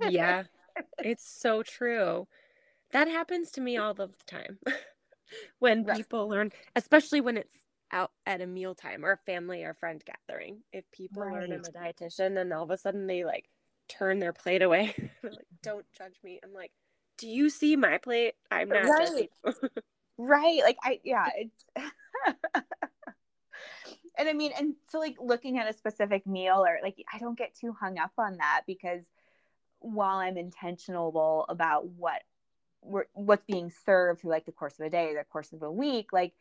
yeah, 0.00 0.44
it's 0.98 1.28
so 1.28 1.62
true. 1.62 2.26
That 2.92 3.08
happens 3.08 3.50
to 3.52 3.60
me 3.60 3.76
all 3.76 3.94
the 3.94 4.10
time. 4.26 4.58
when 5.58 5.84
Right. 5.84 5.96
people 5.96 6.28
learn, 6.28 6.50
especially 6.76 7.20
when 7.20 7.36
it's 7.36 7.54
out 7.92 8.10
at 8.26 8.40
a 8.40 8.46
mealtime 8.46 9.04
or 9.04 9.12
a 9.12 9.16
family 9.18 9.62
or 9.62 9.74
friend 9.74 10.02
gathering. 10.04 10.58
If 10.72 10.90
people 10.90 11.22
learn 11.22 11.52
I'm 11.52 11.64
a 11.64 11.70
dietitian 11.70 12.38
and 12.40 12.52
all 12.52 12.64
of 12.64 12.70
a 12.70 12.78
sudden 12.78 13.06
they 13.06 13.24
like 13.24 13.48
turn 13.88 14.18
their 14.18 14.32
plate 14.32 14.62
away, 14.62 14.94
like, 15.22 15.46
don't 15.62 15.86
judge 15.96 16.16
me. 16.24 16.40
I'm 16.42 16.52
like, 16.52 16.72
do 17.18 17.28
you 17.28 17.50
see 17.50 17.76
my 17.76 17.98
plate? 17.98 18.34
I'm 18.50 18.68
not 18.68 18.90
Right. 18.90 19.30
right 20.16 20.60
like 20.62 20.76
i 20.84 21.00
yeah 21.02 21.28
it's 21.36 21.64
and 24.16 24.28
i 24.28 24.32
mean 24.32 24.52
and 24.56 24.74
so 24.88 24.98
like 25.00 25.16
looking 25.20 25.58
at 25.58 25.68
a 25.68 25.76
specific 25.76 26.26
meal 26.26 26.64
or 26.64 26.78
like 26.82 26.96
i 27.12 27.18
don't 27.18 27.36
get 27.36 27.54
too 27.54 27.74
hung 27.78 27.98
up 27.98 28.12
on 28.16 28.36
that 28.36 28.62
because 28.66 29.02
while 29.80 30.18
i'm 30.18 30.36
intentional 30.36 31.44
about 31.48 31.88
what 31.88 32.22
we're, 32.84 33.06
what's 33.14 33.44
being 33.44 33.72
served 33.84 34.20
through 34.20 34.30
like 34.30 34.46
the 34.46 34.52
course 34.52 34.78
of 34.78 34.86
a 34.86 34.90
day 34.90 35.14
the 35.14 35.24
course 35.24 35.52
of 35.52 35.62
a 35.62 35.72
week 35.72 36.12
like 36.12 36.32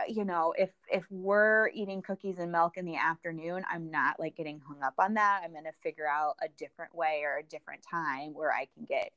uh, 0.00 0.04
you 0.08 0.24
know 0.24 0.52
if 0.56 0.70
if 0.90 1.04
we're 1.10 1.68
eating 1.68 2.02
cookies 2.02 2.38
and 2.38 2.50
milk 2.50 2.76
in 2.76 2.84
the 2.84 2.96
afternoon 2.96 3.62
i'm 3.70 3.90
not 3.90 4.18
like 4.18 4.36
getting 4.36 4.60
hung 4.66 4.82
up 4.82 4.94
on 4.98 5.14
that. 5.14 5.42
I'm 5.44 5.52
going 5.52 5.64
to 5.64 5.72
figure 5.82 6.08
out 6.08 6.36
a 6.42 6.48
different 6.58 6.94
way 6.94 7.22
or 7.24 7.38
a 7.38 7.42
different 7.42 7.82
time 7.88 8.34
where 8.34 8.52
i 8.52 8.66
can 8.74 8.84
get 8.84 9.12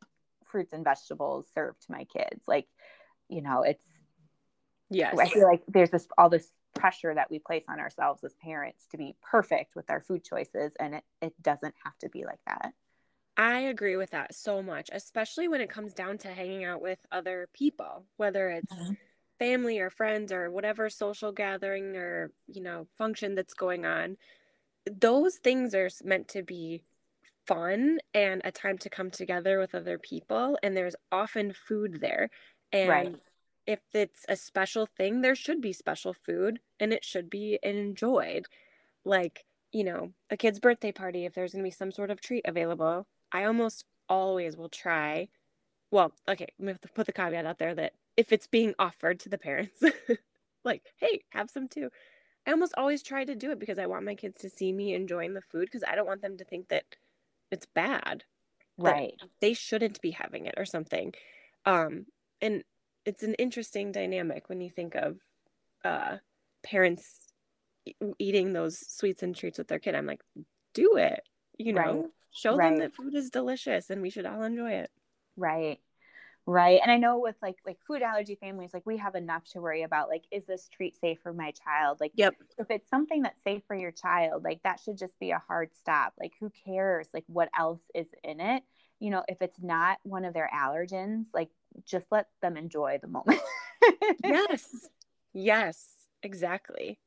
fruits 0.46 0.74
and 0.74 0.84
vegetables 0.84 1.46
served 1.54 1.82
to 1.82 1.92
my 1.92 2.06
kids. 2.06 2.42
Like 2.48 2.68
you 3.30 3.42
know 3.42 3.64
it's 3.64 3.86
yes. 4.90 5.16
i 5.20 5.28
feel 5.28 5.48
like 5.48 5.64
there's 5.68 5.90
this 5.90 6.08
all 6.18 6.30
this 6.30 6.48
pressure 6.74 7.14
that 7.14 7.32
we 7.32 7.40
place 7.40 7.64
on 7.70 7.80
ourselves 7.80 8.24
as 8.24 8.34
parents 8.36 8.86
to 8.92 8.98
be 8.98 9.16
perfect 9.22 9.76
with 9.76 9.90
our 9.90 10.02
food 10.02 10.24
choices 10.24 10.74
and 10.80 10.96
it, 10.96 11.04
it 11.22 11.34
doesn't 11.42 11.74
have 11.84 11.98
to 11.98 12.10
be 12.10 12.26
like 12.26 12.40
that 12.46 12.74
I 13.38 13.60
agree 13.62 13.98
with 13.98 14.12
that 14.12 14.34
so 14.34 14.62
much, 14.62 14.90
especially 14.94 15.48
when 15.48 15.62
it 15.62 15.70
comes 15.70 15.94
down 15.94 16.18
to 16.20 16.30
hanging 16.34 16.64
out 16.64 16.82
with 16.82 17.06
other 17.12 17.50
people, 17.54 18.06
whether 18.18 18.50
it's 18.50 18.72
Mhm. 18.72 18.96
family 19.40 19.80
or 19.80 19.90
friends 19.90 20.32
or 20.32 20.50
whatever 20.52 20.90
social 20.90 21.32
gathering 21.34 21.98
or, 21.98 22.32
you 22.48 22.62
know, 22.62 22.88
function 22.98 23.36
that's 23.36 23.54
going 23.54 23.86
on. 23.86 24.18
Those 24.92 25.38
things 25.38 25.76
are 25.76 25.90
meant 26.04 26.28
to 26.30 26.44
be 26.44 26.84
fun 27.48 28.00
and 28.14 28.42
a 28.46 28.52
time 28.52 28.78
to 28.80 28.90
come 28.90 29.12
together 29.12 29.60
with 29.60 29.76
other 29.76 30.00
people, 30.00 30.58
and 30.64 30.78
there's 30.78 30.96
often 31.12 31.54
food 31.54 32.02
there. 32.02 32.30
And 32.74 33.10
Right. 33.10 33.22
if 33.68 33.82
it's 33.94 34.26
a 34.30 34.36
special 34.38 34.88
thing, 34.88 35.22
there 35.22 35.36
should 35.36 35.62
be 35.62 35.74
special 35.74 36.14
food 36.14 36.62
and 36.80 36.94
it 36.94 37.06
should 37.06 37.30
be 37.30 37.60
enjoyed. 37.64 38.48
Like, 39.06 39.46
you 39.72 39.84
know, 39.84 40.14
a 40.30 40.38
kid's 40.38 40.60
birthday 40.60 40.92
party, 40.92 41.26
if 41.26 41.34
there's 41.34 41.54
going 41.54 41.64
to 41.64 41.68
be 41.68 41.72
some 41.72 41.92
sort 41.92 42.12
of 42.12 42.22
treat 42.22 42.44
available, 42.48 43.08
I 43.32 43.46
almost 43.46 43.86
always 44.10 44.56
will 44.56 44.70
try. 44.70 45.30
Well, 45.92 46.14
okay, 46.28 46.48
we 46.60 46.68
have 46.68 46.82
to 46.82 46.90
put 46.90 47.06
the 47.06 47.14
caveat 47.14 47.46
out 47.46 47.60
there 47.60 47.76
that 47.76 47.94
if 48.18 48.32
it's 48.32 48.48
being 48.48 48.74
offered 48.80 49.20
to 49.22 49.30
the 49.30 49.38
parents, 49.38 49.82
like, 50.64 50.84
hey, 50.98 51.22
have 51.30 51.50
some 51.50 51.68
too. 51.68 51.90
I 52.48 52.52
almost 52.52 52.74
always 52.78 53.02
try 53.02 53.26
to 53.26 53.36
do 53.36 53.52
it 53.52 53.60
because 53.60 53.80
I 53.80 53.88
want 53.88 54.06
my 54.06 54.16
kids 54.16 54.38
to 54.40 54.50
see 54.50 54.72
me 54.72 54.94
enjoying 54.94 55.34
the 55.34 55.42
food 55.42 55.66
because 55.66 55.84
I 55.88 55.96
don't 55.96 56.06
want 56.06 56.22
them 56.22 56.38
to 56.38 56.44
think 56.44 56.70
that 56.70 56.84
it's 57.52 57.66
bad. 57.66 58.24
right 58.78 59.16
They 59.42 59.54
shouldn't 59.54 60.02
be 60.02 60.12
having 60.12 60.46
it 60.46 60.56
or 60.58 60.66
something. 60.66 61.14
Um, 61.66 62.06
and 62.42 62.64
it's 63.06 63.24
an 63.24 63.34
interesting 63.36 63.92
dynamic 63.92 64.50
when 64.50 64.62
you 64.62 64.70
think 64.70 64.96
of 64.96 65.18
uh, 65.84 66.18
parents 66.64 67.28
eating 68.20 68.54
those 68.54 68.80
sweets 68.88 69.24
and 69.24 69.36
treats 69.36 69.58
with 69.58 69.68
their 69.68 69.80
kid. 69.80 69.96
I'm 69.96 70.08
like, 70.08 70.22
do 70.74 70.98
it, 70.98 71.22
you 71.58 71.74
know, 71.74 71.82
Right. 71.82 72.06
show 72.32 72.58
them 72.58 72.78
that 72.80 72.94
food 72.96 73.16
is 73.16 73.30
delicious 73.30 73.90
and 73.90 74.02
we 74.02 74.10
should 74.10 74.26
all 74.26 74.44
enjoy 74.44 74.72
it. 74.72 74.92
right 75.38 75.80
right 76.46 76.80
and 76.82 76.92
i 76.92 76.98
know 76.98 77.20
with 77.20 77.36
like 77.42 77.58
like 77.66 77.78
food 77.88 78.02
allergy 78.02 78.36
families 78.36 78.72
like 78.74 78.86
we 78.86 78.98
have 78.98 79.16
enough 79.16 79.44
to 79.46 79.60
worry 79.62 79.82
about 79.84 80.10
like 80.10 80.24
is 80.32 80.46
this 80.46 80.70
treat 80.70 80.96
safe 81.00 81.20
for 81.24 81.34
my 81.34 81.52
child 81.52 81.98
like 82.00 82.12
Yep. 82.16 82.36
if 82.60 82.70
it's 82.70 82.88
something 82.90 83.24
that's 83.24 83.42
safe 83.44 83.64
for 83.68 83.76
your 83.76 83.92
child 83.92 84.44
like 84.44 84.62
that 84.64 84.80
should 84.80 84.98
just 84.98 85.18
be 85.20 85.32
a 85.32 85.42
hard 85.48 85.70
stop 85.76 86.14
like 86.20 86.34
who 86.40 86.52
cares 86.66 87.08
like 87.14 87.24
what 87.28 87.50
else 87.58 87.82
is 87.96 88.08
in 88.24 88.40
it 88.40 88.64
you 89.00 89.10
know 89.10 89.24
if 89.28 89.42
it's 89.42 89.60
not 89.62 89.98
one 90.04 90.24
of 90.24 90.34
their 90.34 90.50
allergens 90.54 91.26
like 91.34 91.50
just 91.86 92.06
let 92.12 92.28
them 92.42 92.58
enjoy 92.58 93.00
the 93.02 93.08
moment 93.08 93.42
Yes. 94.24 94.90
yes, 95.34 95.88
exactly. 96.24 97.00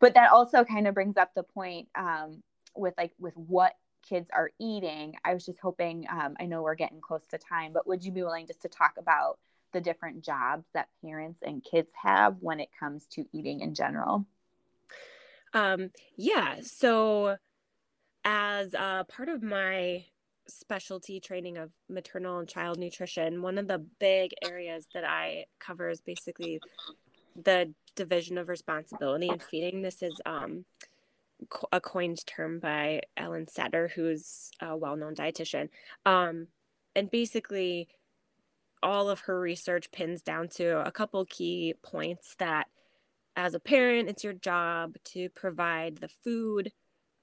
But 0.00 0.14
that 0.14 0.30
also 0.30 0.64
kind 0.64 0.86
of 0.86 0.94
brings 0.94 1.16
up 1.16 1.32
the 1.34 1.42
point 1.42 1.88
um, 1.94 2.42
with 2.74 2.94
like 2.98 3.12
with 3.18 3.36
what 3.36 3.74
kids 4.08 4.30
are 4.32 4.50
eating 4.60 5.14
i 5.24 5.34
was 5.34 5.44
just 5.44 5.58
hoping 5.60 6.06
um, 6.10 6.36
i 6.38 6.46
know 6.46 6.62
we're 6.62 6.76
getting 6.76 7.00
close 7.00 7.24
to 7.26 7.38
time 7.38 7.72
but 7.72 7.86
would 7.88 8.04
you 8.04 8.12
be 8.12 8.22
willing 8.22 8.46
just 8.46 8.62
to 8.62 8.68
talk 8.68 8.94
about 8.98 9.38
the 9.72 9.80
different 9.80 10.24
jobs 10.24 10.64
that 10.74 10.88
parents 11.04 11.40
and 11.44 11.64
kids 11.64 11.90
have 12.00 12.36
when 12.40 12.60
it 12.60 12.68
comes 12.78 13.06
to 13.06 13.24
eating 13.32 13.60
in 13.60 13.74
general 13.74 14.24
Um, 15.54 15.90
yeah. 16.16 16.56
So, 16.62 17.36
as 18.24 18.74
a 18.74 19.06
part 19.08 19.28
of 19.28 19.42
my 19.42 20.04
specialty 20.48 21.18
training 21.20 21.56
of 21.56 21.70
maternal 21.88 22.38
and 22.38 22.48
child 22.48 22.78
nutrition, 22.78 23.42
one 23.42 23.58
of 23.58 23.66
the 23.66 23.78
big 23.98 24.32
areas 24.44 24.86
that 24.94 25.04
I 25.04 25.46
cover 25.58 25.88
is 25.88 26.00
basically 26.00 26.60
the 27.42 27.72
division 27.96 28.38
of 28.38 28.48
responsibility 28.48 29.28
in 29.28 29.38
feeding. 29.38 29.82
This 29.82 30.02
is 30.02 30.20
um, 30.24 30.64
a 31.72 31.80
coined 31.80 32.24
term 32.26 32.60
by 32.60 33.02
Ellen 33.16 33.46
Satter, 33.46 33.90
who's 33.90 34.50
a 34.60 34.76
well 34.76 34.96
known 34.96 35.14
dietitian. 35.14 35.68
Um, 36.04 36.48
and 36.94 37.10
basically, 37.10 37.88
all 38.82 39.08
of 39.10 39.20
her 39.20 39.40
research 39.40 39.90
pins 39.90 40.22
down 40.22 40.48
to 40.48 40.86
a 40.86 40.92
couple 40.92 41.24
key 41.26 41.74
points 41.82 42.36
that 42.38 42.68
as 43.34 43.54
a 43.54 43.60
parent, 43.60 44.08
it's 44.08 44.24
your 44.24 44.32
job 44.32 44.94
to 45.04 45.28
provide 45.30 45.96
the 45.98 46.08
food 46.08 46.72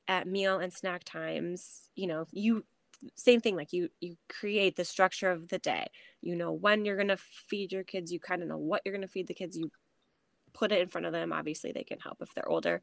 at 0.08 0.28
meal 0.28 0.60
and 0.60 0.72
snack 0.72 1.04
times. 1.04 1.90
You 1.96 2.08
know, 2.08 2.28
you 2.32 2.66
same 3.16 3.42
thing 3.42 3.56
like 3.56 3.74
you 3.74 3.90
you 4.00 4.16
create 4.30 4.76
the 4.76 4.86
structure 4.86 5.32
of 5.32 5.50
the 5.50 5.60
day. 5.60 5.88
You 6.22 6.36
know 6.36 6.52
when 6.52 6.86
you're 6.86 6.96
going 6.96 7.08
to 7.10 7.18
feed 7.18 7.72
your 7.72 7.84
kids, 7.84 8.12
you 8.12 8.20
kind 8.20 8.42
of 8.42 8.48
know 8.48 8.58
what 8.58 8.82
you're 8.86 8.94
going 8.94 9.08
to 9.08 9.12
feed 9.12 9.28
the 9.28 9.34
kids. 9.34 9.58
You 9.58 9.72
put 10.54 10.72
it 10.72 10.82
in 10.82 10.88
front 10.88 11.06
of 11.08 11.14
them. 11.14 11.34
Obviously, 11.34 11.72
they 11.72 11.84
can 11.84 12.00
help 12.00 12.22
if 12.22 12.34
they're 12.34 12.50
older. 12.50 12.82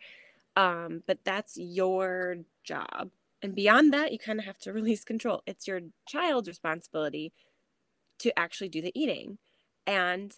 Um, 0.57 1.03
but 1.07 1.19
that's 1.25 1.57
your 1.57 2.39
job. 2.65 3.11
And 3.43 3.55
beyond 3.55 3.93
that, 3.93 4.13
you 4.13 4.19
kind 4.19 4.39
of 4.39 4.45
have 4.45 4.59
to 4.61 4.73
release 4.75 5.05
control. 5.05 5.43
It's 5.47 5.67
your 5.67 5.81
child's 6.07 6.49
responsibility 6.49 7.33
to 8.19 8.39
actually 8.39 8.69
do 8.69 8.83
the 8.83 8.93
eating 8.95 9.39
and 9.87 10.35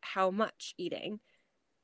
how 0.00 0.30
much 0.30 0.74
eating 0.78 1.20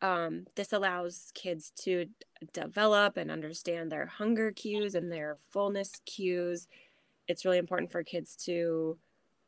um, 0.00 0.44
this 0.54 0.72
allows 0.72 1.32
kids 1.34 1.72
to 1.82 2.06
develop 2.52 3.16
and 3.16 3.30
understand 3.30 3.90
their 3.90 4.06
hunger 4.06 4.52
cues 4.52 4.94
and 4.94 5.10
their 5.10 5.38
fullness 5.50 5.92
cues. 6.06 6.68
It's 7.26 7.44
really 7.44 7.58
important 7.58 7.90
for 7.90 8.02
kids 8.04 8.36
to 8.44 8.96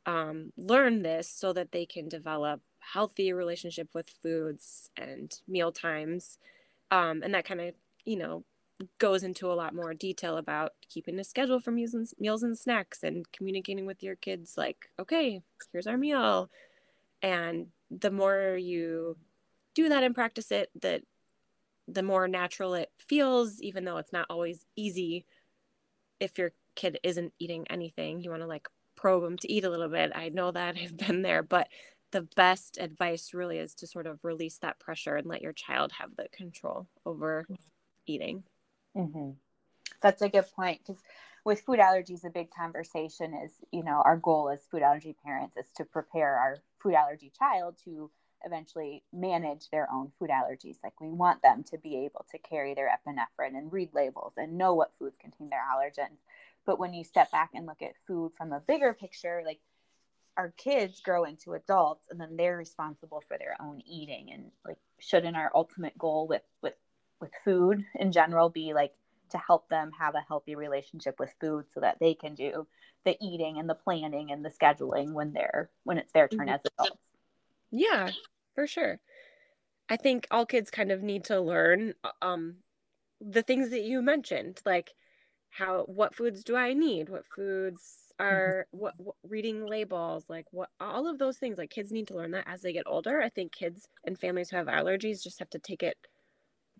um, 0.06 0.52
learn 0.56 1.02
this 1.02 1.28
so 1.28 1.52
that 1.52 1.72
they 1.72 1.86
can 1.86 2.08
develop 2.08 2.60
healthy 2.80 3.32
relationship 3.32 3.88
with 3.94 4.10
foods 4.22 4.90
and 4.96 5.40
meal 5.46 5.72
times. 5.72 6.38
Um, 6.90 7.22
and 7.22 7.34
that 7.34 7.44
kind 7.44 7.60
of, 7.60 7.74
you 8.04 8.16
know, 8.16 8.44
goes 8.98 9.22
into 9.22 9.50
a 9.50 9.54
lot 9.54 9.74
more 9.74 9.92
detail 9.94 10.36
about 10.36 10.72
keeping 10.88 11.18
a 11.18 11.24
schedule 11.24 11.60
for 11.60 11.70
meals 11.70 11.94
and, 11.94 12.08
meals 12.18 12.42
and 12.42 12.58
snacks 12.58 13.02
and 13.02 13.30
communicating 13.32 13.86
with 13.86 14.02
your 14.02 14.16
kids 14.16 14.54
like, 14.56 14.88
okay, 14.98 15.42
here's 15.72 15.86
our 15.86 15.98
meal. 15.98 16.50
And 17.22 17.66
the 17.90 18.10
more 18.10 18.56
you 18.56 19.16
do 19.74 19.88
that 19.88 20.02
and 20.02 20.14
practice 20.14 20.50
it, 20.50 20.70
the 20.80 21.02
the 21.86 22.02
more 22.04 22.28
natural 22.28 22.74
it 22.74 22.90
feels, 22.98 23.60
even 23.60 23.84
though 23.84 23.96
it's 23.96 24.12
not 24.12 24.26
always 24.30 24.64
easy. 24.76 25.24
If 26.20 26.38
your 26.38 26.52
kid 26.76 27.00
isn't 27.02 27.32
eating 27.40 27.66
anything, 27.68 28.20
you 28.20 28.30
want 28.30 28.42
to 28.42 28.46
like 28.46 28.68
probe 29.00 29.22
them 29.22 29.38
to 29.38 29.52
eat 29.52 29.64
a 29.64 29.70
little 29.70 29.88
bit. 29.88 30.12
I 30.14 30.28
know 30.28 30.50
that 30.50 30.76
I've 30.82 30.96
been 30.96 31.22
there, 31.22 31.42
but 31.42 31.68
the 32.12 32.22
best 32.36 32.78
advice 32.78 33.32
really 33.32 33.58
is 33.58 33.74
to 33.76 33.86
sort 33.86 34.06
of 34.06 34.18
release 34.24 34.58
that 34.58 34.80
pressure 34.80 35.16
and 35.16 35.26
let 35.26 35.42
your 35.42 35.52
child 35.52 35.92
have 35.98 36.16
the 36.16 36.26
control 36.32 36.88
over 37.06 37.46
eating. 38.06 38.42
Mm-hmm. 38.96 39.30
That's 40.02 40.22
a 40.22 40.28
good 40.28 40.46
point 40.54 40.80
because 40.84 41.00
with 41.44 41.60
food 41.60 41.78
allergies, 41.78 42.24
a 42.24 42.30
big 42.30 42.50
conversation 42.50 43.32
is, 43.34 43.52
you 43.72 43.84
know, 43.84 44.02
our 44.04 44.16
goal 44.16 44.50
as 44.50 44.66
food 44.70 44.82
allergy 44.82 45.14
parents 45.24 45.56
is 45.56 45.66
to 45.76 45.84
prepare 45.84 46.36
our 46.36 46.58
food 46.82 46.94
allergy 46.94 47.32
child 47.38 47.76
to 47.84 48.10
eventually 48.44 49.02
manage 49.12 49.68
their 49.70 49.88
own 49.92 50.10
food 50.18 50.30
allergies. 50.30 50.76
Like 50.82 51.00
we 51.00 51.10
want 51.10 51.42
them 51.42 51.62
to 51.70 51.78
be 51.78 51.96
able 52.04 52.24
to 52.30 52.38
carry 52.38 52.74
their 52.74 52.88
epinephrine 52.88 53.56
and 53.56 53.72
read 53.72 53.90
labels 53.94 54.32
and 54.36 54.58
know 54.58 54.74
what 54.74 54.92
foods 54.98 55.16
contain 55.18 55.50
their 55.50 55.62
allergens. 55.62 56.18
But 56.66 56.78
when 56.78 56.94
you 56.94 57.04
step 57.04 57.30
back 57.30 57.50
and 57.54 57.66
look 57.66 57.82
at 57.82 57.92
food 58.06 58.32
from 58.36 58.52
a 58.52 58.60
bigger 58.60 58.94
picture, 58.94 59.42
like 59.44 59.60
our 60.36 60.52
kids 60.56 61.00
grow 61.00 61.24
into 61.24 61.54
adults 61.54 62.06
and 62.10 62.20
then 62.20 62.36
they're 62.36 62.56
responsible 62.56 63.22
for 63.28 63.36
their 63.38 63.56
own 63.60 63.82
eating 63.86 64.30
and 64.32 64.50
like 64.64 64.78
shouldn't 64.98 65.36
our 65.36 65.50
ultimate 65.54 65.96
goal 65.98 66.26
with 66.28 66.42
with 66.62 66.74
with 67.20 67.30
food 67.44 67.84
in 67.96 68.12
general 68.12 68.48
be 68.48 68.72
like 68.72 68.92
to 69.30 69.38
help 69.38 69.68
them 69.68 69.90
have 69.98 70.14
a 70.14 70.24
healthy 70.26 70.54
relationship 70.54 71.18
with 71.18 71.32
food 71.40 71.66
so 71.72 71.80
that 71.80 71.98
they 72.00 72.14
can 72.14 72.34
do 72.34 72.66
the 73.04 73.16
eating 73.20 73.58
and 73.58 73.68
the 73.68 73.74
planning 73.74 74.30
and 74.30 74.44
the 74.44 74.50
scheduling 74.50 75.12
when 75.12 75.32
they're 75.32 75.70
when 75.84 75.98
it's 75.98 76.12
their 76.12 76.28
turn 76.28 76.46
mm-hmm. 76.46 76.54
as 76.54 76.62
adults. 76.78 77.06
Yeah, 77.70 78.10
for 78.54 78.66
sure. 78.66 79.00
I 79.88 79.96
think 79.96 80.26
all 80.30 80.46
kids 80.46 80.70
kind 80.70 80.90
of 80.90 81.02
need 81.02 81.24
to 81.24 81.40
learn 81.40 81.94
um 82.22 82.56
the 83.20 83.42
things 83.42 83.70
that 83.70 83.82
you 83.82 84.00
mentioned, 84.00 84.60
like 84.64 84.94
how 85.50 85.82
what 85.86 86.14
foods 86.14 86.44
do 86.44 86.56
I 86.56 86.72
need? 86.72 87.08
What 87.08 87.26
foods 87.26 88.12
mm-hmm. 88.20 88.24
are 88.24 88.66
what, 88.70 88.94
what, 88.98 89.16
reading 89.28 89.66
labels 89.66 90.24
like 90.28 90.46
what 90.50 90.70
all 90.80 91.06
of 91.06 91.18
those 91.18 91.38
things 91.38 91.58
like 91.58 91.70
kids 91.70 91.92
need 91.92 92.08
to 92.08 92.14
learn 92.14 92.30
that 92.32 92.46
as 92.46 92.62
they 92.62 92.72
get 92.72 92.86
older. 92.86 93.20
I 93.20 93.28
think 93.28 93.52
kids 93.52 93.88
and 94.04 94.18
families 94.18 94.50
who 94.50 94.56
have 94.56 94.66
allergies 94.66 95.22
just 95.22 95.38
have 95.40 95.50
to 95.50 95.58
take 95.58 95.82
it 95.82 95.96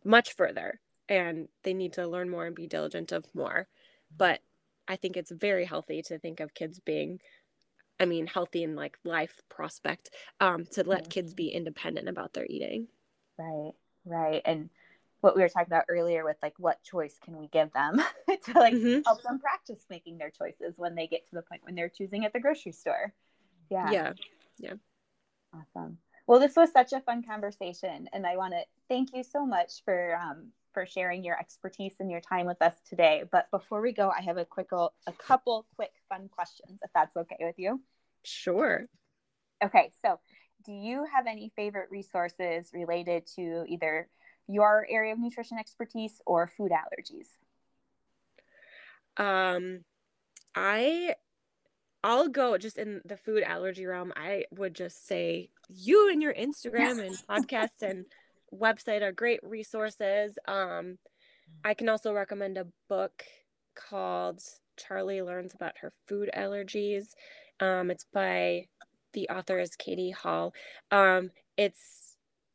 much 0.04 0.34
further 0.34 0.80
and 1.08 1.48
they 1.64 1.74
need 1.74 1.94
to 1.94 2.06
learn 2.06 2.30
more 2.30 2.46
and 2.46 2.54
be 2.54 2.66
diligent 2.66 3.12
of 3.12 3.26
more. 3.34 3.68
But 4.16 4.40
i 4.88 4.96
think 4.96 5.16
it's 5.16 5.30
very 5.30 5.64
healthy 5.66 6.02
to 6.02 6.18
think 6.18 6.40
of 6.40 6.54
kids 6.54 6.80
being 6.80 7.20
i 8.00 8.04
mean 8.04 8.26
healthy 8.26 8.64
in 8.64 8.74
like 8.74 8.98
life 9.04 9.40
prospect 9.48 10.10
um 10.40 10.64
to 10.64 10.82
let 10.82 11.10
kids 11.10 11.34
be 11.34 11.48
independent 11.48 12.08
about 12.08 12.32
their 12.32 12.46
eating. 12.46 12.88
Right 13.38 13.72
right. 14.04 14.42
And 14.44 14.70
what 15.20 15.36
we 15.36 15.42
were 15.42 15.48
talking 15.48 15.68
about 15.68 15.84
earlier 15.88 16.24
with 16.24 16.36
like 16.42 16.54
what 16.58 16.82
choice 16.82 17.16
can 17.24 17.36
we 17.36 17.48
give 17.48 17.72
them 17.72 17.96
to 18.44 18.52
like 18.58 18.74
mm-hmm. 18.74 19.00
help 19.04 19.22
them 19.22 19.38
practice 19.38 19.84
making 19.90 20.18
their 20.18 20.30
choices 20.30 20.74
when 20.76 20.94
they 20.94 21.06
get 21.06 21.28
to 21.28 21.34
the 21.34 21.42
point 21.42 21.62
when 21.64 21.74
they're 21.74 21.88
choosing 21.88 22.24
at 22.24 22.32
the 22.32 22.40
grocery 22.40 22.72
store 22.72 23.12
yeah 23.70 23.90
yeah 23.90 24.12
yeah 24.58 24.74
awesome 25.54 25.98
well 26.26 26.40
this 26.40 26.56
was 26.56 26.72
such 26.72 26.92
a 26.92 27.00
fun 27.00 27.22
conversation 27.22 28.08
and 28.12 28.26
i 28.26 28.36
want 28.36 28.52
to 28.52 28.60
thank 28.88 29.10
you 29.14 29.22
so 29.22 29.44
much 29.44 29.84
for 29.84 30.16
um, 30.16 30.50
for 30.72 30.86
sharing 30.86 31.24
your 31.24 31.38
expertise 31.38 31.94
and 32.00 32.10
your 32.10 32.20
time 32.20 32.46
with 32.46 32.60
us 32.62 32.74
today. 32.88 33.24
But 33.30 33.50
before 33.50 33.80
we 33.80 33.92
go, 33.92 34.10
I 34.10 34.22
have 34.22 34.36
a 34.36 34.44
quick 34.44 34.68
a 34.72 35.12
couple 35.18 35.66
quick 35.76 35.92
fun 36.08 36.28
questions 36.28 36.80
if 36.82 36.90
that's 36.94 37.16
okay 37.16 37.38
with 37.40 37.58
you. 37.58 37.80
Sure. 38.24 38.86
Okay, 39.62 39.90
so 40.02 40.18
do 40.64 40.72
you 40.72 41.06
have 41.14 41.26
any 41.26 41.52
favorite 41.56 41.90
resources 41.90 42.70
related 42.72 43.26
to 43.36 43.64
either 43.68 44.08
your 44.51 44.86
area 44.88 45.12
of 45.12 45.18
nutrition 45.18 45.59
expertise 45.59 46.20
or 46.26 46.46
food 46.46 46.72
allergies? 46.72 47.28
Um 49.16 49.84
I 50.55 51.14
I'll 52.03 52.28
go 52.28 52.57
just 52.57 52.78
in 52.78 53.03
the 53.05 53.16
food 53.16 53.42
allergy 53.42 53.84
realm. 53.84 54.12
I 54.16 54.44
would 54.53 54.74
just 54.74 55.07
say 55.07 55.51
you 55.68 56.11
and 56.11 56.22
your 56.22 56.32
Instagram 56.32 57.05
and 57.05 57.16
podcast 57.28 57.82
and 57.82 58.07
website 58.55 59.03
are 59.03 59.12
great 59.12 59.40
resources. 59.42 60.38
Um, 60.48 60.98
I 61.64 61.74
can 61.74 61.88
also 61.88 62.12
recommend 62.12 62.57
a 62.57 62.66
book 62.88 63.24
called 63.74 64.40
Charlie 64.76 65.22
Learns 65.22 65.55
About 65.55 65.78
Her 65.78 65.92
Food 66.07 66.30
Allergies. 66.34 67.09
Um, 67.61 67.90
it's 67.90 68.07
by 68.12 68.66
the 69.12 69.28
author 69.28 69.59
is 69.59 69.76
Katie 69.76 70.11
Hall. 70.11 70.55
Um, 70.90 71.30
it's 71.57 71.99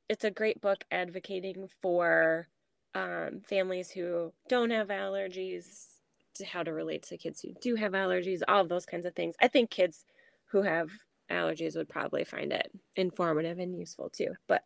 it's 0.10 0.24
a 0.24 0.32
great 0.32 0.62
book 0.62 0.84
advocating 0.92 1.70
for 1.82 2.48
um, 2.94 3.42
families 3.48 3.92
who 3.92 4.34
don't 4.48 4.72
have 4.72 4.88
allergies, 4.88 5.88
to 6.36 6.46
how 6.46 6.64
to 6.64 6.74
relate 6.74 7.04
to 7.04 7.18
kids 7.18 7.42
who 7.42 7.54
do 7.62 7.76
have 7.76 7.94
allergies, 7.94 8.42
all 8.48 8.62
of 8.62 8.70
those 8.70 8.86
kinds 8.86 9.06
of 9.06 9.16
things. 9.16 9.36
I 9.42 9.48
think 9.48 9.70
kids 9.70 10.06
who 10.52 10.62
have 10.62 10.90
allergies 11.32 11.76
would 11.76 11.90
probably 11.90 12.24
find 12.24 12.52
it 12.52 12.72
informative 12.96 13.60
and 13.60 13.78
useful 13.78 14.10
too. 14.10 14.34
But 14.48 14.64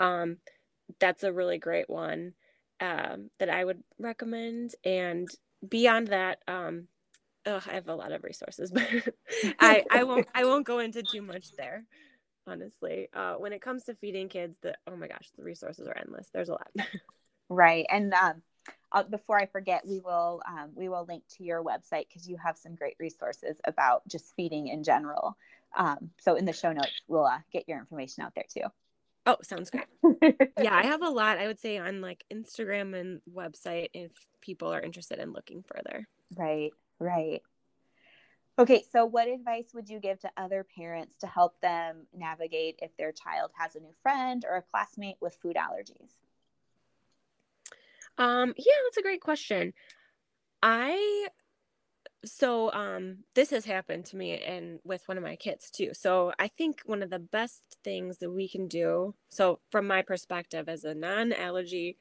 um, 0.00 0.38
that's 0.98 1.22
a 1.22 1.32
really 1.32 1.58
great 1.58 1.88
one 1.88 2.34
um, 2.80 3.30
that 3.38 3.48
I 3.48 3.64
would 3.64 3.82
recommend. 3.98 4.74
And 4.84 5.28
beyond 5.66 6.08
that, 6.08 6.38
um, 6.48 6.88
I 7.46 7.60
have 7.72 7.88
a 7.88 7.94
lot 7.94 8.12
of 8.12 8.24
resources, 8.24 8.70
but 8.72 8.88
I, 9.58 9.84
I 9.90 10.04
won't 10.04 10.28
I 10.34 10.44
won't 10.44 10.66
go 10.66 10.78
into 10.78 11.02
too 11.02 11.22
much 11.22 11.52
there. 11.56 11.84
Honestly, 12.46 13.08
uh, 13.14 13.34
when 13.34 13.52
it 13.52 13.62
comes 13.62 13.84
to 13.84 13.94
feeding 13.94 14.28
kids, 14.28 14.56
the 14.62 14.74
oh 14.86 14.96
my 14.96 15.06
gosh, 15.06 15.30
the 15.36 15.44
resources 15.44 15.86
are 15.86 15.96
endless. 15.96 16.28
There's 16.32 16.48
a 16.48 16.52
lot. 16.52 16.70
right, 17.48 17.86
and 17.88 18.12
um, 18.14 18.42
uh, 18.90 19.04
before 19.04 19.38
I 19.38 19.46
forget, 19.46 19.86
we 19.86 20.00
will 20.00 20.42
um, 20.46 20.70
we 20.74 20.88
will 20.88 21.04
link 21.08 21.24
to 21.36 21.44
your 21.44 21.62
website 21.62 22.08
because 22.08 22.28
you 22.28 22.36
have 22.36 22.56
some 22.56 22.74
great 22.74 22.96
resources 22.98 23.60
about 23.66 24.02
just 24.08 24.34
feeding 24.34 24.68
in 24.68 24.82
general. 24.82 25.36
Um, 25.76 26.10
so 26.20 26.34
in 26.34 26.44
the 26.44 26.52
show 26.52 26.72
notes, 26.72 27.02
we'll 27.08 27.24
uh, 27.24 27.38
get 27.52 27.68
your 27.68 27.78
information 27.78 28.24
out 28.24 28.34
there 28.34 28.44
too. 28.52 28.68
Oh, 29.24 29.36
sounds 29.42 29.70
great. 29.70 29.86
yeah, 30.60 30.74
I 30.74 30.84
have 30.84 31.02
a 31.02 31.08
lot, 31.08 31.38
I 31.38 31.46
would 31.46 31.60
say, 31.60 31.78
on 31.78 32.00
like 32.00 32.24
Instagram 32.32 32.98
and 32.98 33.20
website 33.32 33.90
if 33.94 34.10
people 34.40 34.72
are 34.72 34.80
interested 34.80 35.18
in 35.18 35.32
looking 35.32 35.62
further. 35.62 36.08
Right, 36.36 36.72
right. 36.98 37.40
Okay, 38.58 38.84
so 38.92 39.06
what 39.06 39.28
advice 39.28 39.68
would 39.72 39.88
you 39.88 39.98
give 39.98 40.20
to 40.20 40.30
other 40.36 40.64
parents 40.76 41.16
to 41.18 41.26
help 41.26 41.58
them 41.60 42.06
navigate 42.14 42.78
if 42.82 42.94
their 42.96 43.12
child 43.12 43.50
has 43.54 43.74
a 43.76 43.80
new 43.80 43.94
friend 44.02 44.44
or 44.48 44.56
a 44.56 44.62
classmate 44.62 45.16
with 45.20 45.36
food 45.42 45.56
allergies? 45.56 46.10
Um, 48.18 48.52
yeah, 48.58 48.74
that's 48.84 48.98
a 48.98 49.02
great 49.02 49.22
question. 49.22 49.72
I 50.62 51.28
so 52.24 52.72
um 52.72 53.18
this 53.34 53.50
has 53.50 53.64
happened 53.64 54.04
to 54.04 54.16
me 54.16 54.40
and 54.42 54.78
with 54.84 55.02
one 55.06 55.16
of 55.16 55.24
my 55.24 55.34
kids 55.34 55.70
too 55.70 55.90
so 55.92 56.32
i 56.38 56.46
think 56.46 56.80
one 56.84 57.02
of 57.02 57.10
the 57.10 57.18
best 57.18 57.62
things 57.82 58.18
that 58.18 58.30
we 58.30 58.48
can 58.48 58.68
do 58.68 59.14
so 59.28 59.58
from 59.70 59.86
my 59.86 60.02
perspective 60.02 60.68
as 60.68 60.84
a 60.84 60.94
non-allergy 60.94 61.96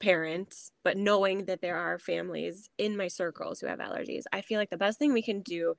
parent 0.00 0.54
but 0.84 0.96
knowing 0.96 1.44
that 1.46 1.60
there 1.60 1.76
are 1.76 1.98
families 1.98 2.70
in 2.78 2.96
my 2.96 3.08
circles 3.08 3.60
who 3.60 3.66
have 3.66 3.80
allergies 3.80 4.24
i 4.32 4.40
feel 4.40 4.58
like 4.58 4.70
the 4.70 4.76
best 4.76 4.98
thing 4.98 5.12
we 5.12 5.22
can 5.22 5.40
do 5.40 5.74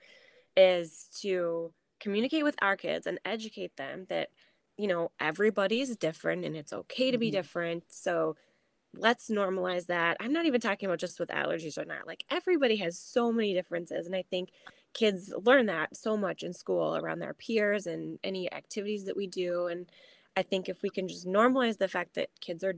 is 0.57 1.07
to 1.21 1.71
communicate 1.99 2.43
with 2.43 2.55
our 2.61 2.75
kids 2.75 3.07
and 3.07 3.19
educate 3.23 3.75
them 3.77 4.05
that 4.09 4.29
you 4.77 4.87
know 4.87 5.11
everybody's 5.19 5.95
different 5.95 6.43
and 6.43 6.55
it's 6.55 6.73
okay 6.73 7.11
to 7.11 7.17
be 7.17 7.27
mm-hmm. 7.27 7.37
different 7.37 7.83
so 7.87 8.35
let's 8.95 9.29
normalize 9.29 9.87
that. 9.87 10.17
I'm 10.19 10.33
not 10.33 10.45
even 10.45 10.61
talking 10.61 10.87
about 10.87 10.99
just 10.99 11.19
with 11.19 11.29
allergies 11.29 11.77
or 11.77 11.85
not. 11.85 12.07
Like 12.07 12.23
everybody 12.29 12.77
has 12.77 12.99
so 12.99 13.31
many 13.31 13.53
differences. 13.53 14.05
And 14.05 14.15
I 14.15 14.23
think 14.29 14.49
kids 14.93 15.33
learn 15.45 15.67
that 15.67 15.95
so 15.95 16.17
much 16.17 16.43
in 16.43 16.53
school 16.53 16.95
around 16.95 17.19
their 17.19 17.33
peers 17.33 17.85
and 17.85 18.17
any 18.23 18.51
activities 18.51 19.05
that 19.05 19.17
we 19.17 19.27
do. 19.27 19.67
And 19.67 19.85
I 20.35 20.43
think 20.43 20.69
if 20.69 20.81
we 20.81 20.89
can 20.89 21.07
just 21.07 21.27
normalize 21.27 21.77
the 21.77 21.87
fact 21.87 22.15
that 22.15 22.29
kids 22.41 22.63
are, 22.63 22.75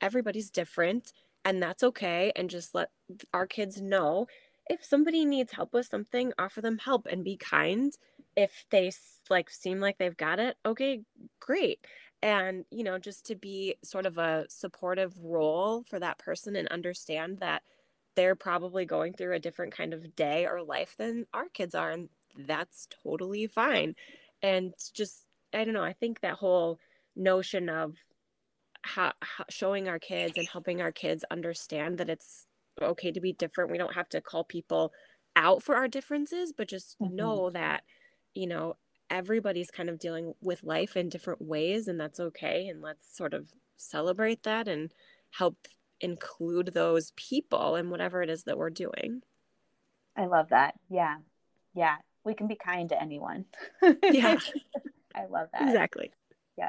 everybody's 0.00 0.50
different 0.50 1.12
and 1.44 1.62
that's 1.62 1.82
okay. 1.82 2.32
And 2.36 2.50
just 2.50 2.74
let 2.74 2.90
our 3.32 3.46
kids 3.46 3.80
know 3.80 4.26
if 4.68 4.84
somebody 4.84 5.24
needs 5.24 5.52
help 5.52 5.72
with 5.72 5.86
something, 5.86 6.32
offer 6.38 6.60
them 6.60 6.78
help 6.78 7.06
and 7.06 7.24
be 7.24 7.36
kind. 7.36 7.92
If 8.36 8.66
they 8.70 8.92
like 9.30 9.50
seem 9.50 9.80
like 9.80 9.98
they've 9.98 10.16
got 10.16 10.38
it, 10.40 10.56
okay, 10.66 11.02
great 11.40 11.86
and 12.22 12.64
you 12.70 12.82
know 12.82 12.98
just 12.98 13.26
to 13.26 13.36
be 13.36 13.76
sort 13.84 14.06
of 14.06 14.18
a 14.18 14.44
supportive 14.48 15.16
role 15.22 15.84
for 15.84 16.00
that 16.00 16.18
person 16.18 16.56
and 16.56 16.66
understand 16.68 17.38
that 17.38 17.62
they're 18.16 18.34
probably 18.34 18.84
going 18.84 19.12
through 19.12 19.34
a 19.34 19.38
different 19.38 19.72
kind 19.72 19.94
of 19.94 20.16
day 20.16 20.44
or 20.46 20.62
life 20.62 20.96
than 20.98 21.26
our 21.32 21.48
kids 21.48 21.74
are 21.74 21.92
and 21.92 22.08
that's 22.36 22.88
totally 23.04 23.46
fine 23.46 23.94
and 24.42 24.74
just 24.92 25.26
i 25.54 25.64
don't 25.64 25.74
know 25.74 25.82
i 25.84 25.92
think 25.92 26.20
that 26.20 26.34
whole 26.34 26.78
notion 27.14 27.68
of 27.68 27.96
how, 28.82 29.12
how, 29.20 29.44
showing 29.50 29.88
our 29.88 29.98
kids 29.98 30.34
and 30.36 30.48
helping 30.48 30.80
our 30.80 30.92
kids 30.92 31.24
understand 31.30 31.98
that 31.98 32.08
it's 32.08 32.46
okay 32.80 33.10
to 33.10 33.20
be 33.20 33.32
different 33.32 33.70
we 33.70 33.78
don't 33.78 33.94
have 33.94 34.08
to 34.08 34.20
call 34.20 34.44
people 34.44 34.92
out 35.34 35.62
for 35.62 35.74
our 35.74 35.88
differences 35.88 36.52
but 36.56 36.68
just 36.68 36.96
mm-hmm. 37.00 37.16
know 37.16 37.50
that 37.50 37.82
you 38.34 38.46
know 38.46 38.76
everybody's 39.10 39.70
kind 39.70 39.88
of 39.88 39.98
dealing 39.98 40.34
with 40.40 40.62
life 40.62 40.96
in 40.96 41.08
different 41.08 41.42
ways 41.42 41.88
and 41.88 41.98
that's 41.98 42.20
okay 42.20 42.68
and 42.68 42.80
let's 42.80 43.16
sort 43.16 43.34
of 43.34 43.52
celebrate 43.76 44.44
that 44.44 44.68
and 44.68 44.92
help 45.30 45.56
include 46.00 46.68
those 46.72 47.12
people 47.16 47.74
in 47.74 47.90
whatever 47.90 48.22
it 48.22 48.30
is 48.30 48.44
that 48.44 48.58
we're 48.58 48.70
doing 48.70 49.22
i 50.16 50.26
love 50.26 50.50
that 50.50 50.74
yeah 50.88 51.16
yeah 51.74 51.96
we 52.28 52.34
can 52.34 52.46
be 52.46 52.56
kind 52.56 52.90
to 52.90 53.02
anyone. 53.02 53.46
Yeah. 53.82 54.38
I 55.14 55.24
love 55.30 55.48
that. 55.52 55.62
Exactly. 55.62 56.12
Yeah. 56.56 56.68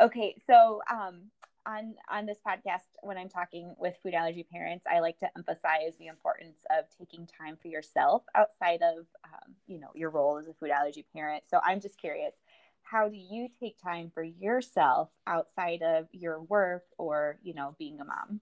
Okay, 0.00 0.34
so 0.46 0.80
um, 0.90 1.30
on 1.66 1.94
on 2.10 2.26
this 2.26 2.38
podcast, 2.46 2.82
when 3.02 3.16
I'm 3.16 3.28
talking 3.28 3.74
with 3.78 3.94
food 4.02 4.14
allergy 4.14 4.42
parents, 4.50 4.86
I 4.90 4.98
like 5.00 5.18
to 5.20 5.28
emphasize 5.36 5.96
the 5.98 6.08
importance 6.08 6.58
of 6.70 6.86
taking 6.98 7.28
time 7.38 7.56
for 7.60 7.68
yourself 7.68 8.22
outside 8.34 8.82
of 8.82 9.06
um, 9.24 9.54
you 9.66 9.78
know 9.78 9.90
your 9.94 10.10
role 10.10 10.38
as 10.38 10.48
a 10.48 10.54
food 10.54 10.70
allergy 10.70 11.06
parent. 11.14 11.44
So 11.48 11.60
I'm 11.64 11.80
just 11.80 11.98
curious, 11.98 12.34
how 12.82 13.08
do 13.08 13.16
you 13.16 13.48
take 13.60 13.80
time 13.80 14.10
for 14.12 14.22
yourself 14.24 15.10
outside 15.26 15.82
of 15.82 16.08
your 16.12 16.42
work 16.42 16.84
or 16.98 17.38
you 17.42 17.54
know 17.54 17.76
being 17.78 18.00
a 18.00 18.04
mom? 18.04 18.40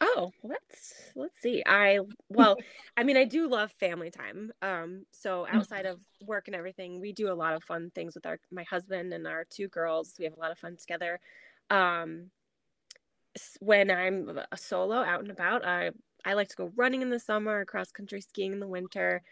Oh, 0.00 0.32
let's 0.44 0.94
let's 1.16 1.40
see. 1.40 1.62
I 1.66 2.00
well, 2.28 2.58
I 2.96 3.02
mean, 3.04 3.16
I 3.16 3.24
do 3.24 3.48
love 3.48 3.72
family 3.80 4.10
time. 4.10 4.52
Um, 4.62 5.04
so 5.12 5.46
Mm-hmm. 5.52 5.60
outside 5.60 5.86
of 5.86 6.00
work 6.20 6.46
and 6.48 6.54
everything, 6.54 7.00
we 7.00 7.12
do 7.12 7.30
a 7.32 7.34
lot 7.34 7.54
of 7.54 7.64
fun 7.64 7.90
things 7.94 8.14
with 8.14 8.26
our 8.26 8.38
my 8.50 8.64
husband 8.64 9.12
and 9.12 9.26
our 9.26 9.44
two 9.50 9.68
girls. 9.68 10.14
We 10.18 10.24
have 10.26 10.34
a 10.36 10.40
lot 10.40 10.52
of 10.52 10.58
fun 10.58 10.76
together. 10.76 11.20
Um, 11.70 12.30
when 13.60 13.90
I'm 13.90 14.40
a 14.50 14.56
solo 14.56 14.96
out 14.96 15.20
and 15.20 15.30
about, 15.30 15.64
I 15.64 15.90
I 16.24 16.34
like 16.34 16.48
to 16.48 16.56
go 16.56 16.72
running 16.76 17.02
in 17.02 17.10
the 17.10 17.20
summer, 17.20 17.64
cross 17.64 17.92
country 17.92 18.20
skiing 18.20 18.52
in 18.52 18.60
the 18.60 18.66
winter. 18.68 19.22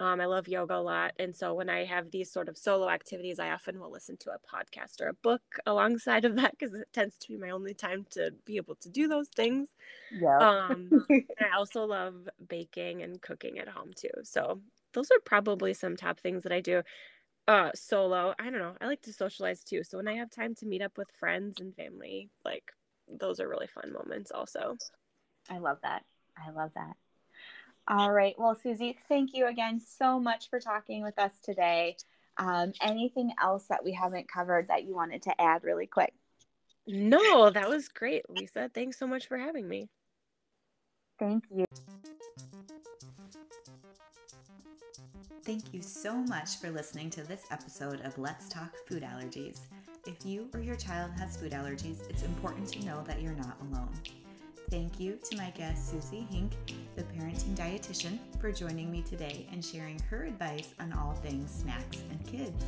Um, 0.00 0.18
I 0.18 0.24
love 0.24 0.48
yoga 0.48 0.76
a 0.76 0.80
lot, 0.80 1.12
and 1.18 1.36
so 1.36 1.52
when 1.52 1.68
I 1.68 1.84
have 1.84 2.10
these 2.10 2.32
sort 2.32 2.48
of 2.48 2.56
solo 2.56 2.88
activities, 2.88 3.38
I 3.38 3.50
often 3.50 3.78
will 3.78 3.90
listen 3.90 4.16
to 4.18 4.30
a 4.30 4.38
podcast 4.38 5.02
or 5.02 5.08
a 5.08 5.14
book 5.14 5.42
alongside 5.66 6.24
of 6.24 6.36
that 6.36 6.52
because 6.58 6.74
it 6.74 6.88
tends 6.92 7.16
to 7.18 7.28
be 7.28 7.36
my 7.36 7.50
only 7.50 7.74
time 7.74 8.06
to 8.12 8.32
be 8.46 8.56
able 8.56 8.76
to 8.76 8.88
do 8.88 9.08
those 9.08 9.28
things. 9.28 9.68
Yeah. 10.10 10.38
Um, 10.38 11.06
I 11.38 11.54
also 11.54 11.84
love 11.84 12.30
baking 12.48 13.02
and 13.02 13.20
cooking 13.20 13.58
at 13.58 13.68
home 13.68 13.90
too. 13.94 14.08
So 14.24 14.62
those 14.94 15.10
are 15.10 15.20
probably 15.24 15.74
some 15.74 15.96
top 15.96 16.18
things 16.18 16.44
that 16.44 16.52
I 16.52 16.60
do. 16.60 16.82
Uh, 17.46 17.70
solo, 17.74 18.34
I 18.38 18.44
don't 18.44 18.60
know. 18.60 18.76
I 18.80 18.86
like 18.86 19.02
to 19.02 19.12
socialize 19.12 19.62
too. 19.62 19.84
So 19.84 19.98
when 19.98 20.08
I 20.08 20.14
have 20.14 20.30
time 20.30 20.54
to 20.56 20.66
meet 20.66 20.82
up 20.82 20.96
with 20.96 21.10
friends 21.18 21.60
and 21.60 21.74
family, 21.74 22.30
like 22.44 22.72
those 23.06 23.38
are 23.38 23.48
really 23.48 23.66
fun 23.66 23.92
moments 23.92 24.30
also. 24.30 24.78
I 25.50 25.58
love 25.58 25.78
that. 25.82 26.04
I 26.38 26.50
love 26.52 26.70
that. 26.74 26.96
All 27.90 28.12
right. 28.12 28.36
Well, 28.38 28.54
Suzi, 28.54 28.94
thank 29.08 29.30
you 29.34 29.48
again 29.48 29.80
so 29.80 30.20
much 30.20 30.48
for 30.48 30.60
talking 30.60 31.02
with 31.02 31.18
us 31.18 31.32
today. 31.42 31.96
Um, 32.36 32.72
anything 32.80 33.32
else 33.42 33.64
that 33.68 33.84
we 33.84 33.92
haven't 33.92 34.28
covered 34.28 34.68
that 34.68 34.84
you 34.84 34.94
wanted 34.94 35.22
to 35.22 35.40
add 35.40 35.64
really 35.64 35.88
quick? 35.88 36.12
No, 36.86 37.50
that 37.50 37.68
was 37.68 37.88
great, 37.88 38.22
Lisa. 38.30 38.70
Thanks 38.72 38.96
so 38.96 39.08
much 39.08 39.26
for 39.26 39.36
having 39.36 39.66
me. 39.66 39.88
Thank 41.18 41.44
you. 41.50 41.64
Thank 45.44 45.74
you 45.74 45.82
so 45.82 46.14
much 46.14 46.60
for 46.60 46.70
listening 46.70 47.10
to 47.10 47.24
this 47.24 47.42
episode 47.50 48.02
of 48.02 48.16
Let's 48.16 48.48
Talk 48.48 48.72
Food 48.86 49.02
Allergies. 49.02 49.58
If 50.06 50.24
you 50.24 50.48
or 50.54 50.60
your 50.60 50.76
child 50.76 51.10
has 51.18 51.36
food 51.36 51.50
allergies, 51.50 52.08
it's 52.08 52.22
important 52.22 52.68
to 52.68 52.84
know 52.86 53.02
that 53.08 53.20
you're 53.20 53.32
not 53.32 53.56
alone. 53.68 53.90
Thank 54.70 55.00
you 55.00 55.18
to 55.28 55.36
my 55.36 55.50
guest, 55.50 55.92
Suzi 55.92 56.28
Hinck, 56.28 56.52
the 56.94 57.02
parenting 57.02 57.56
dietitian, 57.56 58.20
for 58.40 58.52
joining 58.52 58.88
me 58.88 59.02
today 59.02 59.48
and 59.50 59.64
sharing 59.64 59.98
her 60.08 60.22
advice 60.26 60.74
on 60.78 60.92
all 60.92 61.14
things 61.14 61.50
snacks 61.50 62.04
and 62.08 62.24
kids. 62.24 62.64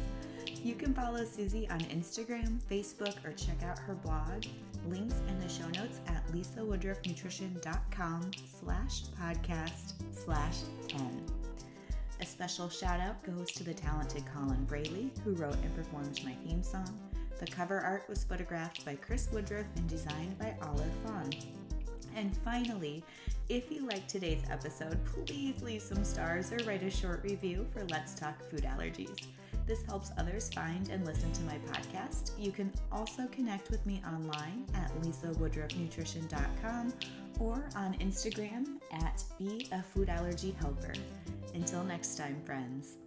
You 0.65 0.75
can 0.75 0.93
follow 0.95 1.21
Suzi 1.21 1.71
on 1.71 1.79
Instagram, 1.83 2.59
Facebook, 2.69 3.25
or 3.25 3.33
check 3.35 3.63
out 3.63 3.79
her 3.79 3.95
blog. 3.95 4.47
Links 4.89 5.15
in 5.29 5.39
the 5.39 5.49
show 5.49 5.69
notes 5.81 6.01
at 6.09 6.27
lisawoodruffnutrition.com 6.33 8.31
slash 8.61 9.03
podcast 9.21 9.93
slash 10.11 10.57
10. 10.89 11.25
A 12.21 12.27
special 12.27 12.69
shout 12.69 12.99
out 12.99 13.23
goes 13.23 13.53
to 13.53 13.63
the 13.63 13.75
talented 13.75 14.25
Colin 14.35 14.65
Braley, 14.65 15.13
who 15.25 15.35
wrote 15.35 15.55
and 15.55 15.77
performed 15.77 16.21
my 16.25 16.35
theme 16.45 16.65
song. 16.65 16.99
The 17.39 17.47
cover 17.47 17.79
art 17.79 18.09
was 18.09 18.25
photographed 18.25 18.85
by 18.85 18.97
Chris 18.97 19.29
Woodruff 19.33 19.67
and 19.77 19.89
designed 19.89 20.37
by 20.39 20.57
Olive 20.63 20.93
Fawn. 21.05 21.31
And 22.17 22.37
finally, 22.39 23.03
if 23.49 23.71
you 23.71 23.87
liked 23.87 24.09
today's 24.09 24.43
episode, 24.51 24.99
please 25.05 25.63
leave 25.63 25.83
some 25.83 26.05
stars 26.05 26.53
or 26.53 26.59
write 26.65 26.83
a 26.83 26.91
short 26.91 27.23
review 27.23 27.67
for 27.73 27.85
Let's 27.87 28.15
Talk 28.15 28.43
Food 28.49 28.63
Allergies. 28.63 29.27
This 29.67 29.85
helps 29.85 30.11
others 30.19 30.53
find 30.53 30.89
and 30.89 31.05
listen 31.07 31.33
to 31.33 31.43
my 31.43 31.59
podcast. 31.71 32.33
You 32.39 32.51
can 32.51 32.73
also 32.91 33.27
connect 33.29 33.71
with 33.71 33.85
me 33.87 34.03
online 34.07 34.65
at 34.75 34.91
lisawoodruffnutrition.com 35.03 36.93
or 37.41 37.69
on 37.77 37.95
Instagram 37.95 38.79
at 38.93 39.23
Be 39.39 39.69
a 39.73 39.83
Food 39.83 40.09
Allergy 40.09 40.55
Helper. 40.61 40.95
Until 41.55 41.85
next 41.85 42.17
time, 42.17 42.41
friends. 42.45 43.02